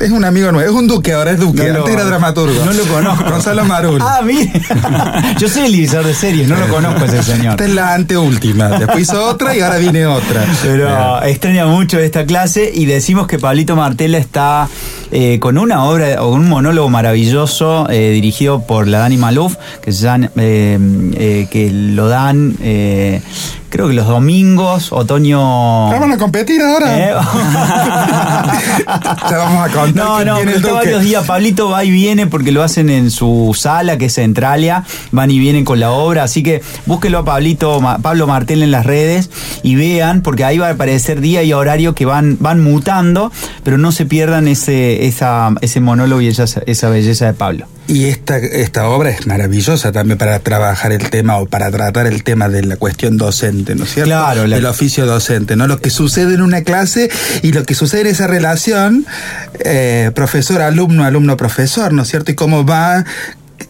Es 0.00 0.10
un 0.10 0.24
amigo 0.24 0.52
nuevo, 0.52 0.68
es 0.70 0.76
un 0.76 0.86
duque 0.86 1.14
ahora, 1.14 1.30
es 1.30 1.40
duque. 1.40 1.64
No 1.68 1.72
lo- 1.72 1.78
Antes 1.80 1.94
era 1.94 2.04
dramaturgo. 2.04 2.64
no 2.64 2.72
lo 2.72 2.84
conozco. 2.84 3.24
Gonzalo 3.30 3.64
Marul. 3.64 4.00
Ah, 4.02 4.20
mire. 4.22 4.52
Yo 5.38 5.48
soy 5.48 5.64
el 5.66 5.72
divisor 5.72 6.04
de 6.04 6.14
series, 6.14 6.46
no 6.48 6.56
lo 6.56 6.68
conozco 6.68 7.04
ese 7.06 7.22
señor. 7.22 7.52
Esta 7.52 7.64
es 7.64 7.70
la 7.74 7.94
anteúltima. 7.94 8.68
Después 8.68 9.00
hizo 9.04 9.24
otra 9.24 9.56
y 9.56 9.60
ahora 9.60 9.78
viene 9.78 10.06
otra. 10.06 10.44
Pero 10.62 11.22
extraña 11.22 11.66
mucho 11.66 11.98
esta 11.98 12.26
clase 12.26 12.70
y 12.74 12.84
decimos 12.84 13.26
que 13.26 13.38
Pablito 13.38 13.76
Martela 13.76 14.18
está 14.18 14.68
eh, 15.12 15.38
con 15.40 15.58
una 15.58 15.84
obra 15.84 16.22
o 16.22 16.32
un 16.32 16.48
monólogo 16.48 16.88
maravilloso 16.88 17.88
eh, 17.90 18.10
dirigido 18.10 18.62
por 18.62 18.88
la 18.88 18.98
Dani 18.98 19.16
Maluf, 19.16 19.56
que, 19.82 19.92
eh, 20.36 21.46
que 21.50 21.70
lo 21.70 22.08
dan 22.08 22.56
creo 23.76 23.88
que 23.88 23.94
los 23.94 24.06
domingos, 24.06 24.90
otoño... 24.90 25.90
Vamos 25.90 26.12
a 26.12 26.18
competir 26.18 26.62
ahora. 26.62 26.98
Eh, 26.98 27.14
Ya 29.28 29.38
vamos 29.38 29.68
a 29.68 29.72
contar 29.72 29.94
No, 29.94 30.24
no, 30.24 30.36
pero 30.38 30.50
está 30.52 30.72
varios 30.72 31.02
días. 31.02 31.24
Pablito 31.26 31.68
va 31.68 31.84
y 31.84 31.90
viene 31.90 32.26
porque 32.26 32.52
lo 32.52 32.62
hacen 32.62 32.88
en 32.88 33.10
su 33.10 33.54
sala, 33.58 33.98
que 33.98 34.06
es 34.06 34.14
Centralia. 34.14 34.84
Van 35.10 35.30
y 35.30 35.38
vienen 35.38 35.66
con 35.66 35.80
la 35.80 35.90
obra. 35.90 36.22
Así 36.22 36.42
que 36.42 36.62
búsquelo 36.86 37.18
a 37.18 37.24
Pablito, 37.24 37.80
Pablo 38.00 38.26
Martel 38.26 38.62
en 38.62 38.70
las 38.70 38.86
redes 38.86 39.30
y 39.62 39.74
vean, 39.74 40.22
porque 40.22 40.44
ahí 40.44 40.56
va 40.56 40.68
a 40.68 40.70
aparecer 40.70 41.20
día 41.20 41.42
y 41.42 41.52
horario 41.52 41.94
que 41.94 42.06
van, 42.06 42.38
van 42.40 42.62
mutando, 42.62 43.30
pero 43.62 43.76
no 43.76 43.92
se 43.92 44.06
pierdan 44.06 44.48
ese, 44.48 44.95
esa, 45.00 45.50
ese 45.60 45.80
monólogo 45.80 46.20
y 46.20 46.28
esa, 46.28 46.44
esa 46.66 46.88
belleza 46.88 47.26
de 47.26 47.32
Pablo. 47.34 47.66
Y 47.88 48.04
esta, 48.06 48.38
esta 48.38 48.88
obra 48.88 49.10
es 49.10 49.26
maravillosa 49.26 49.92
también 49.92 50.18
para 50.18 50.38
trabajar 50.40 50.90
el 50.92 51.08
tema 51.10 51.36
o 51.38 51.46
para 51.46 51.70
tratar 51.70 52.06
el 52.06 52.24
tema 52.24 52.48
de 52.48 52.62
la 52.64 52.76
cuestión 52.76 53.16
docente, 53.16 53.74
¿no 53.76 53.84
es 53.84 53.94
cierto? 53.94 54.08
Claro, 54.10 54.46
la- 54.46 54.56
El 54.56 54.66
oficio 54.66 55.06
docente, 55.06 55.54
¿no? 55.56 55.66
Lo 55.68 55.78
que 55.80 55.90
sucede 55.90 56.34
en 56.34 56.42
una 56.42 56.62
clase 56.62 57.08
y 57.42 57.52
lo 57.52 57.64
que 57.64 57.74
sucede 57.74 58.00
en 58.02 58.06
esa 58.08 58.26
relación 58.26 59.06
eh, 59.60 60.10
profesor-alumno, 60.14 61.04
alumno-profesor, 61.04 61.92
¿no 61.92 62.02
es 62.02 62.08
cierto? 62.08 62.32
Y 62.32 62.34
cómo 62.34 62.64
va 62.66 63.04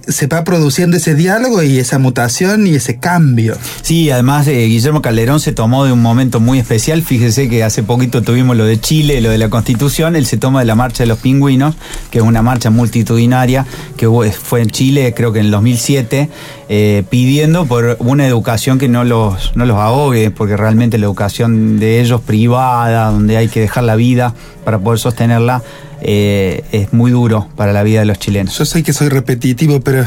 se 0.08 0.26
va 0.28 0.44
produciendo 0.44 0.96
ese 0.96 1.14
diálogo 1.14 1.62
y 1.62 1.78
esa 1.78 1.98
mutación 1.98 2.66
y 2.66 2.74
ese 2.76 2.98
cambio. 2.98 3.56
Sí, 3.82 4.10
además 4.10 4.46
eh, 4.46 4.64
Guillermo 4.66 5.02
Calderón 5.02 5.40
se 5.40 5.52
tomó 5.52 5.84
de 5.84 5.92
un 5.92 6.00
momento 6.02 6.40
muy 6.40 6.58
especial. 6.58 7.02
Fíjese 7.02 7.48
que 7.48 7.64
hace 7.64 7.82
poquito 7.82 8.22
tuvimos 8.22 8.56
lo 8.56 8.64
de 8.64 8.80
Chile, 8.80 9.20
lo 9.20 9.30
de 9.30 9.38
la 9.38 9.48
Constitución. 9.50 10.16
Él 10.16 10.26
se 10.26 10.36
toma 10.36 10.60
de 10.60 10.66
la 10.66 10.74
Marcha 10.74 11.02
de 11.02 11.08
los 11.08 11.18
Pingüinos, 11.18 11.74
que 12.10 12.18
es 12.18 12.24
una 12.24 12.42
marcha 12.42 12.70
multitudinaria 12.70 13.66
que 13.96 14.06
hubo- 14.06 14.24
fue 14.30 14.62
en 14.62 14.70
Chile, 14.70 15.12
creo 15.14 15.32
que 15.32 15.40
en 15.40 15.46
el 15.46 15.50
2007, 15.50 16.28
eh, 16.68 17.04
pidiendo 17.10 17.66
por 17.66 17.96
una 18.00 18.26
educación 18.26 18.78
que 18.78 18.88
no 18.88 19.04
los, 19.04 19.52
no 19.56 19.66
los 19.66 19.78
ahogue, 19.78 20.30
porque 20.30 20.56
realmente 20.56 20.98
la 20.98 21.06
educación 21.06 21.78
de 21.78 22.00
ellos 22.00 22.20
privada, 22.20 23.10
donde 23.10 23.36
hay 23.36 23.48
que 23.48 23.60
dejar 23.60 23.84
la 23.84 23.96
vida 23.96 24.34
para 24.64 24.78
poder 24.78 24.98
sostenerla, 24.98 25.62
eh, 26.08 26.62
es 26.70 26.92
muy 26.92 27.10
duro 27.10 27.48
para 27.56 27.72
la 27.72 27.82
vida 27.82 27.98
de 27.98 28.06
los 28.06 28.20
chilenos. 28.20 28.56
Yo 28.56 28.64
sé 28.64 28.84
que 28.84 28.92
soy 28.92 29.08
repetitivo, 29.08 29.80
pero 29.80 30.04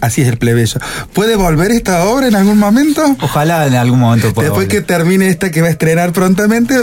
así 0.00 0.22
es 0.22 0.26
el 0.28 0.38
plebeyo. 0.38 0.80
¿Puede 1.12 1.36
volver 1.36 1.70
esta 1.70 2.04
obra 2.06 2.26
en 2.26 2.34
algún 2.34 2.58
momento? 2.58 3.16
Ojalá 3.20 3.64
en 3.68 3.74
algún 3.74 4.00
momento 4.00 4.34
pueda 4.34 4.48
Después 4.48 4.66
volver. 4.66 4.82
que 4.82 4.86
termine 4.86 5.28
esta 5.28 5.52
que 5.52 5.62
va 5.62 5.68
a 5.68 5.70
estrenar 5.70 6.12
prontamente, 6.12 6.74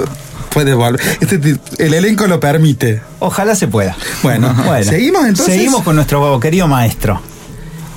puede 0.54 0.74
volver. 0.76 1.02
Este 1.20 1.58
el 1.78 1.94
elenco 1.94 2.26
lo 2.28 2.40
permite. 2.40 3.02
Ojalá 3.20 3.54
se 3.56 3.68
pueda. 3.68 3.98
Bueno, 4.24 4.56
¿seguimos 4.84 5.26
entonces? 5.28 5.56
Seguimos 5.56 5.84
con 5.84 5.98
nuestro 5.98 6.40
querido 6.40 6.66
maestro. 6.70 7.22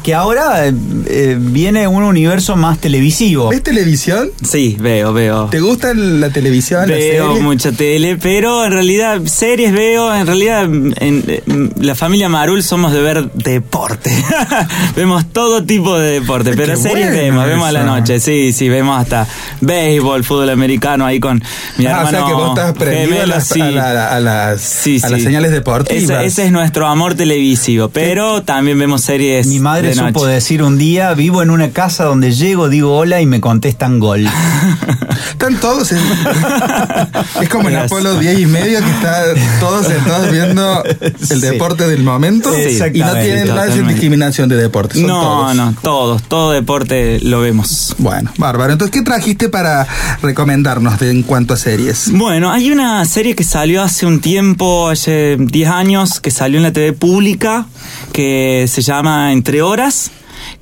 Que 0.06 0.14
ahora 0.14 0.68
eh, 0.68 0.72
eh, 1.08 1.36
viene 1.36 1.88
un 1.88 2.04
universo 2.04 2.54
más 2.54 2.78
televisivo. 2.78 3.48
¿Ves 3.48 3.60
televisión? 3.64 4.30
Sí, 4.40 4.76
veo, 4.78 5.12
veo. 5.12 5.46
¿Te 5.46 5.58
gusta 5.58 5.94
la 5.94 6.30
televisión, 6.30 6.86
Veo 6.86 7.40
mucha 7.40 7.72
tele, 7.72 8.16
pero 8.16 8.64
en 8.66 8.70
realidad 8.70 9.20
series 9.24 9.72
veo, 9.72 10.14
en 10.14 10.24
realidad 10.28 10.62
en, 10.62 10.94
en 11.00 11.72
la 11.80 11.96
familia 11.96 12.28
Marul 12.28 12.62
somos 12.62 12.92
de 12.92 13.02
ver 13.02 13.32
deporte. 13.32 14.12
vemos 14.96 15.26
todo 15.32 15.64
tipo 15.64 15.98
de 15.98 16.20
deporte, 16.20 16.52
pero 16.56 16.74
qué 16.74 16.80
series 16.80 17.06
bueno 17.08 17.22
vemos, 17.22 17.46
vemos 17.46 17.68
a 17.68 17.72
la 17.72 17.82
noche, 17.82 18.20
sí, 18.20 18.52
sí, 18.52 18.68
vemos 18.68 19.00
hasta 19.00 19.26
béisbol, 19.60 20.22
fútbol 20.22 20.50
americano 20.50 21.04
ahí 21.04 21.18
con 21.18 21.42
mi 21.78 21.86
Ah, 21.86 22.04
o 22.04 22.08
sea 22.10 22.20
hermano. 22.20 22.26
que 22.28 22.32
vos 22.32 22.48
estás 22.50 22.72
prendido 22.74 23.22
a 23.24 23.26
las, 23.26 23.48
sí. 23.48 23.60
a 23.60 23.70
la- 23.72 24.08
a 24.14 24.20
las- 24.20 24.60
Sí, 24.62 25.00
a 25.02 25.08
las 25.08 25.18
sí. 25.18 25.26
señales 25.26 25.50
deportivas. 25.50 26.00
Ese, 26.20 26.24
ese 26.26 26.44
es 26.46 26.52
nuestro 26.52 26.86
amor 26.86 27.14
televisivo, 27.14 27.88
pero 27.88 28.44
también 28.44 28.78
vemos 28.78 29.00
series. 29.02 29.48
Mi 29.48 29.58
madre 29.58 29.95
supo 29.96 30.20
noche. 30.20 30.32
decir 30.34 30.62
un 30.62 30.78
día, 30.78 31.12
vivo 31.14 31.42
en 31.42 31.50
una 31.50 31.70
casa 31.70 32.04
donde 32.04 32.32
llego, 32.32 32.68
digo 32.68 32.96
hola 32.96 33.20
y 33.20 33.26
me 33.26 33.40
contestan 33.40 33.98
gol. 33.98 34.26
Están 35.30 35.56
todos 35.60 35.92
en... 35.92 35.98
Es 37.40 37.48
como 37.48 37.68
en. 37.68 37.76
Apolo 37.76 38.18
10 38.18 38.38
y 38.40 38.46
medio 38.46 38.80
que 38.80 38.90
está 38.90 39.24
todos 39.60 39.86
sentados 39.86 40.30
viendo 40.30 40.82
el 40.84 41.14
Sí. 41.26 41.40
deporte 41.40 41.86
del 41.86 42.02
momento 42.02 42.52
Sí, 42.54 42.78
y 42.94 42.98
no 43.00 43.12
tienen 43.14 43.48
nada 43.48 43.66
de 43.66 43.82
discriminación 43.82 44.48
de 44.48 44.56
deporte. 44.56 44.94
son 44.98 45.06
No, 45.06 45.20
todos. 45.20 45.54
no, 45.56 45.74
todos, 45.82 46.22
todo 46.22 46.50
deporte 46.52 47.20
lo 47.20 47.40
vemos. 47.40 47.94
Bueno, 47.98 48.30
bárbaro. 48.38 48.72
Entonces, 48.72 48.92
¿qué 48.94 49.02
trajiste 49.02 49.48
para 49.48 49.86
recomendarnos 50.22 50.98
de- 50.98 51.10
en 51.10 51.22
cuanto 51.22 51.54
a 51.54 51.56
series? 51.56 52.10
Bueno, 52.12 52.50
hay 52.50 52.70
una 52.70 53.04
serie 53.04 53.34
que 53.34 53.44
salió 53.44 53.82
hace 53.82 54.06
un 54.06 54.20
tiempo, 54.20 54.88
hace 54.88 55.36
10 55.38 55.68
años, 55.68 56.20
que 56.20 56.30
salió 56.30 56.58
en 56.58 56.62
la 56.64 56.72
TV 56.72 56.92
pública, 56.92 57.66
que 58.12 58.66
se 58.68 58.82
llama 58.82 59.32
Entre 59.32 59.62
Horas 59.62 59.85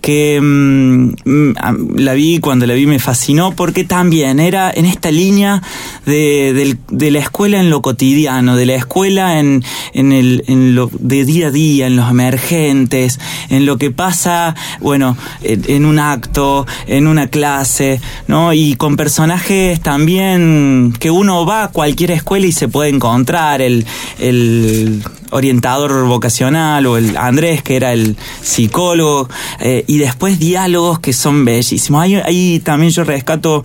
que 0.01 0.41
mm, 0.41 1.15
mm, 1.25 1.97
la 1.97 2.15
vi 2.15 2.39
cuando 2.39 2.67
la 2.67 2.75
vi 2.75 2.87
me 2.87 2.99
fascinó 2.99 3.53
porque 3.53 3.85
también 3.85 4.39
era 4.39 4.71
en 4.71 4.85
esta 4.85 5.11
línea 5.11 5.63
de, 6.07 6.77
de 6.89 7.11
la 7.11 7.19
escuela 7.21 7.59
en 7.61 7.71
lo 7.71 7.83
cotidiano, 7.83 8.57
de 8.57 8.67
la 8.67 8.75
escuela 8.75 9.39
en, 9.39 9.65
en, 9.93 10.13
el, 10.13 10.75
lo 10.75 10.91
de 10.93 11.25
día 11.25 11.49
a 11.49 11.51
día, 11.51 11.87
en 11.87 11.97
los 11.97 12.11
emergentes, 12.11 13.19
en 13.49 13.67
lo 13.67 13.79
que 13.79 13.91
pasa, 13.91 14.55
bueno, 14.81 15.17
en, 15.43 15.65
en 15.69 15.85
un 15.85 15.99
acto, 15.99 16.67
en 16.87 17.07
una 17.07 17.29
clase, 17.29 18.01
¿no? 18.29 18.53
Y 18.53 18.77
con 18.77 18.97
personajes 18.97 19.81
también 19.81 20.95
que 20.99 21.11
uno 21.11 21.47
va 21.47 21.65
a 21.65 21.69
cualquier 21.69 22.11
escuela 22.11 22.47
y 22.47 22.53
se 22.53 22.69
puede 22.69 22.91
encontrar, 22.91 23.63
el, 23.63 23.87
el 24.19 25.03
orientador 25.35 26.07
vocacional 26.07 26.87
o 26.87 26.97
el 26.97 27.17
Andrés 27.17 27.63
que 27.63 27.75
era 27.75 27.93
el 27.93 28.17
psicólogo 28.41 29.29
eh, 29.59 29.85
y 29.89 29.99
después 29.99 30.39
diálogos 30.39 31.01
que 31.01 31.13
son 31.13 31.45
bellísimos. 31.45 32.03
Ahí, 32.03 32.15
ahí 32.15 32.61
también 32.61 32.93
yo 32.93 33.03
rescato 33.03 33.65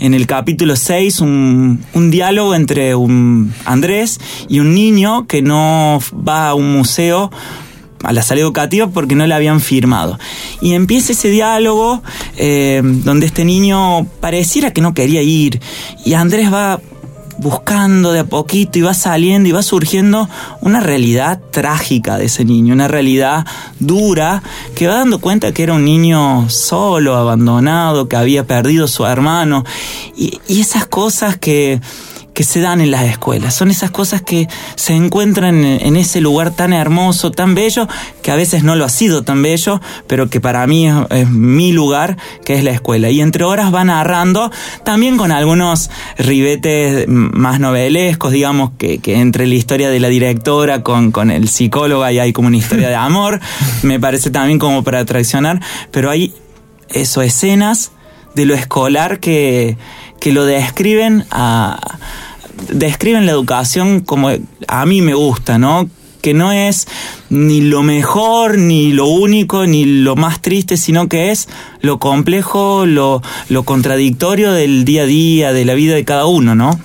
en 0.00 0.12
el 0.12 0.26
capítulo 0.26 0.74
6 0.74 1.20
un, 1.20 1.84
un 1.94 2.10
diálogo 2.10 2.54
entre 2.54 2.96
un 2.96 3.54
Andrés 3.64 4.18
y 4.48 4.58
un 4.58 4.74
niño 4.74 5.26
que 5.28 5.40
no 5.40 6.00
va 6.28 6.48
a 6.48 6.54
un 6.54 6.72
museo 6.72 7.30
a 8.02 8.12
la 8.12 8.22
sala 8.22 8.40
educativa 8.40 8.88
porque 8.88 9.14
no 9.14 9.26
la 9.26 9.36
habían 9.36 9.60
firmado. 9.60 10.18
Y 10.60 10.74
empieza 10.74 11.12
ese 11.12 11.30
diálogo 11.30 12.02
eh, 12.36 12.82
donde 12.84 13.26
este 13.26 13.44
niño 13.44 14.06
pareciera 14.20 14.72
que 14.72 14.80
no 14.80 14.94
quería 14.94 15.22
ir 15.22 15.60
y 16.04 16.14
Andrés 16.14 16.52
va 16.52 16.80
buscando 17.38 18.12
de 18.12 18.20
a 18.20 18.24
poquito 18.24 18.78
y 18.78 18.82
va 18.82 18.94
saliendo 18.94 19.48
y 19.48 19.52
va 19.52 19.62
surgiendo 19.62 20.28
una 20.60 20.80
realidad 20.80 21.40
trágica 21.50 22.16
de 22.18 22.26
ese 22.26 22.44
niño, 22.44 22.74
una 22.74 22.88
realidad 22.88 23.46
dura 23.78 24.42
que 24.74 24.86
va 24.86 24.94
dando 24.94 25.18
cuenta 25.18 25.52
que 25.52 25.62
era 25.62 25.74
un 25.74 25.84
niño 25.84 26.48
solo, 26.48 27.16
abandonado, 27.16 28.08
que 28.08 28.16
había 28.16 28.46
perdido 28.46 28.86
a 28.86 28.88
su 28.88 29.04
hermano. 29.06 29.64
Y, 30.16 30.40
y 30.48 30.60
esas 30.60 30.86
cosas 30.86 31.36
que 31.36 31.80
que 32.34 32.44
se 32.44 32.60
dan 32.60 32.80
en 32.80 32.90
las 32.90 33.04
escuelas. 33.04 33.54
Son 33.54 33.70
esas 33.70 33.90
cosas 33.90 34.20
que 34.20 34.48
se 34.74 34.94
encuentran 34.94 35.64
en, 35.64 35.96
ese 35.96 36.20
lugar 36.20 36.50
tan 36.50 36.72
hermoso, 36.72 37.30
tan 37.30 37.54
bello, 37.54 37.88
que 38.22 38.32
a 38.32 38.36
veces 38.36 38.64
no 38.64 38.74
lo 38.74 38.84
ha 38.84 38.88
sido 38.88 39.22
tan 39.22 39.40
bello, 39.42 39.80
pero 40.06 40.28
que 40.28 40.40
para 40.40 40.66
mí 40.66 40.88
es, 40.88 40.94
es 41.10 41.30
mi 41.30 41.72
lugar, 41.72 42.18
que 42.44 42.54
es 42.54 42.64
la 42.64 42.72
escuela. 42.72 43.08
Y 43.08 43.20
entre 43.20 43.44
horas 43.44 43.72
va 43.72 43.84
narrando, 43.84 44.50
también 44.84 45.16
con 45.16 45.30
algunos 45.30 45.90
ribetes 46.18 47.06
más 47.08 47.60
novelescos, 47.60 48.32
digamos, 48.32 48.72
que, 48.76 48.98
que 48.98 49.20
entre 49.20 49.46
la 49.46 49.54
historia 49.54 49.88
de 49.88 50.00
la 50.00 50.08
directora 50.08 50.82
con, 50.82 51.12
con 51.12 51.30
el 51.30 51.48
psicólogo 51.48 52.02
ahí 52.02 52.18
hay 52.18 52.32
como 52.32 52.48
una 52.48 52.56
historia 52.56 52.88
de 52.88 52.96
amor, 52.96 53.40
me 53.82 54.00
parece 54.00 54.30
también 54.30 54.58
como 54.58 54.82
para 54.82 54.98
atraccionar, 54.98 55.60
pero 55.92 56.10
hay 56.10 56.34
eso, 56.88 57.22
escenas 57.22 57.92
de 58.34 58.44
lo 58.44 58.54
escolar 58.54 59.20
que, 59.20 59.76
que 60.24 60.32
lo 60.32 60.46
describen 60.46 61.26
a 61.30 61.98
describen 62.70 63.26
la 63.26 63.32
educación 63.32 64.00
como 64.00 64.30
a 64.68 64.86
mí 64.86 65.02
me 65.02 65.12
gusta, 65.12 65.58
¿no? 65.58 65.86
Que 66.22 66.32
no 66.32 66.50
es 66.50 66.88
ni 67.28 67.60
lo 67.60 67.82
mejor, 67.82 68.56
ni 68.56 68.94
lo 68.94 69.04
único, 69.04 69.66
ni 69.66 69.84
lo 69.84 70.16
más 70.16 70.40
triste, 70.40 70.78
sino 70.78 71.10
que 71.10 71.30
es 71.30 71.50
lo 71.82 71.98
complejo, 71.98 72.86
lo, 72.86 73.20
lo 73.50 73.64
contradictorio 73.64 74.52
del 74.52 74.86
día 74.86 75.02
a 75.02 75.06
día, 75.06 75.52
de 75.52 75.66
la 75.66 75.74
vida 75.74 75.94
de 75.94 76.06
cada 76.06 76.24
uno, 76.24 76.54
¿no? 76.54 76.80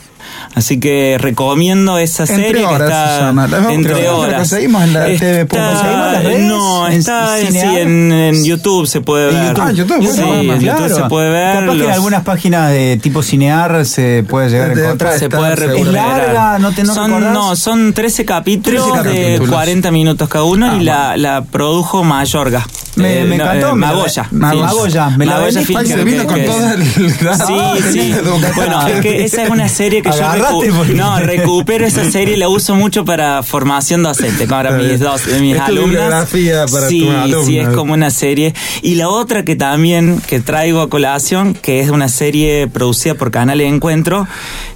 Así 0.55 0.79
que 0.79 1.17
recomiendo 1.19 1.97
esa 1.99 2.23
Entre 2.23 2.35
serie 2.47 2.61
que 2.61 2.65
horas 2.65 2.89
está 2.89 3.15
se 3.17 3.21
llama. 3.23 3.47
La 3.47 3.73
entre 3.73 3.93
a 3.93 3.95
ver, 3.95 4.03
la 4.05 4.13
horas. 4.15 4.35
conseguimos 4.39 4.83
en 4.83 4.93
la 4.93 5.05
TV, 5.05 5.47
¿conseguimos 5.47 5.73
Está, 5.77 6.11
las 6.11 6.23
redes? 6.23 6.41
no, 6.43 6.87
¿En 6.87 6.93
está 6.93 7.39
en, 7.39 7.53
sí, 7.53 7.59
en, 7.59 8.11
en 8.11 8.43
YouTube 8.43 8.87
se 8.87 9.01
puede 9.01 9.27
ver. 9.27 9.47
YouTube. 9.47 9.63
Ah, 9.65 9.71
YouTube, 9.71 10.07
Sí, 10.11 10.21
bueno, 10.21 10.53
en 10.53 10.59
YouTube 10.61 10.89
se 10.95 11.03
puede 11.03 11.29
ver. 11.29 11.53
Capaz 11.53 11.65
que 11.67 11.71
en 11.71 11.79
los- 11.79 11.91
algunas 11.93 12.23
páginas 12.23 12.71
de 12.71 12.97
tipo 13.01 13.21
cinear 13.23 13.85
se 13.85 14.25
puede 14.27 14.49
llegar 14.49 14.71
a 14.71 14.73
encontrar. 14.73 15.19
se 15.19 15.29
puede 15.29 15.55
recuperar. 15.55 15.87
¿Es 15.87 15.93
larga? 16.27 16.59
¿No 16.59 16.71
te- 16.73 16.83
no 16.83 16.93
son, 16.95 17.05
recordás? 17.11 17.33
no, 17.33 17.55
son 17.55 17.93
13 17.93 18.25
capítulos 18.25 18.91
13 19.01 19.09
de 19.09 19.23
capítulos. 19.25 19.49
40 19.55 19.91
minutos 19.91 20.27
cada 20.29 20.43
uno 20.45 20.71
Ah, 20.71 20.77
y 20.77 20.83
la, 20.83 21.15
la 21.15 21.43
produjo 21.43 22.03
Mayorga. 22.03 22.65
Me- 22.95 23.23
me 23.23 23.35
encantó, 23.35 23.75
me 23.75 23.85
la- 23.87 23.93
Magoya. 23.93 24.27
Magoya, 24.31 25.09
me 25.11 25.25
la 25.25 25.39
que- 25.47 26.03
vino 26.03 26.25
con 26.25 26.35
que- 26.35 26.41
todo 26.41 26.73
el 26.73 26.83
Sí, 26.83 27.83
sí. 27.93 28.13
Bueno, 28.55 28.87
es 28.87 28.99
que 29.01 29.23
esa 29.23 29.43
es 29.43 29.49
una 29.49 29.69
serie 29.69 30.01
que 30.01 30.09
yo 30.09 30.17
Porque- 30.47 30.93
no, 30.93 31.19
recupero 31.19 31.85
esa 31.85 32.09
serie 32.11 32.35
y 32.35 32.37
la 32.37 32.49
uso 32.49 32.75
mucho 32.75 33.05
para 33.05 33.43
formación 33.43 34.03
docente 34.03 34.47
para 34.47 34.71
mis 34.71 34.99
dos 34.99 35.25
mis 35.39 35.55
Es 35.55 35.61
alumnas. 35.61 35.89
bibliografía 35.91 36.65
para 36.65 36.87
sí, 36.87 37.09
tus 37.31 37.45
sí, 37.45 37.59
es 37.59 37.67
como 37.69 37.93
una 37.93 38.11
serie. 38.11 38.53
Y 38.81 38.95
la 38.95 39.09
otra 39.09 39.43
que 39.43 39.55
también 39.55 40.21
que 40.27 40.39
traigo 40.39 40.81
a 40.81 40.89
colación, 40.89 41.53
que 41.53 41.79
es 41.81 41.89
una 41.89 42.07
serie 42.09 42.67
producida 42.67 43.15
por 43.15 43.31
Canal 43.31 43.61
Encuentro, 43.61 44.27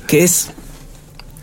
que 0.07 0.23
es 0.23 0.51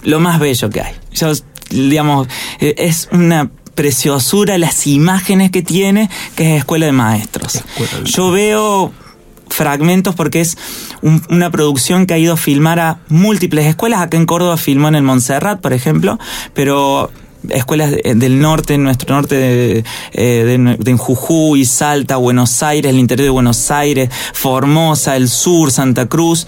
lo 0.03 0.21
más 0.21 0.39
bello 0.41 0.71
que 0.71 0.81
hay. 0.81 0.95
Yo, 1.13 1.33
digamos, 1.71 2.29
eh, 2.61 2.75
es 2.79 3.09
una 3.13 3.51
preciosura 3.75 4.59
las 4.59 4.87
imágenes 4.87 5.51
que 5.51 5.63
tiene, 5.63 6.11
que 6.37 6.53
es 6.55 6.59
Escuela 6.61 6.87
de 6.87 6.93
Maestros. 6.93 7.63
Yo 8.05 8.31
veo 8.31 8.93
fragmentos 9.51 10.15
porque 10.15 10.41
es 10.41 10.57
un- 11.03 11.23
una 11.29 11.51
producción 11.51 12.07
que 12.07 12.15
ha 12.15 12.19
ido 12.19 12.33
a 12.35 12.37
filmar 12.39 12.81
a 12.81 13.01
múltiples 13.09 13.67
escuelas. 13.67 14.01
Acá 14.01 14.17
en 14.17 14.25
Córdoba 14.27 14.57
filmó 14.57 14.89
en 14.89 14.95
el 14.95 15.03
Montserrat, 15.03 15.61
por 15.61 15.73
ejemplo, 15.73 16.19
pero 16.55 17.11
escuelas 17.49 17.91
de- 17.91 18.15
del 18.17 18.39
norte, 18.41 18.75
en 18.75 18.83
nuestro 18.85 19.15
norte, 19.15 19.35
de, 19.35 19.85
eh, 20.13 20.45
de, 20.45 20.77
de 20.79 20.93
Jujuy, 20.99 21.65
Salta, 21.65 22.17
Buenos 22.17 22.63
Aires, 22.63 22.91
el 22.91 22.99
interior 22.99 23.25
de 23.25 23.31
Buenos 23.31 23.71
Aires, 23.71 24.11
Formosa, 24.35 25.17
el 25.17 25.29
sur, 25.29 25.71
Santa 25.71 26.07
Cruz. 26.07 26.47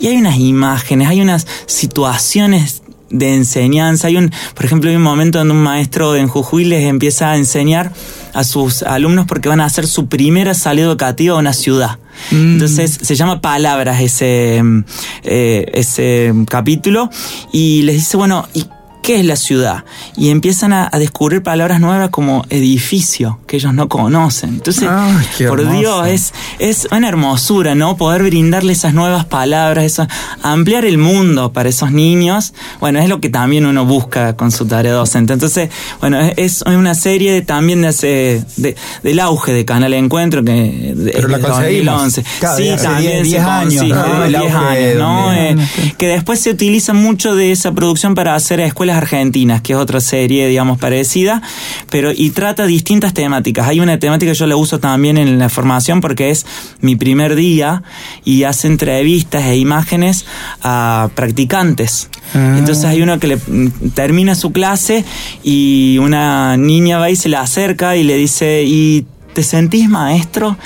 Y 0.00 0.08
hay 0.08 0.16
unas 0.16 0.36
imágenes, 0.38 1.08
hay 1.08 1.20
unas 1.20 1.46
situaciones 1.66 2.82
de 3.10 3.34
enseñanza. 3.34 4.08
Hay 4.08 4.16
un, 4.16 4.30
por 4.54 4.64
ejemplo, 4.64 4.90
hay 4.90 4.96
un 4.96 5.02
momento 5.02 5.38
donde 5.38 5.54
un 5.54 5.62
maestro 5.62 6.16
en 6.16 6.28
Jujuy 6.28 6.64
les 6.64 6.84
empieza 6.84 7.30
a 7.30 7.36
enseñar 7.36 7.92
a 8.32 8.44
sus 8.44 8.82
alumnos 8.82 9.26
porque 9.26 9.48
van 9.48 9.60
a 9.60 9.64
hacer 9.64 9.86
su 9.86 10.08
primera 10.08 10.54
salida 10.54 10.86
educativa 10.86 11.36
a 11.36 11.38
una 11.38 11.52
ciudad. 11.52 11.98
Entonces 12.30 12.98
se 13.02 13.14
llama 13.16 13.40
Palabras 13.40 14.00
ese, 14.00 14.62
mm, 14.62 14.84
eh, 15.24 15.66
ese 15.74 16.32
capítulo 16.48 17.10
y 17.52 17.82
les 17.82 17.96
dice, 17.96 18.16
bueno, 18.16 18.46
¿y 18.54 18.64
qué 19.04 19.20
es 19.20 19.24
la 19.26 19.36
ciudad? 19.36 19.84
Y 20.16 20.30
empiezan 20.30 20.72
a, 20.72 20.88
a 20.90 20.98
descubrir 20.98 21.42
palabras 21.42 21.78
nuevas 21.78 22.08
como 22.10 22.44
edificio, 22.48 23.38
que 23.46 23.56
ellos 23.56 23.74
no 23.74 23.88
conocen. 23.88 24.50
Entonces, 24.54 24.88
Ay, 24.90 25.46
por. 25.46 25.64
Dios, 25.78 26.08
es, 26.08 26.32
es 26.58 26.88
una 26.90 27.08
hermosura, 27.08 27.74
¿no? 27.74 27.96
Poder 27.96 28.22
brindarle 28.22 28.72
esas 28.72 28.94
nuevas 28.94 29.24
palabras, 29.26 29.84
eso, 29.84 30.06
ampliar 30.42 30.84
el 30.84 30.98
mundo 30.98 31.52
para 31.52 31.68
esos 31.68 31.92
niños. 31.92 32.54
Bueno, 32.80 32.98
es 32.98 33.08
lo 33.08 33.20
que 33.20 33.28
también 33.28 33.66
uno 33.66 33.84
busca 33.84 34.36
con 34.36 34.50
su 34.50 34.66
tarea 34.66 34.92
docente. 34.92 35.32
Entonces, 35.34 35.68
bueno, 36.00 36.18
es, 36.36 36.62
una 36.62 36.94
serie 36.94 37.32
de- 37.32 37.42
también 37.42 37.82
de 37.82 37.88
hace, 37.88 38.44
de- 38.56 38.74
del 39.02 39.20
auge 39.20 39.52
de 39.52 39.64
Canal 39.66 39.92
Encuentro, 39.94 40.42
que 40.44 40.92
de- 40.96 41.12
Pero 41.12 41.28
la 41.28 41.36
es 41.36 41.42
de 41.42 41.48
conseguimos. 41.48 41.94
2011. 41.94 42.24
Claro, 42.40 42.56
sí, 42.56 42.82
también 42.82 43.22
10 43.22 43.28
se 43.30 43.38
años, 43.48 43.74
consigue, 43.74 43.94
¿no? 43.94 44.20
de 44.20 44.26
El 44.26 44.32
10 44.32 44.54
auge 44.54 44.66
años, 44.88 44.98
¿no? 44.98 45.32
Eh, 45.32 45.56
que 45.98 46.08
después 46.08 46.40
se 46.40 46.50
utiliza 46.50 46.92
mucho 46.94 47.34
de 47.34 47.52
esa 47.52 47.72
producción 47.72 48.14
para 48.14 48.34
hacer 48.34 48.60
escuelas 48.60 48.93
argentinas, 48.94 49.62
que 49.62 49.72
es 49.74 49.78
otra 49.78 50.00
serie, 50.00 50.48
digamos, 50.48 50.78
parecida, 50.78 51.42
pero 51.90 52.12
y 52.12 52.30
trata 52.30 52.66
distintas 52.66 53.14
temáticas. 53.14 53.68
Hay 53.68 53.80
una 53.80 53.98
temática 53.98 54.32
que 54.32 54.38
yo 54.38 54.46
la 54.46 54.56
uso 54.56 54.80
también 54.80 55.18
en 55.18 55.38
la 55.38 55.48
formación 55.48 56.00
porque 56.00 56.30
es 56.30 56.46
mi 56.80 56.96
primer 56.96 57.34
día 57.34 57.82
y 58.24 58.44
hace 58.44 58.68
entrevistas 58.68 59.44
e 59.44 59.56
imágenes 59.56 60.24
a 60.62 61.08
practicantes. 61.14 62.08
Ah. 62.34 62.56
Entonces 62.58 62.84
hay 62.84 63.02
uno 63.02 63.18
que 63.18 63.28
le 63.28 63.36
mm, 63.36 63.90
termina 63.94 64.34
su 64.34 64.52
clase 64.52 65.04
y 65.42 65.98
una 65.98 66.56
niña 66.56 66.98
va 66.98 67.10
y 67.10 67.16
se 67.16 67.28
le 67.28 67.36
acerca 67.36 67.96
y 67.96 68.04
le 68.04 68.16
dice, 68.16 68.64
¿y 68.64 69.06
te 69.34 69.42
sentís 69.42 69.88
maestro? 69.88 70.56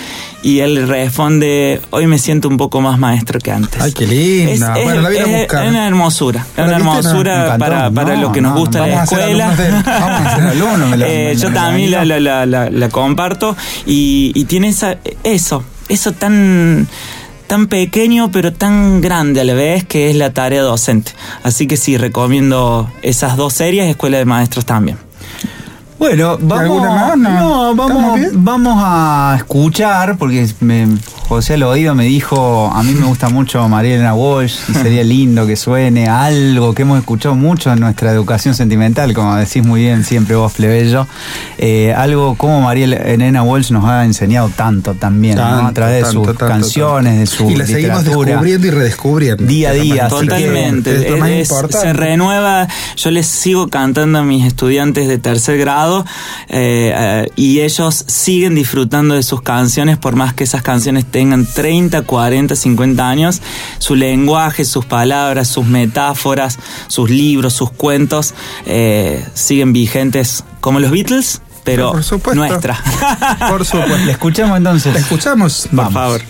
Y 0.43 0.61
él 0.61 0.86
responde, 0.86 1.80
hoy 1.91 2.07
me 2.07 2.16
siento 2.18 2.49
un 2.49 2.57
poco 2.57 2.80
más 2.80 2.97
maestro 2.99 3.41
que 3.41 3.51
antes. 3.51 3.82
Ay, 3.82 3.93
qué 3.93 4.07
linda. 4.07 4.74
Es, 4.78 4.84
Bueno, 4.84 5.01
la 5.03 5.09
voy 5.09 5.18
a 5.18 5.22
es- 5.22 5.36
buscar. 5.41 5.64
es 5.64 5.70
una 5.70 5.86
hermosura, 5.89 6.47
es 6.53 6.57
¿La 6.59 6.64
una? 6.64 6.78
No, 6.78 6.97
hermosura 6.99 7.57
para, 7.59 7.91
para 7.91 8.14
No, 8.14 8.22
lo 8.22 8.32
que 8.32 8.41
nos 8.41 8.55
no, 8.55 8.61
gusta 8.61 8.86
la 8.86 9.03
escuela. 9.03 9.51
de. 9.57 9.70
Vamos 9.70 10.26
a 10.26 10.36
ser 10.36 10.45
alumnos, 10.47 10.91
me 10.91 10.97
la- 10.97 11.09
Eh, 11.09 11.24
me- 11.34 11.36
yo 11.36 11.49
me 11.51 11.55
también 11.57 11.91
la, 11.91 12.05
la- 12.05 12.20
la, 12.20 12.47
la, 12.47 12.64
la- 12.64 12.70
la 12.70 12.89
comparto 12.89 13.57
y, 13.84 14.30
y 14.34 14.45
tiene 14.45 14.68
esa, 14.68 14.97
eso, 15.24 15.64
eso 15.89 16.12
tan 16.12 16.86
tan 17.49 17.66
pequeño 17.66 18.30
pero 18.30 18.53
tan 18.53 19.01
grande 19.01 19.41
a 19.41 19.45
la 19.45 19.55
vez 19.55 19.82
que 19.84 20.11
es 20.11 20.16
la 20.16 20.32
tarea 20.34 20.62
docente. 20.62 21.12
Así 21.43 21.66
que 21.66 21.76
sí, 21.78 21.97
recomiendo 21.97 22.89
esas 23.03 23.36
dos 23.36 23.55
series, 23.55 23.89
Escuela 23.89 24.18
de 24.18 24.24
Maestros 24.26 24.66
también. 24.66 24.99
Bueno, 25.99 26.38
vamos, 26.40 26.59
alguna 26.61 26.90
más? 26.90 27.18
No. 27.18 27.70
¿Estamos 27.72 28.32
vamos, 28.44 28.74
a 28.84 29.34
escuchar, 29.36 30.16
porque 30.16 30.46
me, 30.61 30.86
José 31.28 31.55
al 31.55 31.64
oído 31.64 31.94
me 31.96 32.05
dijo, 32.05 32.70
a 32.72 32.84
mí 32.84 32.92
me 32.94 33.05
gusta 33.07 33.28
mucho 33.30 33.68
María 33.68 33.94
Elena 33.96 34.14
Walsh 34.14 34.59
y 34.68 34.74
sería 34.74 35.03
lindo 35.03 35.44
que 35.44 35.57
suene 35.57 36.07
algo 36.07 36.72
que 36.72 36.82
hemos 36.82 37.01
escuchado 37.01 37.34
mucho 37.34 37.72
en 37.72 37.80
nuestra 37.80 38.12
educación 38.12 38.55
sentimental, 38.55 39.12
como 39.12 39.34
decís 39.34 39.64
muy 39.66 39.80
bien 39.80 40.05
siempre 40.05 40.36
vos, 40.36 40.53
plebeyo, 40.53 41.09
eh, 41.59 41.92
algo 41.96 42.36
como 42.36 42.61
María 42.61 42.84
Elena 42.84 43.42
Walsh 43.42 43.72
nos 43.72 43.84
ha 43.84 44.05
enseñado 44.05 44.51
tanto 44.55 44.94
también, 44.94 45.34
¿no? 45.36 45.42
a 45.44 45.51
Tanto, 45.59 45.72
través 45.74 46.07
de 46.07 46.12
sus 46.12 46.26
tanto, 46.26 46.46
canciones, 46.46 47.18
de 47.18 47.26
su 47.26 47.51
Y 47.51 47.57
la 47.57 47.66
seguimos 47.66 48.05
descubriendo 48.05 48.66
y 48.68 48.70
redescubriendo. 48.70 49.44
Día 49.44 49.70
a 49.70 49.72
día, 49.72 50.05
que- 50.05 50.09
Totalmente. 50.26 50.94
Es 51.07 51.11
lo 51.11 51.16
más 51.18 51.30
Es- 51.30 51.51
importante. 51.51 51.86
se 51.88 51.92
renueva. 51.92 52.68
Yo 52.96 53.11
les 53.11 53.26
sigo 53.26 53.66
cantando 53.68 54.20
a 54.20 54.22
mis 54.22 54.46
estudiantes 54.46 55.09
de 55.09 55.18
tercer 55.18 55.59
grado 55.59 55.88
eh, 56.49 56.93
eh, 56.95 57.30
y 57.36 57.61
ellos 57.61 58.05
siguen 58.07 58.55
disfrutando 58.55 59.14
de 59.14 59.22
sus 59.22 59.43
canciones 59.43 59.99
por 59.99 60.16
más 60.16 60.34
que 60.34 60.45
esas 60.45 60.62
canciones 60.62 61.05
tengan 61.05 61.47
30, 61.47 62.03
40, 62.03 62.57
50 62.57 63.09
años. 63.09 63.41
Su 63.78 63.95
lenguaje, 63.95 64.64
sus 64.64 64.84
palabras, 64.84 65.49
sus 65.49 65.66
metáforas, 65.66 66.59
sus 66.89 67.11
libros, 67.11 67.53
sus 67.55 67.70
cuentos 67.70 68.34
eh, 68.66 69.24
siguen 69.34 69.72
vigentes 69.72 70.45
como 70.61 70.80
los 70.80 70.91
Beatles, 70.91 71.41
pero 71.64 71.93
Por 71.93 72.05
supuesto. 72.05 72.34
nuestra. 72.47 72.80
Por 73.51 73.64
supuesto. 73.64 73.99
¿Le 74.07 74.12
escuchamos 74.12 74.57
entonces? 74.57 74.95
¿La 74.95 75.01
escuchamos? 75.01 75.68
Por 75.74 75.93
favor. 75.93 76.22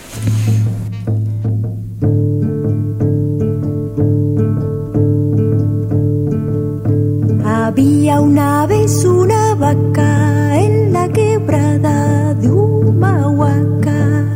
Había 7.78 8.20
una 8.20 8.66
vez 8.66 9.04
una 9.04 9.54
vaca 9.54 10.58
en 10.58 10.92
la 10.92 11.08
quebrada 11.10 12.34
de 12.34 12.50
Humahuaca. 12.50 14.34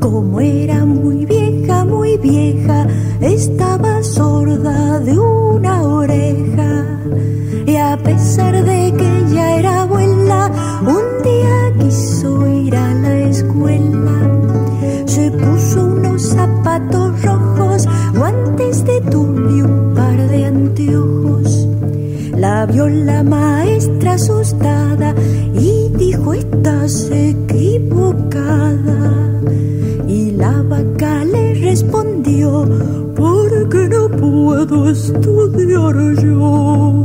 Como 0.00 0.40
era 0.40 0.84
muy 0.84 1.24
vieja, 1.24 1.84
muy 1.84 2.16
vieja, 2.16 2.88
estaba 3.20 4.02
sorda 4.02 4.98
de 4.98 5.16
una 5.16 5.80
oreja. 5.84 6.98
Y 7.66 7.76
a 7.76 7.96
pesar 7.98 8.64
de 8.64 8.92
que 8.98 9.32
ya 9.32 9.58
era 9.60 9.82
abuela, 9.82 10.50
un 10.80 11.22
día 11.22 11.84
quiso 11.84 12.48
ir 12.48 12.74
a 12.74 12.94
la 12.94 13.16
escuela. 13.28 14.16
Se 15.06 15.30
puso 15.30 15.84
unos 15.84 16.20
zapatos 16.20 17.01
Vio 22.66 22.88
la 22.88 23.24
maestra 23.24 24.12
asustada 24.12 25.14
y 25.52 25.88
dijo 25.96 26.32
estás 26.32 27.10
equivocada. 27.10 28.70
Y 30.06 30.30
la 30.30 30.62
vaca 30.62 31.24
le 31.24 31.54
respondió 31.54 32.64
porque 33.16 33.88
no 33.88 34.08
puedo 34.10 34.90
estudiar 34.90 35.96
yo. 36.22 37.04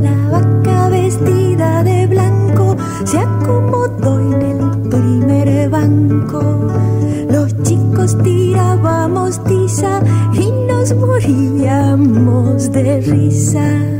La 0.00 0.30
vaca 0.30 0.88
vestida 0.88 1.84
de 1.84 2.06
blanco 2.06 2.74
se 3.04 3.18
acomodó 3.18 4.18
en 4.20 4.42
el 4.42 4.70
primer 4.88 5.68
banco. 5.68 6.40
Los 7.30 7.54
chicos 7.62 8.16
tirábamos 8.22 9.44
tiza 9.44 10.00
y 10.32 10.50
nos 10.66 10.94
moríamos 10.94 12.72
de 12.72 13.00
risa. 13.02 13.98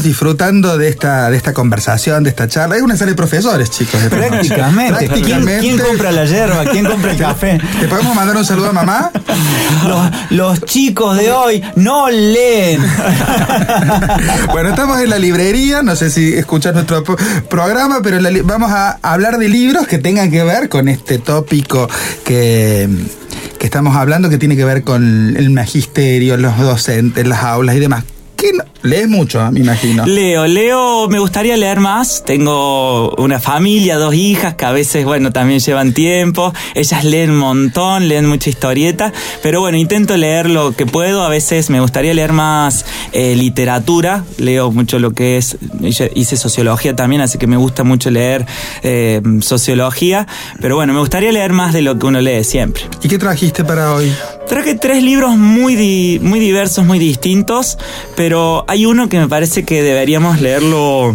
Disfrutando 0.00 0.78
de 0.78 0.88
esta, 0.88 1.28
de 1.30 1.36
esta 1.36 1.52
conversación, 1.52 2.22
de 2.24 2.30
esta 2.30 2.48
charla. 2.48 2.76
Es 2.76 2.82
una 2.82 2.96
sala 2.96 3.10
de 3.10 3.16
profesores, 3.16 3.70
chicos. 3.70 4.00
de. 4.02 4.08
Prácticamente. 4.08 5.08
¿Quién, 5.08 5.44
quién 5.60 5.78
compra 5.78 6.12
la 6.12 6.24
yerba? 6.24 6.64
¿Quién 6.70 6.84
compra 6.86 7.10
el 7.12 7.18
café? 7.18 7.60
¿Te 7.80 7.88
podemos 7.88 8.14
mandar 8.14 8.36
un 8.36 8.44
saludo 8.44 8.68
a 8.70 8.72
mamá? 8.72 9.10
Los, 9.86 10.10
los 10.30 10.60
chicos 10.64 11.16
de 11.18 11.30
hoy 11.32 11.62
no 11.76 12.08
leen. 12.08 12.80
Bueno, 14.52 14.70
estamos 14.70 15.00
en 15.00 15.10
la 15.10 15.18
librería, 15.18 15.82
no 15.82 15.96
sé 15.96 16.10
si 16.10 16.34
escuchas 16.34 16.74
nuestro 16.74 17.02
pro- 17.04 17.16
programa, 17.48 18.00
pero 18.02 18.20
la 18.20 18.30
vamos 18.44 18.70
a 18.70 18.98
hablar 19.02 19.38
de 19.38 19.48
libros 19.48 19.86
que 19.86 19.98
tengan 19.98 20.30
que 20.30 20.44
ver 20.44 20.68
con 20.68 20.88
este 20.88 21.18
tópico 21.18 21.88
que, 22.24 22.88
que 23.58 23.66
estamos 23.66 23.96
hablando, 23.96 24.28
que 24.28 24.38
tiene 24.38 24.56
que 24.56 24.64
ver 24.64 24.82
con 24.84 25.34
el 25.36 25.50
magisterio, 25.50 26.36
los 26.36 26.58
docentes, 26.58 27.26
las 27.26 27.42
aulas 27.42 27.76
y 27.76 27.80
demás. 27.80 28.04
Lees 28.82 29.08
mucho, 29.08 29.50
me 29.52 29.60
imagino. 29.60 30.04
Leo, 30.06 30.46
leo, 30.46 31.08
me 31.08 31.18
gustaría 31.20 31.56
leer 31.56 31.78
más. 31.80 32.24
Tengo 32.24 33.14
una 33.16 33.38
familia, 33.38 33.96
dos 33.96 34.14
hijas 34.14 34.54
que 34.56 34.64
a 34.64 34.72
veces, 34.72 35.04
bueno, 35.04 35.30
también 35.32 35.60
llevan 35.60 35.92
tiempo. 35.94 36.52
Ellas 36.74 37.04
leen 37.04 37.30
un 37.30 37.38
montón, 37.38 38.08
leen 38.08 38.26
mucha 38.26 38.50
historieta. 38.50 39.12
Pero 39.42 39.60
bueno, 39.60 39.78
intento 39.78 40.16
leer 40.16 40.50
lo 40.50 40.72
que 40.72 40.86
puedo. 40.86 41.22
A 41.22 41.28
veces 41.28 41.70
me 41.70 41.80
gustaría 41.80 42.12
leer 42.12 42.32
más 42.32 42.84
eh, 43.12 43.36
literatura. 43.36 44.24
Leo 44.38 44.70
mucho 44.72 44.98
lo 44.98 45.12
que 45.12 45.36
es. 45.36 45.56
Hice 46.14 46.36
sociología 46.36 46.96
también, 46.96 47.22
así 47.22 47.38
que 47.38 47.46
me 47.46 47.56
gusta 47.56 47.84
mucho 47.84 48.10
leer 48.10 48.46
eh, 48.82 49.20
sociología. 49.40 50.26
Pero 50.60 50.74
bueno, 50.76 50.92
me 50.92 50.98
gustaría 51.00 51.30
leer 51.30 51.52
más 51.52 51.72
de 51.72 51.82
lo 51.82 51.98
que 51.98 52.06
uno 52.06 52.20
lee 52.20 52.42
siempre. 52.44 52.82
¿Y 53.02 53.08
qué 53.08 53.18
trajiste 53.18 53.64
para 53.64 53.92
hoy? 53.94 54.12
Traje 54.48 54.74
tres 54.74 55.02
libros 55.02 55.36
muy, 55.36 55.76
di- 55.76 56.18
muy 56.20 56.40
diversos, 56.40 56.84
muy 56.84 56.98
distintos, 56.98 57.78
pero 58.16 58.64
hay 58.72 58.86
uno 58.86 59.10
que 59.10 59.18
me 59.18 59.28
parece 59.28 59.64
que 59.64 59.82
deberíamos 59.82 60.40
leerlo 60.40 61.14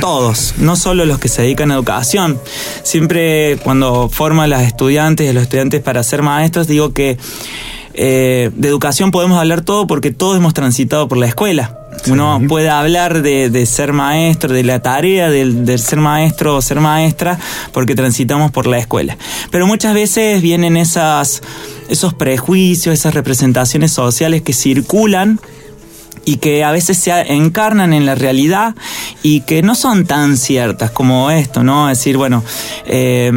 todos, 0.00 0.54
no 0.58 0.76
solo 0.76 1.04
los 1.04 1.18
que 1.18 1.26
se 1.26 1.42
dedican 1.42 1.72
a 1.72 1.74
educación. 1.74 2.38
Siempre 2.84 3.58
cuando 3.64 4.08
formo 4.08 4.42
a 4.42 4.46
las 4.46 4.62
estudiantes 4.62 5.26
y 5.26 5.30
a 5.30 5.32
los 5.32 5.42
estudiantes 5.42 5.80
para 5.80 6.04
ser 6.04 6.22
maestros, 6.22 6.68
digo 6.68 6.92
que 6.92 7.18
eh, 7.94 8.52
de 8.54 8.68
educación 8.68 9.10
podemos 9.10 9.36
hablar 9.36 9.62
todo 9.62 9.88
porque 9.88 10.12
todos 10.12 10.36
hemos 10.36 10.54
transitado 10.54 11.08
por 11.08 11.18
la 11.18 11.26
escuela. 11.26 11.76
Uno 12.06 12.40
puede 12.48 12.70
hablar 12.70 13.20
de, 13.22 13.50
de 13.50 13.66
ser 13.66 13.92
maestro, 13.92 14.54
de 14.54 14.62
la 14.62 14.80
tarea 14.80 15.28
del, 15.28 15.64
del 15.64 15.80
ser 15.80 15.98
maestro 15.98 16.54
o 16.54 16.62
ser 16.62 16.78
maestra, 16.78 17.36
porque 17.72 17.96
transitamos 17.96 18.52
por 18.52 18.68
la 18.68 18.78
escuela. 18.78 19.18
Pero 19.50 19.66
muchas 19.66 19.92
veces 19.92 20.40
vienen 20.40 20.76
esas, 20.76 21.42
esos 21.88 22.14
prejuicios, 22.14 22.94
esas 22.94 23.12
representaciones 23.12 23.90
sociales 23.90 24.42
que 24.42 24.52
circulan 24.52 25.40
y 26.24 26.36
que 26.36 26.64
a 26.64 26.70
veces 26.70 26.98
se 26.98 27.10
encarnan 27.32 27.92
en 27.92 28.06
la 28.06 28.14
realidad 28.14 28.74
y 29.22 29.40
que 29.42 29.62
no 29.62 29.74
son 29.74 30.04
tan 30.06 30.36
ciertas 30.36 30.90
como 30.90 31.30
esto, 31.30 31.62
¿no? 31.62 31.90
Es 31.90 31.98
decir, 31.98 32.16
bueno, 32.16 32.44
eh, 32.86 33.30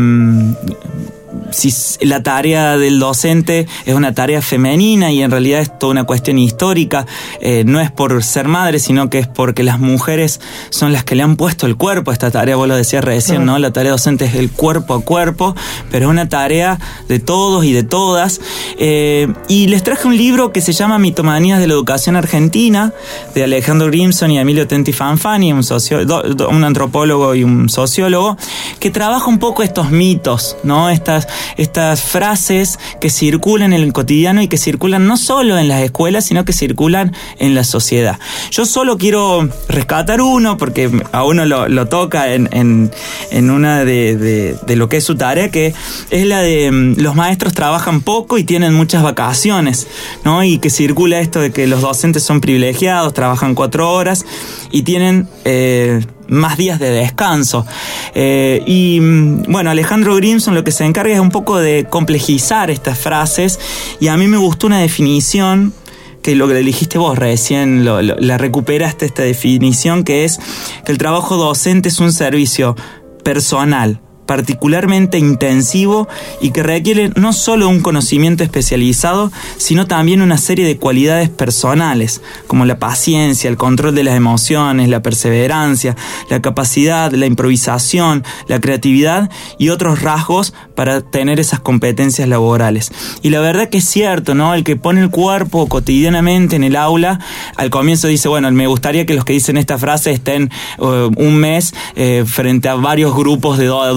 si 1.52 1.74
la 2.06 2.24
tarea 2.24 2.78
del 2.78 3.00
docente 3.00 3.68
es 3.86 3.94
una 3.96 4.14
tarea 4.14 4.42
femenina 4.42 5.12
y 5.12 5.22
en 5.22 5.32
realidad 5.32 5.62
es 5.62 5.78
toda 5.78 5.92
una 5.92 6.04
cuestión 6.04 6.38
histórica, 6.40 7.06
eh, 7.42 7.64
no 7.66 7.80
es 7.80 7.92
por 7.92 8.24
ser 8.24 8.48
madre, 8.48 8.80
sino 8.80 9.10
que 9.10 9.20
es 9.20 9.28
porque 9.28 9.64
las 9.64 9.80
mujeres 9.80 10.40
son 10.70 10.94
las 10.94 11.04
que 11.04 11.16
le 11.16 11.24
han 11.24 11.36
puesto 11.36 11.66
el 11.66 11.76
cuerpo 11.76 12.12
a 12.12 12.14
esta 12.14 12.32
tarea, 12.32 12.56
vos 12.56 12.68
lo 12.68 12.76
decías 12.76 13.04
recién, 13.04 13.46
¿no? 13.46 13.60
La 13.60 13.72
tarea 13.72 13.92
docente 13.92 14.26
es 14.26 14.36
el 14.36 14.52
cuerpo 14.52 14.94
a 14.94 15.02
cuerpo, 15.02 15.56
pero 15.92 16.06
es 16.08 16.10
una 16.12 16.30
tarea 16.30 16.80
de 17.08 17.20
todos 17.20 17.66
y 17.66 17.74
de 17.74 17.84
todas. 17.84 18.40
Eh, 18.78 19.28
y 19.48 19.68
les 19.68 19.84
traje 19.84 20.08
un 20.08 20.18
libro 20.18 20.52
que 20.52 20.62
se 20.62 20.74
llama 20.74 20.98
Mitomanías 21.00 21.60
de 21.60 21.68
la 21.68 21.74
Educación 21.74 22.16
Argentina, 22.16 22.94
de 23.34 23.44
Alejandro 23.44 23.88
Grimson 23.88 24.32
y 24.32 24.40
Emilio 24.40 24.68
Tenti 24.68 24.94
Fanfani, 24.94 25.54
un, 25.54 25.64
socio- 25.64 26.06
do- 26.06 26.22
do- 26.24 26.50
un 26.50 26.64
antropólogo 26.64 27.36
y 27.36 27.44
un 27.44 27.70
sociólogo, 27.70 28.38
que 28.80 28.90
trabaja 28.92 29.28
un 29.28 29.40
poco 29.40 29.64
estos 29.64 29.92
mitos, 29.92 30.58
¿no? 30.64 30.90
Estas, 30.90 31.25
estas 31.58 32.02
frases 32.02 32.80
que 33.00 33.10
circulan 33.10 33.74
en 33.74 33.82
el 33.82 33.94
cotidiano 33.94 34.42
y 34.42 34.48
que 34.48 34.58
circulan 34.58 35.08
no 35.08 35.18
solo 35.18 35.58
en 35.58 35.68
las 35.68 35.82
escuelas, 35.82 36.26
sino 36.26 36.46
que 36.46 36.54
circulan 36.54 37.14
en 37.40 37.56
la 37.56 37.64
sociedad. 37.64 38.20
Yo 38.52 38.66
solo 38.66 38.98
quiero 38.98 39.48
rescatar 39.68 40.22
uno, 40.22 40.58
porque 40.58 40.90
a 41.12 41.24
uno 41.24 41.46
lo, 41.46 41.88
toca 41.88 42.34
en, 42.34 42.92
una 43.32 43.86
de 43.86 44.58
lo 44.68 44.90
que 44.90 44.98
es 44.98 45.04
su 45.04 45.16
tarea, 45.16 45.50
que 45.50 45.74
es 46.10 46.26
la 46.26 46.42
de 46.42 46.72
mm, 46.72 47.02
los 47.02 47.16
maestros 47.16 47.54
trabajan 47.54 48.02
poco 48.02 48.38
y 48.38 48.44
tienen 48.44 48.74
muchas 48.74 49.04
vacaciones, 49.04 49.88
¿no? 50.24 50.44
Y 50.44 50.60
que 50.60 50.70
circula 50.70 51.20
esto 51.20 51.40
de 51.40 51.52
que 51.52 51.68
los 51.68 51.82
docentes 51.82 52.24
son 52.24 52.42
privilegiados, 52.42 53.14
trabajan 53.14 53.56
cuatro 53.56 53.92
horas 53.92 54.26
y 54.72 54.84
tienen 54.84 55.28
eh, 55.46 56.06
más 56.28 56.58
días 56.58 56.80
de 56.80 56.90
descanso. 56.92 57.66
Eh, 58.14 58.64
y 58.66 59.00
mm, 59.02 59.44
bueno, 59.52 59.70
Alejandro 59.70 60.16
Grimson 60.16 60.56
lo 60.56 60.64
que 60.64 60.72
se 60.72 60.86
encarga 60.86 61.14
es 61.14 61.20
un 61.20 61.30
poco 61.32 61.58
de 61.60 61.86
complejizar 61.90 62.70
estas 62.72 62.98
frases 62.98 63.60
y 64.00 64.08
a 64.08 64.18
mí 64.18 64.28
me 64.28 64.38
gustó 64.38 64.68
una 64.68 64.80
definición 64.80 65.74
que 66.22 66.34
lo 66.36 66.48
que 66.48 66.58
elegiste 66.60 66.98
vos 66.98 67.18
recién, 67.20 67.86
lo- 67.86 68.02
la 68.02 68.38
recuperaste 68.40 69.06
esta 69.06 69.22
definición, 69.22 70.04
que 70.04 70.24
es 70.24 70.40
que 70.84 70.92
el 70.92 70.98
trabajo 70.98 71.38
docente 71.38 71.90
es 71.90 72.00
un 72.00 72.12
servicio 72.12 72.76
personal, 73.24 74.00
particularmente 74.26 75.18
intensivo 75.18 76.08
y 76.42 76.52
que 76.52 76.64
requiere 76.64 77.12
no 77.16 77.34
solo 77.34 77.70
un 77.70 77.82
conocimiento 77.82 78.44
especializado, 78.44 79.32
sino 79.58 79.88
también 79.88 80.22
una 80.22 80.38
serie 80.38 80.66
de 80.66 80.78
cualidades 80.78 81.30
personales, 81.30 82.22
como 82.48 82.66
la 82.66 82.80
paciencia, 82.80 83.50
el 83.50 83.58
control 83.58 83.96
de 83.96 84.04
las 84.04 84.16
emociones, 84.16 84.90
la 84.90 85.02
perseverancia, 85.02 85.96
la 86.30 86.42
capacidad, 86.42 87.12
la 87.12 87.26
improvisación, 87.26 88.24
la 88.48 88.60
creatividad 88.60 89.30
y 89.58 89.70
otros 89.70 90.02
rasgos 90.02 90.54
para 90.76 91.02
tener 91.02 91.40
esas 91.40 91.60
competencias 91.60 92.28
laborales. 92.28 92.92
Y 93.22 93.30
la 93.30 93.40
verdad 93.40 93.70
que 93.70 93.78
es 93.78 93.86
cierto, 93.86 94.36
¿no? 94.36 94.54
El 94.54 94.64
que 94.64 94.76
pone 94.76 95.02
el 95.02 95.10
cuerpo 95.10 95.68
cotidianamente 95.68 96.56
en 96.56 96.64
el 96.64 96.76
aula, 96.76 97.20
al 97.56 97.70
comienzo 97.70 98.08
dice, 98.08 98.28
bueno, 98.28 98.52
me 98.52 98.68
gustaría 98.68 99.06
que 99.06 99.14
los 99.14 99.26
que 99.26 99.34
dicen 99.34 99.58
esta 99.58 99.78
frase 99.78 100.12
estén 100.12 100.52
eh, 100.80 101.10
un 101.16 101.36
mes 101.38 101.74
eh, 101.96 102.24
frente 102.26 102.70
a 102.70 102.76
varios 102.76 103.16
grupos 103.16 103.58
de 103.58 103.66
do- 103.66 103.94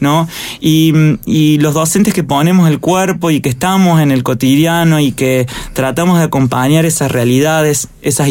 ¿no? 0.00 0.28
Y, 0.60 0.92
los 1.62 1.74
docentes 1.74 2.14
que 2.14 2.24
ponemos 2.24 2.68
el 2.68 2.80
cuerpo 2.80 3.30
y 3.30 3.40
que 3.40 3.48
estamos 3.48 4.00
en 4.00 4.10
el 4.10 4.22
cotidiano 4.22 5.00
y 5.00 5.12
que 5.12 5.46
tratamos 5.74 6.18
de 6.18 6.24
acompañar 6.24 6.84
esas 6.84 7.12
realidades, 7.12 7.88
esas, 8.00 8.28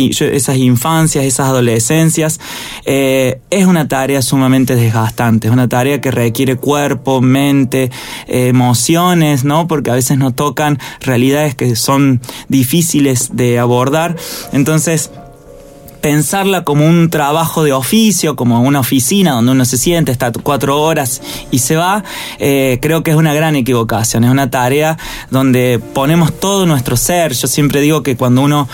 infancias, 0.58 1.24
esas 1.26 1.48
adolescencias, 1.48 2.40
eh, 2.86 3.40
es 3.50 3.66
una 3.66 3.88
tarea 3.88 4.22
sumamente 4.22 4.76
desgastante, 4.76 5.48
es 5.48 5.54
una 5.54 5.70
tarea 5.70 6.02
que 6.02 6.12
requiere 6.12 6.56
cuerpo, 6.56 7.22
mente, 7.22 7.92
emociones, 8.28 9.44
¿no? 9.44 9.68
Porque 9.68 9.92
a 9.92 9.96
veces 9.96 10.18
nos 10.18 10.36
tocan 10.36 10.80
realidades 11.00 11.56
que 11.56 11.76
son 11.76 12.22
difíciles 12.48 13.30
de 13.34 13.60
abordar. 13.60 14.16
Entonces, 14.52 15.12
pensarla 16.02 16.64
como 16.64 16.86
un 16.86 17.10
trabajo 17.10 17.64
de 17.64 17.74
oficio, 17.74 18.36
como 18.36 18.62
una 18.62 18.80
oficina 18.80 19.32
donde 19.32 19.52
uno 19.52 19.66
se 19.66 19.78
siente, 19.78 20.12
está 20.12 20.32
cuatro 20.32 20.82
horas 20.82 21.22
y 21.52 21.60
se 21.60 21.76
va, 21.76 22.04
eh, 22.40 22.80
creo 22.82 23.04
que 23.04 23.12
es 23.12 23.18
una 23.18 23.34
gran 23.34 23.56
equivocación. 23.56 24.24
Es 24.24 24.32
una 24.32 24.50
tarea 24.50 24.98
donde 25.30 25.80
ponemos 25.94 26.38
todo 26.40 26.66
nuestro 26.66 26.98
ser. 26.98 27.34
Yo 27.34 27.48
siempre 27.48 27.82
digo 27.82 28.04
que 28.04 28.18
cuando 28.18 28.42
uno 28.42 28.68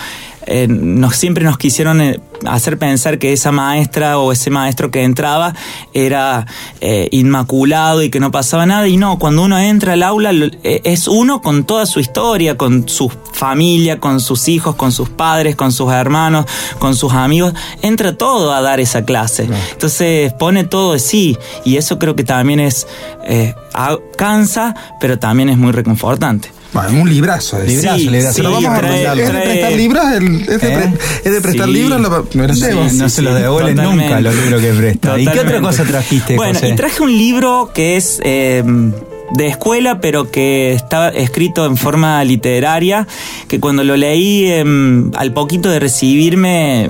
eh, 0.47 0.67
nos, 0.67 1.15
siempre 1.15 1.43
nos 1.43 1.57
quisieron 1.57 2.01
eh, 2.01 2.19
hacer 2.45 2.77
pensar 2.77 3.19
que 3.19 3.33
esa 3.33 3.51
maestra 3.51 4.17
o 4.17 4.31
ese 4.31 4.49
maestro 4.49 4.89
que 4.91 5.03
entraba 5.03 5.53
era 5.93 6.45
eh, 6.81 7.09
inmaculado 7.11 8.01
y 8.01 8.09
que 8.09 8.19
no 8.19 8.31
pasaba 8.31 8.65
nada. 8.65 8.87
Y 8.87 8.97
no, 8.97 9.19
cuando 9.19 9.43
uno 9.43 9.59
entra 9.59 9.93
al 9.93 10.03
aula 10.03 10.31
es 10.63 11.07
uno 11.07 11.41
con 11.41 11.65
toda 11.65 11.85
su 11.85 11.99
historia, 11.99 12.57
con 12.57 12.87
su 12.87 13.09
familia, 13.09 13.99
con 13.99 14.19
sus 14.19 14.47
hijos, 14.47 14.75
con 14.75 14.91
sus 14.91 15.09
padres, 15.09 15.55
con 15.55 15.71
sus 15.71 15.91
hermanos, 15.91 16.45
con 16.79 16.95
sus 16.95 17.13
amigos. 17.13 17.53
Entra 17.81 18.17
todo 18.17 18.53
a 18.53 18.61
dar 18.61 18.79
esa 18.79 19.05
clase. 19.05 19.47
Entonces 19.71 20.33
pone 20.33 20.63
todo 20.63 20.93
de 20.93 20.99
sí. 20.99 21.37
Y 21.65 21.77
eso 21.77 21.99
creo 21.99 22.15
que 22.15 22.23
también 22.23 22.59
es... 22.59 22.87
eh, 23.25 23.53
cansa, 24.17 24.73
pero 24.99 25.19
también 25.19 25.49
es 25.49 25.57
muy 25.57 25.71
reconfortante. 25.71 26.51
Bueno, 26.73 27.01
un 27.01 27.09
librazo. 27.09 27.57
de- 27.57 27.67
Librazo, 27.67 27.97
Sí, 27.97 28.09
librazo. 28.09 28.33
sí, 28.33 28.41
Pero 28.41 28.51
vamos 28.51 28.69
a 28.71 28.77
trae- 28.79 28.89
prestar- 28.89 29.19
¿Es 29.19 29.33
de 29.33 29.41
prestar 29.41 29.71
libros? 29.71 30.03
El- 30.11 30.41
¿Es 30.41 30.47
de, 30.47 30.53
¿Eh? 30.55 30.59
pre- 30.77 30.91
es 31.23 31.31
de 31.33 31.41
prestar 31.41 31.65
Sí. 31.67 31.73
libros? 31.73 32.01
Lo, 32.01 32.09
lo 32.09 32.27
no 32.33 33.09
se 33.09 33.21
los 33.21 33.35
devuelven 33.35 33.75
nunca 33.77 34.19
los 34.21 34.35
libros 34.35 34.61
que 34.61 34.73
presta. 34.73 35.19
¿Y 35.19 35.25
qué 35.27 35.39
otra 35.39 35.61
cosa 35.61 35.83
trajiste, 35.85 36.35
Bueno, 36.35 36.53
José? 36.53 36.69
y 36.69 36.75
traje 36.75 37.01
un 37.03 37.17
libro 37.17 37.71
que 37.73 37.95
es 37.97 38.19
eh, 38.23 38.63
de 39.33 39.47
escuela, 39.47 39.99
pero 40.01 40.29
que 40.31 40.73
estaba 40.73 41.09
escrito 41.09 41.65
en 41.65 41.77
forma 41.77 42.23
literaria, 42.23 43.07
que 43.47 43.59
cuando 43.59 43.83
lo 43.83 43.97
leí 43.97 44.45
em, 44.51 45.11
al 45.15 45.33
poquito 45.33 45.69
de 45.69 45.79
recibirme, 45.79 46.89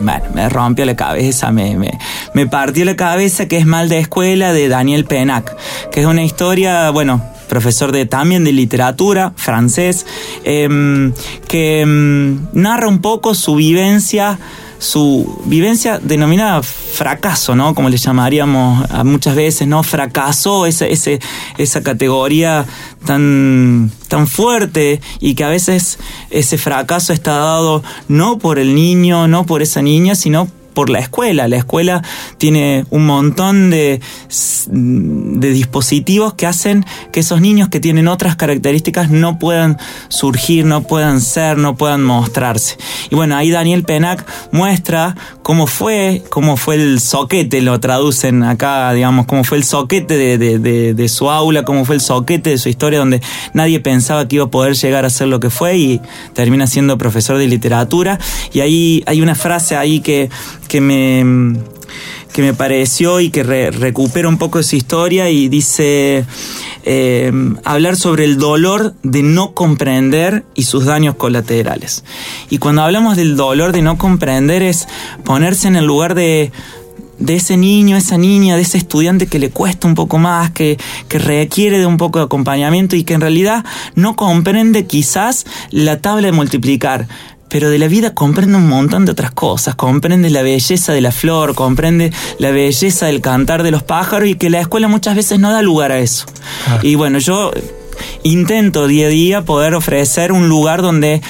bueno, 0.00 0.22
me 0.34 0.48
rompió 0.48 0.84
la 0.84 0.96
cabeza, 0.96 1.50
me, 1.52 1.76
me, 1.76 1.90
me 2.34 2.46
partió 2.46 2.84
la 2.84 2.96
cabeza, 2.96 3.46
que 3.46 3.58
es 3.58 3.66
Mal 3.66 3.88
de 3.88 3.98
Escuela 3.98 4.52
de 4.52 4.68
Daniel 4.68 5.04
Penac, 5.04 5.54
que 5.90 6.00
es 6.00 6.06
una 6.06 6.22
historia, 6.24 6.90
bueno, 6.90 7.22
profesor 7.48 7.92
de 7.92 8.06
también 8.06 8.44
de 8.44 8.52
literatura 8.52 9.32
francés, 9.36 10.06
em, 10.44 11.12
que 11.48 11.80
em, 11.80 12.38
narra 12.52 12.88
un 12.88 13.00
poco 13.00 13.34
su 13.34 13.54
vivencia 13.54 14.38
su 14.78 15.40
vivencia 15.44 15.98
denominada 15.98 16.62
fracaso, 16.62 17.56
¿no? 17.56 17.74
Como 17.74 17.88
le 17.88 17.96
llamaríamos 17.96 18.88
muchas 19.04 19.34
veces, 19.34 19.66
¿no? 19.66 19.82
Fracasó 19.82 20.66
esa, 20.66 20.86
ese, 20.86 21.20
esa 21.58 21.82
categoría 21.82 22.64
tan, 23.04 23.90
tan 24.08 24.26
fuerte 24.26 25.00
y 25.20 25.34
que 25.34 25.44
a 25.44 25.48
veces 25.48 25.98
ese 26.30 26.58
fracaso 26.58 27.12
está 27.12 27.32
dado 27.32 27.82
no 28.06 28.38
por 28.38 28.58
el 28.58 28.74
niño, 28.74 29.26
no 29.26 29.46
por 29.46 29.62
esa 29.62 29.82
niña, 29.82 30.14
sino 30.14 30.48
por 30.78 30.90
la 30.90 31.00
escuela. 31.00 31.48
La 31.48 31.56
escuela 31.56 32.04
tiene 32.36 32.86
un 32.90 33.04
montón 33.04 33.68
de, 33.68 34.00
de 34.68 35.50
dispositivos 35.50 36.34
que 36.34 36.46
hacen 36.46 36.86
que 37.12 37.18
esos 37.18 37.40
niños 37.40 37.68
que 37.68 37.80
tienen 37.80 38.06
otras 38.06 38.36
características 38.36 39.10
no 39.10 39.40
puedan 39.40 39.76
surgir, 40.08 40.64
no 40.66 40.84
puedan 40.84 41.20
ser, 41.20 41.58
no 41.58 41.74
puedan 41.74 42.04
mostrarse. 42.04 42.76
Y 43.10 43.16
bueno, 43.16 43.34
ahí 43.36 43.50
Daniel 43.50 43.82
Penac 43.82 44.24
muestra 44.52 45.16
cómo 45.42 45.66
fue, 45.66 46.22
cómo 46.28 46.56
fue 46.56 46.76
el 46.76 47.00
soquete, 47.00 47.60
lo 47.60 47.80
traducen 47.80 48.44
acá, 48.44 48.92
digamos, 48.92 49.26
cómo 49.26 49.42
fue 49.42 49.56
el 49.56 49.64
soquete 49.64 50.16
de, 50.16 50.38
de, 50.38 50.94
de, 50.94 51.08
su 51.08 51.28
aula, 51.30 51.64
cómo 51.64 51.86
fue 51.86 51.96
el 51.96 52.02
soquete 52.02 52.50
de 52.50 52.58
su 52.58 52.68
historia, 52.68 52.98
donde 52.98 53.20
nadie 53.54 53.80
pensaba 53.80 54.28
que 54.28 54.36
iba 54.36 54.44
a 54.44 54.50
poder 54.50 54.74
llegar 54.74 55.04
a 55.04 55.10
ser 55.10 55.26
lo 55.26 55.40
que 55.40 55.50
fue 55.50 55.76
y 55.78 56.00
termina 56.34 56.66
siendo 56.66 56.98
profesor 56.98 57.36
de 57.38 57.48
literatura. 57.48 58.20
Y 58.52 58.60
ahí 58.60 59.02
hay 59.06 59.22
una 59.22 59.34
frase 59.34 59.74
ahí 59.74 60.00
que, 60.00 60.28
que 60.68 60.80
me 60.80 61.58
que 62.32 62.42
me 62.42 62.54
pareció 62.54 63.18
y 63.18 63.30
que 63.30 63.42
re, 63.42 63.70
recupera 63.70 64.28
un 64.28 64.38
poco 64.38 64.60
esa 64.60 64.76
historia 64.76 65.28
y 65.30 65.48
dice 65.48 66.24
eh, 66.84 67.32
hablar 67.64 67.96
sobre 67.96 68.24
el 68.24 68.38
dolor 68.38 68.94
de 69.02 69.22
no 69.22 69.54
comprender 69.54 70.44
y 70.54 70.62
sus 70.62 70.84
daños 70.84 71.16
colaterales. 71.16 72.04
Y 72.48 72.58
cuando 72.58 72.82
hablamos 72.82 73.16
del 73.16 73.36
dolor 73.36 73.72
de 73.72 73.82
no 73.82 73.98
comprender 73.98 74.62
es 74.62 74.86
ponerse 75.24 75.66
en 75.66 75.74
el 75.76 75.86
lugar 75.86 76.14
de, 76.14 76.52
de 77.18 77.34
ese 77.34 77.56
niño, 77.56 77.96
esa 77.96 78.18
niña, 78.18 78.56
de 78.56 78.62
ese 78.62 78.78
estudiante 78.78 79.26
que 79.26 79.38
le 79.38 79.50
cuesta 79.50 79.88
un 79.88 79.94
poco 79.94 80.18
más, 80.18 80.50
que, 80.50 80.78
que 81.08 81.18
requiere 81.18 81.78
de 81.78 81.86
un 81.86 81.96
poco 81.96 82.20
de 82.20 82.26
acompañamiento 82.26 82.94
y 82.94 83.04
que 83.04 83.14
en 83.14 83.20
realidad 83.20 83.64
no 83.94 84.16
comprende 84.16 84.86
quizás 84.86 85.44
la 85.70 86.00
tabla 86.00 86.26
de 86.26 86.32
multiplicar, 86.32 87.08
pero 87.48 87.70
de 87.70 87.78
la 87.78 87.88
vida 87.88 88.14
comprende 88.14 88.56
un 88.56 88.68
montón 88.68 89.04
de 89.04 89.12
otras 89.12 89.30
cosas, 89.30 89.74
comprende 89.74 90.30
la 90.30 90.42
belleza 90.42 90.92
de 90.92 91.00
la 91.00 91.12
flor, 91.12 91.54
comprende 91.54 92.12
la 92.38 92.50
belleza 92.50 93.06
del 93.06 93.20
cantar 93.20 93.62
de 93.62 93.70
los 93.70 93.82
pájaros 93.82 94.28
y 94.28 94.34
que 94.34 94.50
la 94.50 94.60
escuela 94.60 94.88
muchas 94.88 95.16
veces 95.16 95.38
no 95.38 95.52
da 95.52 95.62
lugar 95.62 95.92
a 95.92 95.98
eso. 95.98 96.26
Ah. 96.68 96.80
Y 96.82 96.94
bueno, 96.94 97.18
yo 97.18 97.50
intento 98.22 98.86
día 98.86 99.06
a 99.06 99.10
día 99.10 99.42
poder 99.42 99.74
ofrecer 99.74 100.32
un 100.32 100.48
lugar 100.48 100.82
donde 100.82 101.20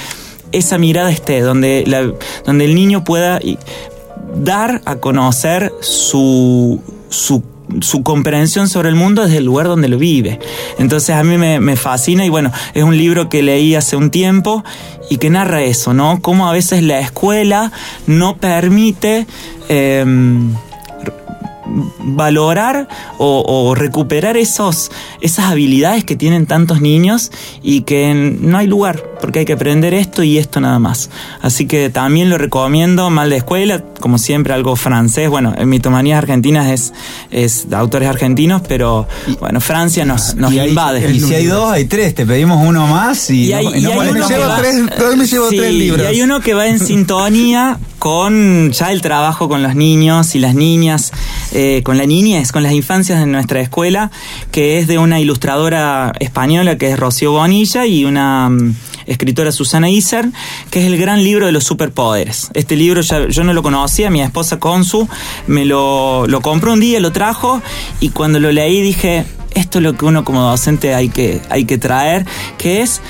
esa 0.53 0.79
mirada 0.79 1.11
esté, 1.11 1.41
donde, 1.41 1.85
la, 1.87 2.13
donde 2.45 2.65
el 2.65 2.75
niño 2.75 3.05
pueda 3.05 3.41
dar 4.35 4.83
a 4.85 4.97
conocer 4.97 5.73
su, 5.81 6.81
su 7.09 7.43
su 7.81 8.03
comprensión 8.03 8.69
sobre 8.69 8.89
el 8.89 8.95
mundo 8.95 9.25
desde 9.25 9.39
el 9.39 9.45
lugar 9.45 9.67
donde 9.67 9.89
lo 9.89 9.99
vive. 9.99 10.39
Entonces 10.79 11.15
a 11.15 11.23
mí 11.23 11.37
me, 11.37 11.77
fascina 11.77 12.25
y 12.25 12.29
bueno, 12.29 12.53
es 12.75 12.83
un 12.83 12.97
libro 12.97 13.29
que 13.29 13.43
leí 13.43 13.75
hace 13.75 13.97
un 13.97 14.11
tiempo 14.11 14.65
y 15.11 15.19
que 15.19 15.31
narra 15.31 15.63
eso, 15.63 15.95
¿no? 15.95 16.21
Cómo 16.21 16.49
a 16.49 16.53
veces 16.53 16.83
la 16.83 17.01
escuela 17.01 17.73
no 18.07 18.37
permite 18.37 19.27
em, 19.69 20.55
valorar 22.01 22.89
o, 23.19 23.43
o 23.47 23.75
recuperar 23.75 24.37
esos, 24.37 24.91
esas 25.21 25.47
habilidades 25.47 26.05
que 26.05 26.17
tienen 26.17 26.47
tantos 26.47 26.81
niños 26.81 27.31
y 27.63 27.83
que 27.83 28.15
no 28.41 28.59
hay 28.59 28.67
lugar, 28.67 29.03
porque 29.21 29.41
hay 29.41 29.45
que 29.45 29.53
aprender 29.55 29.95
esto 29.95 30.23
y 30.23 30.39
esto 30.39 30.61
nada 30.61 30.79
más. 30.79 31.11
Así 31.43 31.67
que 31.67 31.91
también 31.91 32.31
lo 32.31 32.39
recomiendo, 32.39 33.11
Mal 33.11 33.31
de 33.31 33.37
Escuela, 33.37 33.85
como 34.01 34.19
siempre 34.19 34.55
algo 34.55 34.77
francés, 34.77 35.29
bueno, 35.29 35.55
en 35.57 35.69
Mitomanías 35.69 36.19
Argentinas 36.19 36.71
es, 36.71 36.93
es 37.31 37.69
de 37.71 37.77
autores 37.77 38.09
argentinos, 38.09 38.63
pero 38.67 39.07
bueno, 39.41 39.61
Francia 39.61 40.05
nos, 40.05 40.35
nos 40.37 40.53
Y, 40.53 40.59
hay- 40.61 40.69
invade. 40.71 41.11
y 41.13 41.21
si 41.21 41.35
hay 41.35 41.47
dos, 41.47 41.71
hay 41.71 41.85
tres. 41.87 42.15
Te 42.15 42.25
pedimos 42.27 42.67
uno 42.67 42.87
más 42.87 43.31
y, 43.31 43.47
Y 43.47 43.53
hay, 43.53 43.65
no- 43.67 43.77
y 43.77 43.81
no 43.83 44.01
hay 44.01 44.13
que 44.13 44.21
llevar 44.29 44.51
va- 44.51 44.57
tres. 44.59 44.75
Sí, 45.51 45.57
Y 45.87 45.91
hay 46.07 46.23
uno 46.23 46.41
que 46.41 46.55
va 46.55 46.67
en 46.69 46.79
sintonía 46.79 47.79
con 47.99 48.71
ya 48.73 48.93
el 48.93 49.03
trabajo 49.03 49.49
con 49.49 49.63
los 49.63 49.75
niños 49.75 50.35
y 50.35 50.39
las 50.39 50.55
niñas, 50.55 51.13
eh, 51.53 51.83
con 51.85 51.99
la 51.99 52.07
niñez, 52.07 52.53
con 52.53 52.63
las 52.63 52.73
infancias 52.73 53.21
de 53.21 53.27
nuestra 53.27 53.61
escuela, 53.61 54.11
que 54.53 54.79
es 54.79 54.87
de 54.87 54.99
una 54.99 55.21
ilustradora 55.21 56.13
española 56.21 56.79
que 56.79 56.91
es 56.91 56.99
Rocío 56.99 57.33
Bonilla 57.33 57.87
y 57.87 58.05
una 58.05 58.49
mm, 58.51 58.75
escritora 59.07 59.53
Susana 59.53 59.91
Iser, 59.91 60.29
que 60.71 60.81
es 60.81 60.87
el 60.87 60.97
gran 60.99 61.25
libro 61.25 61.47
de 61.47 61.53
los 61.53 61.65
superpoderes. 61.65 62.51
Este 62.55 62.77
libro 62.77 63.01
ya, 63.01 63.29
yo 63.29 63.45
no 63.45 63.53
lo 63.53 63.63
conocía, 63.63 64.11
mi 64.11 64.21
esposa 64.21 64.59
Consu 64.59 65.09
me 65.47 65.65
lo, 65.65 66.27
lo 66.27 66.41
compró 66.41 66.73
un 66.73 66.81
día, 66.81 67.01
lo 67.01 67.13
trajo 67.13 67.61
y 68.01 68.11
cuando 68.11 68.39
lo 68.39 68.53
leí 68.53 68.81
dije, 68.81 69.25
esto 69.55 69.79
es 69.79 69.85
lo 69.85 69.97
que 69.97 70.05
uno 70.05 70.25
como 70.25 70.43
docente 70.43 70.95
hay 70.95 71.09
que, 71.09 71.41
hay 71.51 71.65
que 71.65 71.79
traer, 71.79 72.27
que 72.59 72.83
es 72.83 73.01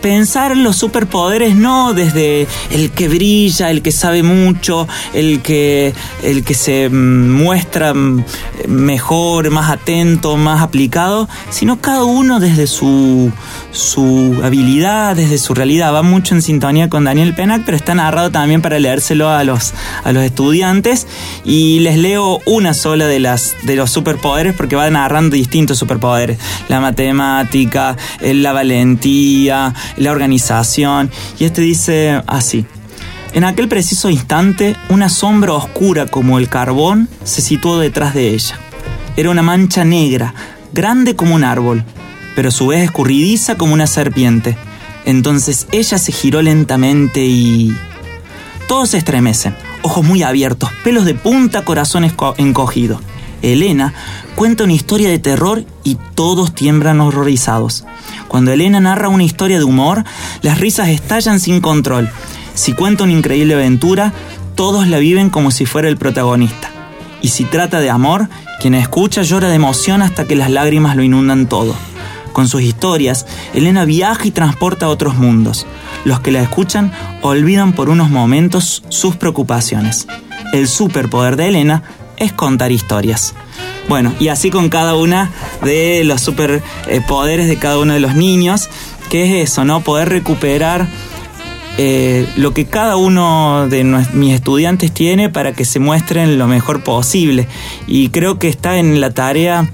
pensar 0.00 0.56
los 0.56 0.76
superpoderes 0.76 1.54
no 1.54 1.94
desde 1.94 2.46
el 2.70 2.90
que 2.90 3.08
brilla, 3.08 3.70
el 3.70 3.82
que 3.82 3.92
sabe 3.92 4.22
mucho, 4.22 4.88
el 5.14 5.42
que, 5.42 5.92
el 6.22 6.44
que 6.44 6.54
se 6.54 6.88
mm, 6.88 7.30
muestra 7.30 7.94
mm, 7.94 8.24
mejor, 8.68 9.50
más 9.50 9.70
atento, 9.70 10.36
más 10.36 10.62
aplicado, 10.62 11.28
sino 11.50 11.80
cada 11.80 12.04
uno 12.04 12.40
desde 12.40 12.66
su, 12.66 13.30
su 13.72 14.40
habilidad, 14.42 15.16
desde 15.16 15.38
su 15.38 15.54
realidad. 15.54 15.94
Va 15.94 16.02
mucho 16.02 16.34
en 16.34 16.42
sintonía 16.42 16.88
con 16.88 17.04
Daniel 17.04 17.34
Penac, 17.34 17.64
pero 17.64 17.76
está 17.76 17.94
narrado 17.94 18.30
también 18.30 18.62
para 18.62 18.78
leérselo 18.78 19.30
a 19.30 19.44
los, 19.44 19.72
a 20.04 20.12
los 20.12 20.24
estudiantes. 20.24 21.06
Y 21.44 21.80
les 21.80 21.98
leo 21.98 22.40
una 22.46 22.74
sola 22.74 23.06
de, 23.06 23.20
las, 23.20 23.54
de 23.62 23.76
los 23.76 23.90
superpoderes 23.90 24.54
porque 24.54 24.76
va 24.76 24.88
narrando 24.90 25.36
distintos 25.36 25.78
superpoderes. 25.78 26.38
La 26.68 26.80
matemática, 26.80 27.96
eh, 28.20 28.34
la 28.34 28.52
valentía, 28.52 29.74
la 29.96 30.10
organización. 30.10 31.10
Y 31.38 31.44
este 31.44 31.62
dice 31.62 32.22
así. 32.26 32.66
En 33.32 33.44
aquel 33.44 33.68
preciso 33.68 34.10
instante, 34.10 34.74
una 34.88 35.08
sombra 35.08 35.52
oscura 35.52 36.06
como 36.06 36.38
el 36.38 36.48
carbón 36.48 37.08
se 37.22 37.42
situó 37.42 37.78
detrás 37.78 38.12
de 38.14 38.30
ella. 38.30 38.58
Era 39.16 39.30
una 39.30 39.42
mancha 39.42 39.84
negra, 39.84 40.34
grande 40.72 41.14
como 41.14 41.34
un 41.34 41.44
árbol, 41.44 41.84
pero 42.34 42.48
a 42.48 42.52
su 42.52 42.68
vez 42.68 42.82
escurridiza 42.82 43.56
como 43.56 43.74
una 43.74 43.86
serpiente. 43.86 44.56
Entonces 45.04 45.66
ella 45.72 45.98
se 45.98 46.12
giró 46.12 46.42
lentamente 46.42 47.24
y... 47.24 47.76
Todos 48.66 48.90
se 48.90 48.98
estremecen, 48.98 49.56
ojos 49.82 50.04
muy 50.04 50.22
abiertos, 50.22 50.70
pelos 50.84 51.04
de 51.04 51.14
punta, 51.14 51.64
corazón 51.64 52.04
encogido. 52.04 53.00
Elena 53.42 53.94
cuenta 54.34 54.64
una 54.64 54.72
historia 54.72 55.08
de 55.08 55.18
terror 55.18 55.64
y 55.84 55.96
todos 56.14 56.54
tiemblan 56.54 57.00
horrorizados. 57.00 57.84
Cuando 58.28 58.52
Elena 58.52 58.80
narra 58.80 59.08
una 59.08 59.24
historia 59.24 59.58
de 59.58 59.64
humor, 59.64 60.04
las 60.42 60.60
risas 60.60 60.88
estallan 60.88 61.40
sin 61.40 61.60
control. 61.60 62.10
Si 62.54 62.72
cuenta 62.72 63.04
una 63.04 63.12
increíble 63.12 63.54
aventura, 63.54 64.12
todos 64.54 64.86
la 64.86 64.98
viven 64.98 65.30
como 65.30 65.50
si 65.50 65.66
fuera 65.66 65.88
el 65.88 65.96
protagonista. 65.96 66.70
Y 67.22 67.28
si 67.28 67.44
trata 67.44 67.80
de 67.80 67.90
amor, 67.90 68.28
quien 68.60 68.74
escucha 68.74 69.22
llora 69.22 69.48
de 69.48 69.54
emoción 69.54 70.02
hasta 70.02 70.26
que 70.26 70.36
las 70.36 70.50
lágrimas 70.50 70.96
lo 70.96 71.02
inundan 71.02 71.48
todo. 71.48 71.74
Con 72.32 72.48
sus 72.48 72.62
historias, 72.62 73.26
Elena 73.54 73.84
viaja 73.84 74.26
y 74.26 74.30
transporta 74.30 74.86
a 74.86 74.90
otros 74.90 75.16
mundos. 75.16 75.66
Los 76.04 76.20
que 76.20 76.30
la 76.30 76.42
escuchan 76.42 76.92
olvidan 77.22 77.72
por 77.72 77.88
unos 77.88 78.10
momentos 78.10 78.82
sus 78.88 79.16
preocupaciones. 79.16 80.06
El 80.52 80.68
superpoder 80.68 81.36
de 81.36 81.48
Elena 81.48 81.82
es 82.20 82.32
contar 82.32 82.70
historias. 82.70 83.34
Bueno, 83.88 84.14
y 84.20 84.28
así 84.28 84.50
con 84.50 84.68
cada 84.68 84.94
una 84.94 85.30
de 85.64 86.04
los 86.04 86.20
superpoderes 86.20 87.48
de 87.48 87.56
cada 87.56 87.78
uno 87.78 87.94
de 87.94 88.00
los 88.00 88.14
niños, 88.14 88.68
que 89.08 89.24
es 89.42 89.50
eso, 89.50 89.64
¿no? 89.64 89.80
Poder 89.80 90.08
recuperar 90.08 90.86
eh, 91.78 92.26
lo 92.36 92.52
que 92.54 92.66
cada 92.66 92.96
uno 92.96 93.66
de 93.68 93.82
mis 94.12 94.34
estudiantes 94.34 94.92
tiene 94.92 95.28
para 95.30 95.52
que 95.52 95.64
se 95.64 95.78
muestren 95.80 96.38
lo 96.38 96.46
mejor 96.46 96.84
posible. 96.84 97.48
Y 97.88 98.10
creo 98.10 98.38
que 98.38 98.48
está 98.48 98.78
en 98.78 99.00
la 99.00 99.10
tarea 99.10 99.68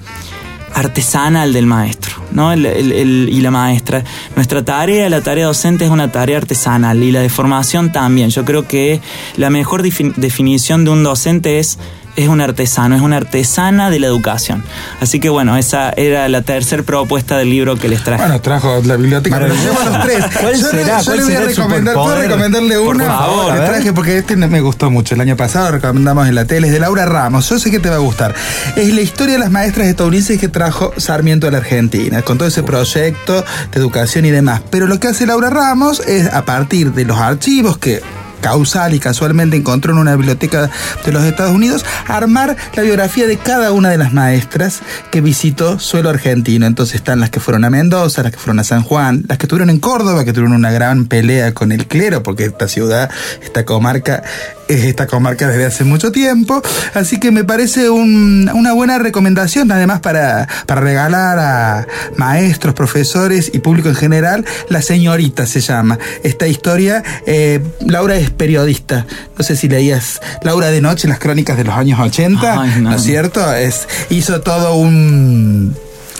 artesanal 0.73 1.53
del 1.53 1.65
maestro 1.65 2.15
¿no? 2.31 2.51
El- 2.51 3.29
y 3.31 3.41
la 3.41 3.51
maestra. 3.51 4.03
Nuestra 4.35 4.63
tarea, 4.63 5.09
la 5.09 5.21
tarea 5.21 5.45
docente 5.47 5.85
es 5.85 5.91
una 5.91 6.11
tarea 6.11 6.37
artesanal 6.37 7.01
y 7.01 7.11
la 7.11 7.21
de 7.21 7.29
formación 7.29 7.91
también. 7.91 8.29
Yo 8.29 8.45
creo 8.45 8.67
que 8.67 8.99
la 9.37 9.49
mejor 9.49 9.81
defi- 9.81 10.13
definición 10.15 10.83
de 10.85 10.91
un 10.91 11.03
docente 11.03 11.57
es 11.59 11.79
es 12.17 12.27
un 12.27 12.41
artesano, 12.41 12.95
es 12.95 13.01
una 13.01 13.15
artesana 13.17 13.89
de 13.89 13.99
la 13.99 14.07
educación. 14.07 14.63
Así 14.99 15.19
que 15.21 15.29
bueno, 15.29 15.55
esa 15.55 15.91
era 15.91 16.27
la 16.27 16.41
tercera 16.41 16.83
propuesta 16.83 17.37
del 17.37 17.49
libro 17.49 17.77
que 17.77 17.87
les 17.87 18.03
traje. 18.03 18.21
Bueno, 18.23 18.41
trajo 18.41 18.81
la 18.83 18.97
biblioteca, 18.97 19.39
llevo 19.39 19.79
los 19.85 20.01
tres. 20.03 20.25
¿Cuál 20.41 20.55
yo 20.59 20.71
le- 20.73 20.83
será? 20.83 20.99
yo 20.99 21.05
¿Cuál 21.05 21.17
le 21.17 21.23
voy 21.23 21.33
a 21.33 21.37
será 21.37 21.47
recomendar, 21.49 21.93
¿puedo 21.93 22.15
recomendarle 22.21 22.75
Por 22.79 22.95
uno? 22.95 23.05
favor, 23.05 23.53
Le 23.53 23.59
traje 23.65 23.93
porque 23.93 24.17
este 24.17 24.35
me 24.35 24.59
gustó 24.61 24.91
mucho. 24.91 25.15
El 25.15 25.21
año 25.21 25.37
pasado 25.37 25.71
recomendamos 25.71 26.27
en 26.27 26.35
la 26.35 26.45
tele, 26.45 26.67
es 26.67 26.73
de 26.73 26.79
Laura 26.79 27.05
Ramos. 27.05 27.47
Yo 27.49 27.59
sé 27.59 27.71
que 27.71 27.79
te 27.79 27.89
va 27.89 27.95
a 27.95 27.99
gustar. 27.99 28.33
Es 28.75 28.91
la 28.93 29.01
historia 29.01 29.33
de 29.35 29.39
las 29.39 29.51
maestras 29.51 29.87
estadounidenses 29.87 30.39
que 30.39 30.47
trajo 30.47 30.91
Sarmiento 30.97 31.47
a 31.47 31.51
la 31.51 31.59
Argentina, 31.59 32.23
con 32.23 32.37
todo 32.37 32.47
ese 32.47 32.63
proyecto 32.63 33.45
de 33.71 33.79
educación 33.79 34.25
y 34.25 34.31
demás. 34.31 34.61
Pero 34.71 34.87
lo 34.87 34.99
que 34.99 35.07
hace 35.07 35.25
Laura 35.27 35.49
Ramos 35.51 35.99
es, 36.07 36.33
a 36.33 36.45
partir 36.45 36.93
de 36.93 37.05
los 37.05 37.17
archivos 37.19 37.77
que 37.77 38.01
causal 38.41 38.93
y 38.93 38.99
casualmente 38.99 39.57
encontró 39.57 39.93
en 39.93 39.99
una 39.99 40.15
biblioteca 40.15 40.69
de 41.05 41.11
los 41.11 41.23
Estados 41.23 41.53
Unidos, 41.53 41.85
armar 42.07 42.55
la 42.75 42.83
biografía 42.83 43.27
de 43.27 43.37
cada 43.37 43.71
una 43.71 43.89
de 43.89 43.97
las 43.97 44.13
maestras 44.13 44.79
que 45.11 45.21
visitó 45.21 45.79
suelo 45.79 46.09
argentino. 46.09 46.65
Entonces 46.65 46.95
están 46.95 47.19
las 47.19 47.29
que 47.29 47.39
fueron 47.39 47.65
a 47.65 47.69
Mendoza, 47.69 48.23
las 48.23 48.31
que 48.31 48.37
fueron 48.37 48.59
a 48.59 48.63
San 48.63 48.83
Juan, 48.83 49.23
las 49.27 49.37
que 49.37 49.45
estuvieron 49.45 49.69
en 49.69 49.79
Córdoba, 49.79 50.23
que 50.25 50.33
tuvieron 50.33 50.53
una 50.55 50.71
gran 50.71 51.05
pelea 51.05 51.53
con 51.53 51.71
el 51.71 51.87
clero, 51.87 52.23
porque 52.23 52.45
esta 52.45 52.67
ciudad, 52.67 53.09
esta 53.43 53.65
comarca, 53.65 54.23
es 54.67 54.83
esta 54.83 55.07
comarca 55.07 55.47
desde 55.47 55.65
hace 55.65 55.83
mucho 55.83 56.11
tiempo. 56.11 56.61
Así 56.93 57.19
que 57.19 57.31
me 57.31 57.43
parece 57.43 57.89
un- 57.89 58.49
una 58.53 58.73
buena 58.73 58.99
recomendación, 58.99 59.71
además, 59.71 60.01
para, 60.01 60.47
para 60.65 60.81
regalar 60.81 61.39
a 61.39 61.87
maestros, 62.17 62.73
profesores 62.73 63.51
y 63.53 63.59
público 63.59 63.89
en 63.89 63.95
general. 63.95 64.45
La 64.69 64.81
señorita 64.81 65.45
se 65.45 65.61
llama. 65.61 65.97
Esta 66.23 66.47
historia, 66.47 67.03
eh, 67.25 67.61
Laura 67.85 68.15
es 68.17 68.26
periodista. 68.29 69.05
No 69.37 69.43
sé 69.43 69.55
si 69.55 69.67
leías 69.67 70.19
Laura 70.43 70.67
de 70.71 70.81
Noche, 70.81 71.07
las 71.07 71.19
crónicas 71.19 71.57
de 71.57 71.63
los 71.63 71.75
años 71.75 71.99
80, 71.99 72.61
Ay, 72.61 72.81
no. 72.81 72.89
¿no 72.89 72.95
es 72.95 73.03
cierto? 73.03 73.53
Es, 73.53 73.87
hizo 74.09 74.41
todo 74.41 74.75
un 74.75 75.75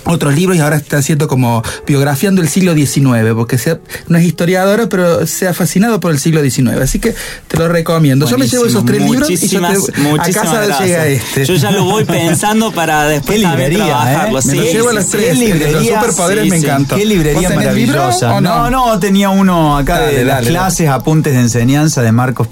otros 0.08 0.36
libros 0.36 0.58
y 0.58 0.60
ahora 0.60 0.78
está 0.78 0.98
haciendo 0.98 1.28
como 1.28 1.64
biografiando 1.86 2.42
el 2.42 2.50
siglo 2.50 2.74
XIX, 2.74 3.34
porque 3.36 3.58
se 3.58 3.72
ha- 3.72 3.80
no 4.08 4.18
es 4.18 4.24
historiadora, 4.26 4.88
pero 4.90 5.26
se 5.28 5.48
ha 5.48 5.54
fascinado 5.54 6.00
por 6.00 6.12
el 6.12 6.20
siglo 6.20 6.42
XIX. 6.42 6.82
Así 6.82 7.00
que 7.00 7.14
te 7.48 7.58
lo 7.58 7.68
recomiendo. 7.68 8.28
yo 8.30 8.38
me 8.38 8.48
llevo 8.48 8.66
esos 8.66 8.86
tres 8.86 9.02
libros 9.02 9.30
y 9.30 9.48
yo 9.48 9.60
te, 9.60 9.66
a 9.68 10.32
casa 10.32 10.62
gracias. 10.66 10.80
llega 10.82 11.08
este. 11.08 11.46
Yo 11.46 11.56
ya 11.56 11.72
lo 11.72 11.84
voy 11.86 12.04
pensando 12.06 12.72
para 12.72 13.06
después 13.06 13.40
librería, 13.40 13.86
trabajarlo. 13.86 14.40
¿eh? 14.40 14.42
Me 14.46 14.56
lo 14.56 14.62
Sí, 14.64 14.78
a 14.90 14.94
las 14.94 15.06
sí. 15.06 15.12
tres. 15.12 15.28
De 15.40 15.46
los 15.46 15.56
librería, 15.58 15.96
superpoderes 16.00 16.50
me 16.50 16.60
sí. 16.60 16.66
encantó. 16.66 16.96
Qué 16.96 17.06
librería 17.06 17.50
¿Vos 17.50 17.58
tenés 17.60 17.76
libro 17.76 17.98
maravillosa. 17.98 18.34
o 18.36 18.42
no? 18.42 18.70
no, 18.70 19.00
tenía 19.00 19.30
uno 19.30 19.78
acá 19.78 20.00
Dale, 20.00 20.18
de 20.18 20.26
las 20.26 20.36
dale, 20.38 20.50
clases, 20.50 20.90
apuntes 20.90 21.34
de 21.34 21.40
enseñanza 21.42 22.02
de 22.02 22.12
Marcos 22.12 22.48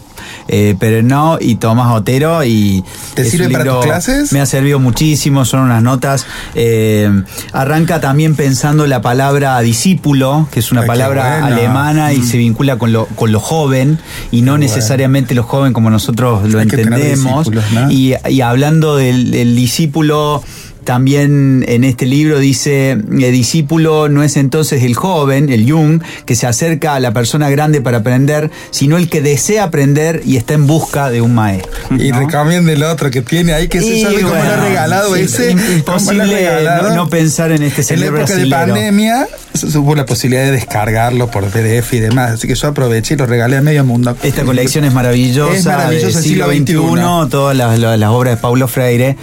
eh, 0.47 0.75
Perenó 0.79 1.37
y 1.39 1.55
Tomás 1.55 1.93
Otero. 1.93 2.43
Y 2.43 2.83
¿Te 3.13 3.25
sirve 3.25 3.49
para 3.49 3.65
tus 3.65 3.85
clases? 3.85 4.33
Me 4.33 4.41
ha 4.41 4.45
servido 4.45 4.79
muchísimo, 4.79 5.45
son 5.45 5.61
unas 5.61 5.81
notas. 5.83 6.25
eh, 6.55 7.09
arranca 7.53 7.99
también 8.01 8.35
pensando 8.35 8.87
la 8.87 9.01
palabra 9.01 9.59
discípulo, 9.61 10.47
que 10.51 10.59
es 10.59 10.71
una 10.71 10.81
Ay, 10.81 10.87
palabra 10.87 11.39
bueno. 11.41 11.55
alemana 11.55 12.13
y 12.13 12.17
Mm. 12.19 12.23
se 12.27 12.37
vincula 12.37 12.77
con 12.77 12.91
lo, 12.91 13.05
con 13.07 13.31
lo 13.31 13.39
joven 13.39 13.99
y 14.31 14.41
no 14.41 14.53
bueno. 14.53 14.65
necesariamente 14.65 15.35
lo 15.35 15.43
joven 15.43 15.73
como 15.73 15.89
nosotros 15.89 16.49
lo 16.49 16.59
Hay 16.59 16.63
entendemos. 16.63 17.49
¿no? 17.51 17.91
Y, 17.91 18.15
y 18.29 18.41
hablando 18.41 18.95
del, 18.95 19.31
del 19.31 19.55
discípulo, 19.55 20.43
también 20.85 21.65
en 21.67 21.83
este 21.83 22.05
libro 22.05 22.39
dice, 22.39 22.91
el 22.91 23.31
discípulo 23.31 24.07
no 24.07 24.23
es 24.23 24.37
entonces 24.37 24.83
el 24.83 24.95
joven, 24.95 25.49
el 25.49 25.65
young, 25.65 26.01
que 26.25 26.35
se 26.35 26.47
acerca 26.47 26.95
a 26.95 26.99
la 27.01 27.11
persona 27.11 27.49
grande 27.49 27.81
para 27.81 27.97
aprender, 27.97 28.49
sino 28.71 28.97
el 28.97 29.09
que 29.09 29.21
desea 29.21 29.65
aprender 29.65 30.21
y 30.25 30.37
está 30.37 30.53
en 30.53 30.67
busca 30.67 31.09
de 31.09 31.21
un 31.21 31.35
maestro. 31.35 31.71
Y 31.99 32.11
¿no? 32.11 32.19
recomiende 32.19 32.73
el 32.73 32.83
otro 32.83 33.11
que 33.11 33.21
tiene 33.21 33.53
ahí, 33.53 33.67
que 33.67 33.81
se 33.81 34.01
sabe 34.01 34.21
cómo 34.21 34.29
bueno, 34.29 34.45
le 34.45 34.51
ha 34.53 34.57
regalado 34.63 35.15
sí, 35.15 35.21
ese. 35.23 35.51
cómo 35.51 35.61
Imposible 35.75 36.25
regalado. 36.25 36.89
no, 36.89 36.95
no 36.95 37.09
pensar 37.09 37.51
en 37.51 37.63
este 37.63 37.93
En 37.93 37.99
la 37.99 38.05
época 38.05 38.35
de 38.35 38.45
pandemia 38.47 39.27
hubo 39.75 39.95
la 39.95 40.05
posibilidad 40.05 40.43
de 40.43 40.51
descargarlo 40.51 41.29
por 41.31 41.45
PDF 41.45 41.93
y 41.93 41.99
demás, 41.99 42.31
así 42.31 42.47
que 42.47 42.55
yo 42.55 42.67
aproveché 42.67 43.15
y 43.15 43.17
lo 43.17 43.25
regalé 43.25 43.57
a 43.57 43.61
medio 43.61 43.83
mundo. 43.83 44.15
Esta 44.23 44.43
colección 44.43 44.85
es 44.85 44.93
maravillosa, 44.93 45.55
Es 45.57 45.65
maravillosa, 45.65 46.19
del 46.19 46.23
siglo 46.29 46.47
XXI, 46.51 47.29
todas 47.29 47.57
las, 47.57 47.79
las- 47.79 47.99
las 47.99 48.09
obras 48.09 48.35
de 48.35 48.41
Paulo 48.41 48.67
Freire. 48.67 49.15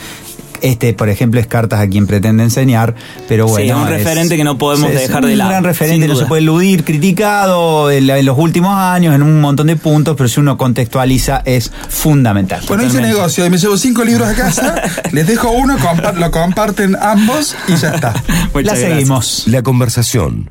Este, 0.62 0.94
por 0.94 1.08
ejemplo, 1.08 1.40
es 1.40 1.46
Cartas 1.48 1.80
a 1.80 1.88
quien 1.88 2.06
pretende 2.06 2.44
enseñar, 2.44 2.94
pero 3.28 3.46
Sí, 3.48 3.52
bueno. 3.52 3.78
un 3.82 3.84
es- 3.88 3.90
referente 3.90 4.36
que 4.36 4.44
no 4.44 4.58
podemos 4.58 4.90
es 4.90 5.00
dejar 5.00 5.26
de 5.26 5.34
lado, 5.36 5.48
Un 5.50 5.52
gran 5.52 5.64
referente, 5.64 6.06
no 6.08 6.14
se 6.16 6.24
puede 6.26 6.42
eludir, 6.42 6.84
criticado 6.84 7.90
en, 7.90 8.06
la- 8.06 8.18
en 8.18 8.26
los 8.26 8.38
últimos 8.38 8.76
años 8.76 9.14
en 9.14 9.22
un 9.22 9.40
montón 9.40 9.66
de 9.66 9.76
puntos, 9.76 10.14
pero 10.16 10.28
si 10.28 10.38
uno 10.40 10.56
contextualiza 10.56 11.42
es 11.44 11.72
fundamental. 11.88 12.62
Bueno, 12.68 12.84
hice 12.84 13.00
negocio 13.00 13.44
y 13.44 13.50
me 13.50 13.58
llevo 13.58 13.76
cinco 13.76 14.04
libros 14.04 14.28
a 14.28 14.34
casa, 14.34 14.74
les 15.12 15.26
dejo 15.26 15.50
uno, 15.50 15.76
compa- 15.78 16.14
lo 16.14 16.30
comparten 16.30 16.96
ambos 17.00 17.56
y 17.68 17.76
ya 17.76 17.90
está. 17.94 18.12
Muchas 18.54 18.54
La 18.54 18.62
gracias. 18.62 18.90
seguimos. 18.92 19.44
La 19.48 19.62
conversación. 19.62 20.50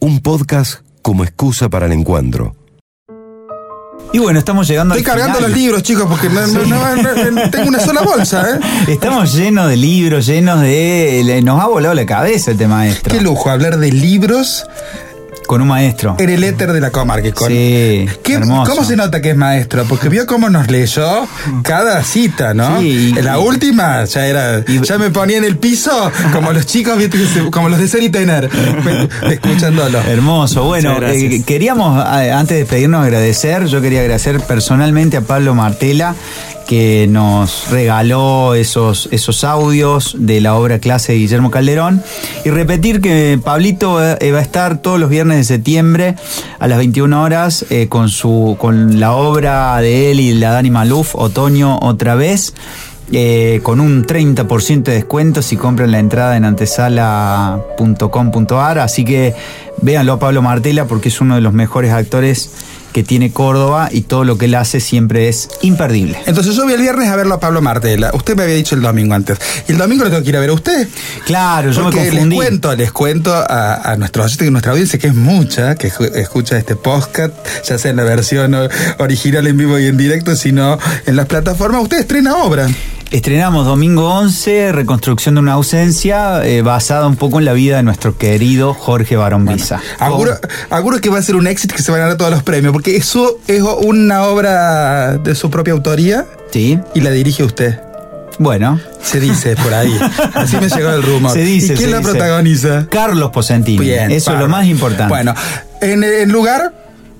Un 0.00 0.20
podcast 0.20 0.80
como 1.02 1.24
excusa 1.24 1.68
para 1.68 1.86
el 1.86 1.92
encuentro. 1.92 2.56
Y 4.12 4.18
bueno, 4.18 4.38
estamos 4.38 4.66
llegando 4.66 4.94
Estoy 4.94 5.10
al 5.10 5.16
cargando 5.18 5.36
final. 5.38 5.50
los 5.50 5.60
libros, 5.60 5.82
chicos, 5.82 6.06
porque 6.08 6.28
no, 6.30 6.46
no- 6.46 6.64
no- 6.64 7.30
no- 7.30 7.50
tengo 7.50 7.68
una 7.68 7.80
sola 7.80 8.00
bolsa, 8.02 8.46
¿eh? 8.50 8.60
Estamos 8.92 9.34
llenos 9.34 9.68
de 9.68 9.76
libros, 9.76 10.26
llenos 10.26 10.60
de... 10.62 11.40
Nos 11.44 11.60
ha 11.60 11.66
volado 11.66 11.94
la 11.94 12.06
cabeza 12.06 12.52
este 12.52 12.66
maestro. 12.66 13.12
Qué 13.14 13.20
lujo 13.20 13.50
hablar 13.50 13.78
de 13.78 13.92
libros 13.92 14.64
Con 15.46 15.62
un 15.62 15.68
maestro. 15.68 16.16
en 16.18 16.30
el 16.30 16.44
éter 16.44 16.72
de 16.72 16.80
la 16.80 16.90
comarca. 16.90 17.30
Con, 17.32 17.48
Sí, 17.48 18.06
¿Qué- 18.22 18.34
hermoso. 18.34 18.70
¿Cómo 18.72 18.84
se 18.84 18.96
nota 18.96 19.20
que 19.20 19.30
es 19.30 19.36
maestro? 19.36 19.84
Porque 19.88 20.08
vio 20.08 20.26
cómo 20.26 20.50
nos 20.50 20.68
leyó 20.70 21.26
cada 21.62 22.02
cita, 22.02 22.52
¿no? 22.54 22.80
Sí, 22.80 23.14
y- 23.16 23.22
la 23.22 23.38
última 23.38 24.04
ya 24.04 24.26
era, 24.26 24.64
ya 24.64 24.98
me 24.98 25.10
ponía 25.10 25.38
en 25.38 25.44
el 25.44 25.56
piso 25.56 26.10
como 26.32 26.52
los 26.52 26.66
chicos, 26.66 26.94
como 27.50 27.68
los 27.68 27.78
de 27.78 27.88
ser 27.88 28.02
y 28.02 28.10
tener, 28.10 28.48
escuchándolo. 29.30 30.00
Hermoso. 30.00 30.64
Bueno, 30.64 30.96
eh, 31.02 31.42
queríamos, 31.46 32.04
antes 32.04 32.48
de 32.56 32.60
despedirnos, 32.62 33.04
agradecer. 33.04 33.66
Yo 33.66 33.80
quería 33.80 34.00
agradecer 34.00 34.40
personalmente 34.40 35.16
a 35.16 35.20
Pablo 35.20 35.54
Martela 35.54 36.14
que 36.66 37.06
nos 37.08 37.70
regaló 37.70 38.54
esos, 38.54 39.08
esos 39.12 39.44
audios 39.44 40.16
de 40.18 40.40
la 40.40 40.56
obra 40.56 40.78
clase 40.78 41.12
de 41.12 41.18
Guillermo 41.18 41.50
Calderón. 41.50 42.02
Y 42.44 42.50
repetir 42.50 43.00
que 43.00 43.38
Pablito 43.42 44.02
eh, 44.02 44.32
va 44.32 44.38
a 44.38 44.42
estar 44.42 44.82
todos 44.82 45.00
los 45.00 45.08
viernes 45.08 45.38
de 45.38 45.44
septiembre 45.44 46.16
a 46.58 46.66
las 46.66 46.78
21 46.78 47.22
horas 47.22 47.64
eh, 47.70 47.88
con, 47.88 48.08
su, 48.08 48.56
con 48.58 48.98
la 49.00 49.12
obra 49.12 49.80
de 49.80 50.10
él 50.10 50.20
y 50.20 50.34
la 50.34 50.50
Dani 50.50 50.70
Maluf, 50.70 51.14
Otoño 51.14 51.78
otra 51.80 52.14
vez. 52.14 52.52
eh, 53.12 53.60
con 53.62 53.80
un 53.80 54.04
30% 54.04 54.82
de 54.82 54.94
descuento 54.94 55.40
si 55.42 55.56
compran 55.56 55.92
la 55.92 56.00
entrada 56.00 56.36
en 56.36 56.44
antesala.com.ar. 56.44 58.78
Así 58.80 59.04
que 59.04 59.34
véanlo 59.80 60.14
a 60.14 60.18
Pablo 60.18 60.42
Martela 60.42 60.86
porque 60.86 61.08
es 61.08 61.20
uno 61.20 61.36
de 61.36 61.40
los 61.40 61.52
mejores 61.52 61.92
actores 61.92 62.50
que 62.96 63.02
tiene 63.02 63.30
Córdoba 63.30 63.90
y 63.92 64.00
todo 64.00 64.24
lo 64.24 64.38
que 64.38 64.46
él 64.46 64.54
hace 64.54 64.80
siempre 64.80 65.28
es 65.28 65.50
imperdible. 65.60 66.18
Entonces 66.24 66.54
yo 66.54 66.64
voy 66.64 66.72
el 66.72 66.80
viernes 66.80 67.10
a 67.10 67.16
verlo 67.16 67.34
a 67.34 67.40
Pablo 67.40 67.60
Martela. 67.60 68.10
Usted 68.14 68.34
me 68.34 68.44
había 68.44 68.54
dicho 68.54 68.74
el 68.74 68.80
domingo 68.80 69.12
antes. 69.14 69.36
Y 69.68 69.72
el 69.72 69.76
domingo 69.76 70.04
lo 70.04 70.08
tengo 70.08 70.22
que 70.22 70.30
ir 70.30 70.36
a 70.38 70.40
ver 70.40 70.48
a 70.48 70.54
usted. 70.54 70.88
Claro, 71.26 71.72
yo 71.72 71.82
Porque 71.82 71.98
me 71.98 72.04
les 72.04 72.12
confundí. 72.14 72.36
cuento, 72.36 72.74
les 72.74 72.92
cuento 72.92 73.34
a, 73.34 73.92
a 73.92 73.96
nuestros 73.98 74.40
y 74.40 74.50
nuestra 74.50 74.72
audiencia, 74.72 74.98
que 74.98 75.08
es 75.08 75.14
mucha, 75.14 75.74
que 75.74 75.92
escucha 76.14 76.56
este 76.56 76.74
podcast, 76.74 77.34
ya 77.68 77.76
sea 77.76 77.90
en 77.90 77.98
la 77.98 78.04
versión 78.04 78.56
original 78.96 79.46
en 79.46 79.58
vivo 79.58 79.78
y 79.78 79.88
en 79.88 79.98
directo, 79.98 80.34
sino 80.34 80.78
en 81.04 81.16
las 81.16 81.26
plataformas. 81.26 81.82
Usted 81.82 81.98
estrena 81.98 82.36
obra. 82.36 82.66
Estrenamos 83.12 83.64
domingo 83.66 84.08
11, 84.14 84.72
Reconstrucción 84.72 85.36
de 85.36 85.40
una 85.40 85.52
ausencia, 85.52 86.44
eh, 86.44 86.62
basada 86.62 87.06
un 87.06 87.14
poco 87.16 87.38
en 87.38 87.44
la 87.44 87.52
vida 87.52 87.76
de 87.76 87.82
nuestro 87.84 88.18
querido 88.18 88.74
Jorge 88.74 89.16
Barón 89.16 89.46
Visa. 89.46 89.80
Auguro, 90.00 90.32
auguro 90.70 91.00
que 91.00 91.08
va 91.08 91.18
a 91.18 91.22
ser 91.22 91.36
un 91.36 91.46
éxito 91.46 91.76
que 91.76 91.82
se 91.82 91.92
van 91.92 92.00
a 92.00 92.04
ganar 92.04 92.18
todos 92.18 92.32
los 92.32 92.42
premios, 92.42 92.72
porque 92.72 92.96
eso 92.96 93.38
es 93.46 93.62
una 93.62 94.24
obra 94.24 95.18
de 95.18 95.34
su 95.36 95.50
propia 95.50 95.72
autoría 95.72 96.26
Sí, 96.50 96.78
y 96.94 97.00
la 97.00 97.10
dirige 97.10 97.44
usted. 97.44 97.78
bueno. 98.40 98.80
Se 99.02 99.20
dice 99.20 99.54
por 99.56 99.72
ahí. 99.72 99.96
Así 100.34 100.56
me 100.56 100.68
llegó 100.68 100.90
el 100.90 101.02
rumor. 101.02 101.30
Se 101.32 101.40
dice, 101.44 101.74
¿Y 101.74 101.76
quién 101.76 101.92
la 101.92 101.98
dice. 101.98 102.10
protagoniza? 102.10 102.86
Carlos 102.90 103.30
Posentini. 103.30 103.78
Bien, 103.78 104.10
Eso 104.10 104.32
es 104.34 104.40
lo 104.40 104.48
más 104.48 104.66
importante. 104.66 105.08
Bueno, 105.08 105.32
en 105.80 106.02
el 106.02 106.28
lugar, 106.28 106.72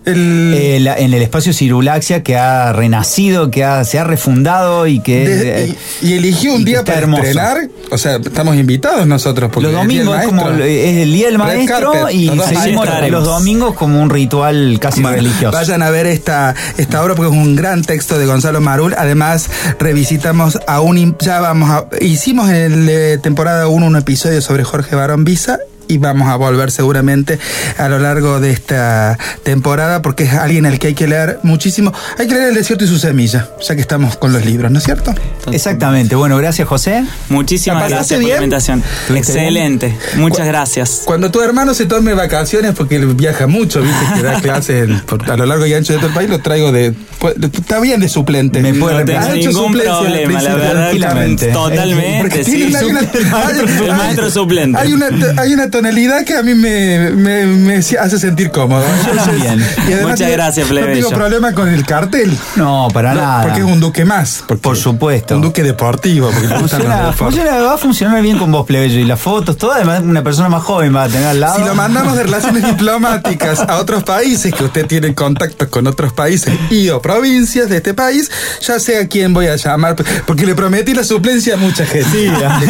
el. 0.06 0.54
Eh, 0.56 0.80
la- 0.80 0.96
en 0.96 1.12
el 1.12 1.22
espacio 1.22 1.52
Cirulaxia 1.52 2.22
que 2.22 2.36
ha 2.36 2.72
renacido, 2.72 3.50
que 3.50 3.64
ha- 3.64 3.84
se 3.84 3.98
ha 3.98 4.04
refundado 4.04 4.86
y 4.86 5.00
que 5.00 5.28
de- 5.28 5.64
eh, 5.64 5.76
y, 6.02 6.08
y 6.08 6.12
eligió 6.14 6.54
un 6.54 6.62
y 6.62 6.64
día 6.64 6.84
para 6.84 6.98
hermoso. 6.98 7.22
estrenar. 7.24 7.68
O 7.90 7.98
sea, 7.98 8.16
estamos 8.16 8.56
invitados 8.56 9.06
nosotros. 9.06 9.50
Porque 9.52 9.70
los 9.70 9.72
domingos 9.80 10.18
es 10.20 10.26
como 10.26 10.48
es 10.50 10.96
el 11.02 11.12
día 11.12 11.26
del 11.26 11.38
maestro 11.38 11.92
carpet, 11.92 12.14
y 12.14 12.26
los 12.30 12.46
seguimos 12.46 12.86
domingos 13.24 13.74
como 13.74 14.00
un 14.02 14.10
ritual 14.10 14.78
casi 14.80 15.02
Bueno, 15.02 15.16
religioso. 15.18 15.52
Vayan 15.56 15.82
a 15.82 15.90
ver 15.90 16.06
esta, 16.06 16.54
esta 16.78 17.02
obra 17.02 17.14
porque 17.14 17.30
es 17.34 17.36
un 17.42 17.54
gran 17.56 17.82
texto 17.82 18.18
de 18.18 18.26
Gonzalo 18.26 18.60
Marul. 18.60 18.94
Además, 18.96 19.48
revisitamos 19.78 20.58
a 20.66 20.80
un. 20.80 21.16
Ya 21.20 21.40
vamos 21.40 21.70
a. 21.70 21.86
Hicimos 22.00 22.50
en 22.50 22.86
la 22.86 23.20
temporada 23.22 23.68
1 23.68 23.86
un 23.86 23.96
episodio 23.96 24.40
sobre 24.40 24.64
Jorge 24.64 24.96
Barón 24.96 25.24
Visa. 25.24 25.58
Y 25.88 25.98
vamos 25.98 26.28
a 26.28 26.36
volver 26.36 26.70
seguramente 26.70 27.38
a 27.78 27.88
lo 27.88 27.98
largo 27.98 28.40
de 28.40 28.50
esta 28.50 29.18
temporada 29.42 30.02
porque 30.02 30.24
es 30.24 30.32
alguien 30.34 30.66
al 30.66 30.78
que 30.78 30.88
hay 30.88 30.94
que 30.94 31.06
leer 31.06 31.38
muchísimo. 31.42 31.92
Hay 32.18 32.26
que 32.26 32.34
leer 32.34 32.48
El 32.48 32.54
desierto 32.54 32.84
y 32.84 32.88
su 32.88 32.98
semilla, 32.98 33.48
ya 33.66 33.74
que 33.74 33.80
estamos 33.80 34.16
con 34.16 34.32
los 34.32 34.44
libros, 34.44 34.70
¿no 34.70 34.78
es 34.78 34.84
cierto? 34.84 35.14
Exactamente. 35.52 36.14
Bueno, 36.16 36.36
gracias, 36.38 36.66
José. 36.68 37.04
Muchísimas 37.28 37.82
¿La 37.90 37.96
pasaste 37.96 38.14
gracias 38.14 38.18
por 38.20 38.22
la 38.22 38.34
bien? 38.34 38.42
invitación. 38.44 38.82
¿Estuviste 39.02 39.32
Excelente. 39.32 39.96
Muchas 40.16 40.46
gracias. 40.46 41.02
Cuando 41.04 41.30
tu 41.30 41.40
hermano 41.40 41.74
se 41.74 41.86
tome 41.86 42.14
vacaciones, 42.14 42.72
porque 42.76 42.96
él 42.96 43.06
viaja 43.14 43.46
mucho, 43.46 43.80
viste 43.82 44.04
que 44.16 44.22
da 44.22 44.40
clases 44.42 44.88
a 45.28 45.36
lo 45.36 45.46
largo 45.46 45.66
y 45.66 45.74
ancho 45.74 45.92
de 45.92 45.98
todo 45.98 46.08
el 46.08 46.14
país, 46.14 46.28
lo 46.30 46.40
traigo 46.40 46.72
de. 46.72 46.94
pues, 47.18 47.34
Está 47.40 47.80
bien 47.80 48.00
de 48.00 48.08
suplente. 48.08 48.60
Me 48.60 48.74
puede 48.74 49.04
No 49.04 49.04
tengo 49.04 49.34
ningún 49.34 49.72
problema, 49.72 50.42
la 50.42 50.54
verdad. 50.56 50.72
tranquilamente. 50.72 51.46
Totalmente. 51.48 52.18
Porque 52.20 52.44
sí. 52.44 52.52
tiene 52.52 52.68
una- 52.68 52.76
hay 52.76 52.90
una- 52.90 53.00
El 53.00 53.26
maestro- 53.30 53.66
hay- 53.84 53.88
el 53.88 53.96
maestro 53.96 54.30
suplente. 54.30 54.78
Hay 54.78 54.92
una, 54.92 55.06
hay 55.38 55.54
una 55.54 55.70
tonalidad 55.80 56.24
que 56.24 56.34
a 56.34 56.42
mí 56.42 56.54
me, 56.54 57.10
me, 57.10 57.44
me 57.46 57.76
hace 57.76 58.18
sentir 58.18 58.50
cómodo. 58.50 58.82
y 59.88 59.94
Muchas 60.02 60.30
gracias, 60.30 60.68
No 60.68 60.74
tengo 60.74 60.86
plebeyo. 60.86 61.10
problema 61.10 61.52
con 61.52 61.68
el 61.68 61.84
cartel. 61.84 62.36
No, 62.56 62.88
para 62.92 63.12
No, 63.12 63.20
nada. 63.20 63.42
Porque 63.42 63.58
es 63.60 63.64
un 63.66 63.78
duque 63.78 64.04
más. 64.06 64.42
Por 64.62 64.76
supuesto. 64.76 65.36
Un 65.36 65.42
duque 65.42 65.62
deportivo. 65.62 66.30
Porque 66.30 66.48
Funciona, 66.48 67.12
funciona- 67.12 67.56
va 67.60 67.74
a 67.74 67.78
funcionar 67.78 68.22
bien 68.22 68.38
con 68.38 68.50
vos, 68.50 68.64
plebeyo. 68.66 68.98
Y 69.00 69.04
las 69.04 69.20
fotos, 69.20 69.58
todo, 69.58 69.72
además, 69.72 70.00
una 70.02 70.22
persona 70.22 70.48
más 70.48 70.62
joven 70.62 70.94
va 70.96 71.04
a 71.04 71.08
tener 71.08 71.26
al 71.26 71.40
lado. 71.40 71.56
Si 71.58 71.64
lo 71.64 71.74
mandamos 71.74 72.16
de 72.16 72.22
relaciones 72.22 72.64
diplomáticas 72.66 73.60
a 73.60 73.76
otros 73.76 74.02
países, 74.02 74.54
que 74.54 74.64
usted 74.64 74.86
tiene 74.86 75.14
contactos 75.14 75.68
con 75.68 75.86
otros 75.86 76.12
países 76.14 76.54
y 76.70 76.88
o 76.88 77.02
provincias 77.02 77.68
de 77.68 77.76
este 77.76 77.92
país, 77.92 78.30
ya 78.66 78.78
sé 78.78 78.98
a 78.98 79.08
quién 79.08 79.34
voy 79.34 79.48
a 79.48 79.56
llamar, 79.56 79.94
porque 80.26 80.46
le 80.46 80.54
prometí 80.54 80.94
la 80.94 81.04
suplencia 81.04 81.54
a 81.54 81.56
mucha 81.58 81.84
gente. 81.84 82.08
Sí, 82.10 82.26
ya. 82.40 82.60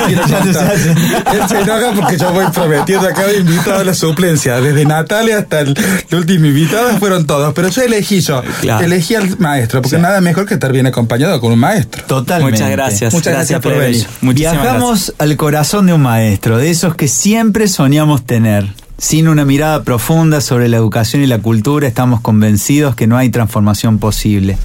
Él 1.32 1.48
se 1.48 1.60
enoja 1.60 1.92
porque 1.94 2.16
yo 2.18 2.32
voy 2.32 2.46
prometiendo 2.52 2.95
a 3.04 3.12
cada 3.12 3.32
invitado 3.32 3.84
la 3.84 3.94
suplencia. 3.94 4.60
Desde 4.60 4.84
Natalia 4.84 5.38
hasta 5.38 5.60
el, 5.60 5.76
el 6.10 6.18
último 6.18 6.46
invitado 6.46 6.96
fueron 6.98 7.26
todos, 7.26 7.52
pero 7.54 7.68
yo 7.68 7.82
elegí 7.82 8.20
yo. 8.20 8.42
Claro. 8.60 8.84
Elegí 8.84 9.14
al 9.14 9.38
maestro, 9.38 9.82
porque 9.82 9.98
nada 9.98 10.20
mejor 10.20 10.46
que 10.46 10.54
estar 10.54 10.72
bien 10.72 10.86
acompañado 10.86 11.40
con 11.40 11.52
un 11.52 11.58
maestro. 11.58 12.04
Totalmente. 12.04 12.58
Muchas 12.58 12.70
gracias. 12.70 13.12
Muchas 13.12 13.32
gracias 13.32 13.60
por 13.60 13.76
venir. 13.76 14.06
Muchísimas 14.20 14.62
Viajamos 14.62 15.14
al 15.18 15.36
corazón 15.36 15.86
de 15.86 15.92
un 15.92 16.02
maestro, 16.02 16.58
de 16.58 16.70
esos 16.70 16.94
que 16.94 17.08
siempre 17.08 17.68
soñamos 17.68 18.24
tener. 18.24 18.66
Sin 18.98 19.28
una 19.28 19.44
mirada 19.44 19.82
profunda 19.82 20.40
sobre 20.40 20.70
la 20.70 20.78
educación 20.78 21.22
y 21.22 21.26
la 21.26 21.38
cultura, 21.38 21.86
estamos 21.86 22.22
convencidos 22.22 22.94
que 22.94 23.06
no 23.06 23.18
hay 23.18 23.28
transformación 23.28 23.98
posible. 23.98 24.56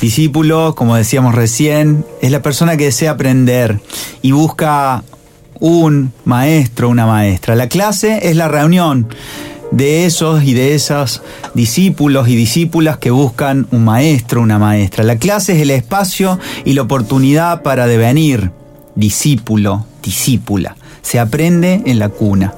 Discípulo, 0.00 0.76
como 0.76 0.94
decíamos 0.94 1.34
recién, 1.34 2.04
es 2.22 2.30
la 2.30 2.40
persona 2.40 2.76
que 2.76 2.84
desea 2.84 3.10
aprender 3.10 3.80
y 4.22 4.30
busca 4.30 5.02
un 5.60 6.12
maestro, 6.24 6.88
una 6.88 7.06
maestra. 7.06 7.54
La 7.54 7.68
clase 7.68 8.28
es 8.28 8.36
la 8.36 8.48
reunión 8.48 9.08
de 9.70 10.06
esos 10.06 10.44
y 10.44 10.54
de 10.54 10.74
esas 10.74 11.22
discípulos 11.54 12.28
y 12.28 12.36
discípulas 12.36 12.98
que 12.98 13.10
buscan 13.10 13.66
un 13.70 13.84
maestro, 13.84 14.40
una 14.40 14.58
maestra. 14.58 15.04
La 15.04 15.16
clase 15.16 15.52
es 15.52 15.62
el 15.62 15.70
espacio 15.70 16.38
y 16.64 16.72
la 16.72 16.82
oportunidad 16.82 17.62
para 17.62 17.86
devenir 17.86 18.50
discípulo, 18.94 19.86
discípula. 20.02 20.76
Se 21.02 21.18
aprende 21.18 21.82
en 21.86 21.98
la 21.98 22.08
cuna. 22.08 22.54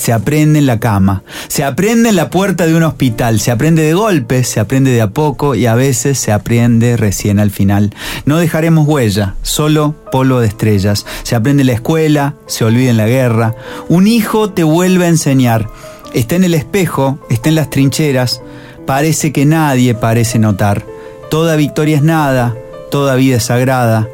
Se 0.00 0.14
aprende 0.14 0.58
en 0.58 0.64
la 0.64 0.80
cama, 0.80 1.24
se 1.48 1.62
aprende 1.62 2.08
en 2.08 2.16
la 2.16 2.30
puerta 2.30 2.66
de 2.66 2.74
un 2.74 2.84
hospital, 2.84 3.38
se 3.38 3.50
aprende 3.50 3.82
de 3.82 3.92
golpe, 3.92 4.44
se 4.44 4.58
aprende 4.58 4.92
de 4.92 5.02
a 5.02 5.10
poco 5.10 5.54
y 5.54 5.66
a 5.66 5.74
veces 5.74 6.18
se 6.18 6.32
aprende 6.32 6.96
recién 6.96 7.38
al 7.38 7.50
final. 7.50 7.92
No 8.24 8.38
dejaremos 8.38 8.88
huella, 8.88 9.34
solo 9.42 9.94
polvo 10.10 10.40
de 10.40 10.46
estrellas. 10.46 11.04
Se 11.22 11.36
aprende 11.36 11.64
en 11.64 11.66
la 11.66 11.74
escuela, 11.74 12.34
se 12.46 12.64
olvida 12.64 12.88
en 12.88 12.96
la 12.96 13.08
guerra. 13.08 13.54
Un 13.90 14.06
hijo 14.06 14.48
te 14.48 14.62
vuelve 14.62 15.04
a 15.04 15.08
enseñar. 15.08 15.68
Está 16.14 16.34
en 16.34 16.44
el 16.44 16.54
espejo, 16.54 17.18
está 17.28 17.50
en 17.50 17.56
las 17.56 17.68
trincheras. 17.68 18.40
Parece 18.86 19.34
que 19.34 19.44
nadie 19.44 19.94
parece 19.94 20.38
notar. 20.38 20.82
Toda 21.30 21.56
victoria 21.56 21.96
es 21.96 22.02
nada, 22.02 22.56
toda 22.90 23.16
vida 23.16 23.36
es 23.36 23.44
sagrada. 23.44 24.08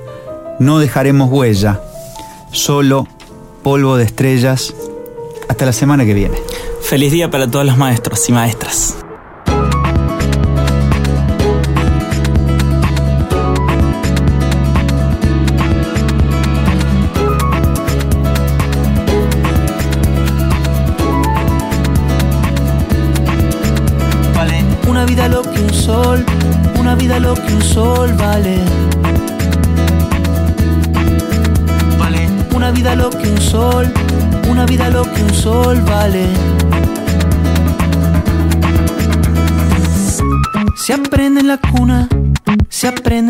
No 0.59 0.81
dejaremos 0.81 1.31
huella, 1.31 1.81
solo 2.51 3.07
polvo 3.63 3.97
de 3.97 4.03
estrellas. 4.03 4.75
Hasta 5.49 5.65
la 5.67 5.73
semana 5.73 6.05
que 6.05 6.15
viene. 6.15 6.39
Feliz 6.81 7.13
día 7.13 7.31
para 7.31 7.51
todos 7.51 7.65
los 7.65 7.77
maestros 7.77 8.29
y 8.29 8.33
maestras. 8.33 9.06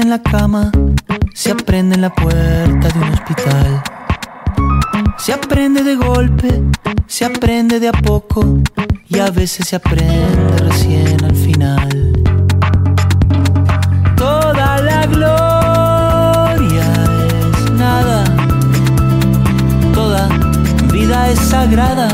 En 0.06 0.10
la 0.10 0.22
cama, 0.22 0.70
se 1.34 1.50
aprende 1.50 1.96
en 1.96 2.02
la 2.02 2.14
puerta 2.14 2.88
de 2.88 2.98
un 2.98 3.12
hospital. 3.12 3.82
Se 5.18 5.32
aprende 5.32 5.82
de 5.82 5.96
golpe, 5.96 6.62
se 7.08 7.24
aprende 7.24 7.80
de 7.80 7.88
a 7.88 7.92
poco 7.92 8.62
y 9.08 9.18
a 9.18 9.30
veces 9.30 9.68
se 9.68 9.74
aprende 9.74 10.58
recién 10.58 11.24
al 11.24 11.34
final. 11.34 12.12
Toda 14.16 14.80
la 14.82 15.06
gloria 15.06 16.88
es 17.28 17.70
nada, 17.72 18.24
toda 19.92 20.28
vida 20.92 21.30
es 21.30 21.40
sagrada. 21.40 22.08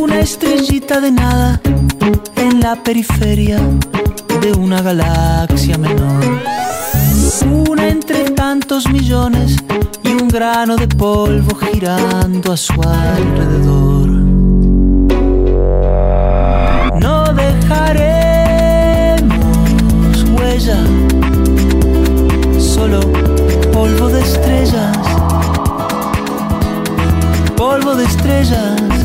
Una 0.00 0.18
estrellita 0.18 1.00
de 1.00 1.12
nada 1.12 1.60
en 2.36 2.60
la 2.60 2.74
periferia 2.82 3.60
de 4.40 4.52
una 4.52 4.80
galaxia 4.80 5.76
menor. 5.76 6.24
Una 7.68 7.88
entre 7.88 8.30
tantos 8.30 8.88
millones 8.90 9.56
y 10.02 10.08
un 10.08 10.28
grano 10.28 10.76
de 10.76 10.88
polvo 10.88 11.54
girando 11.56 12.52
a 12.52 12.56
su 12.56 12.80
alrededor. 12.82 14.08
No 17.00 17.24
dejaremos 17.34 19.24
huella, 20.34 20.78
solo 22.58 23.00
polvo 23.72 24.08
de 24.08 24.20
estrellas, 24.20 24.96
polvo 27.56 27.94
de 27.94 28.04
estrellas. 28.04 28.99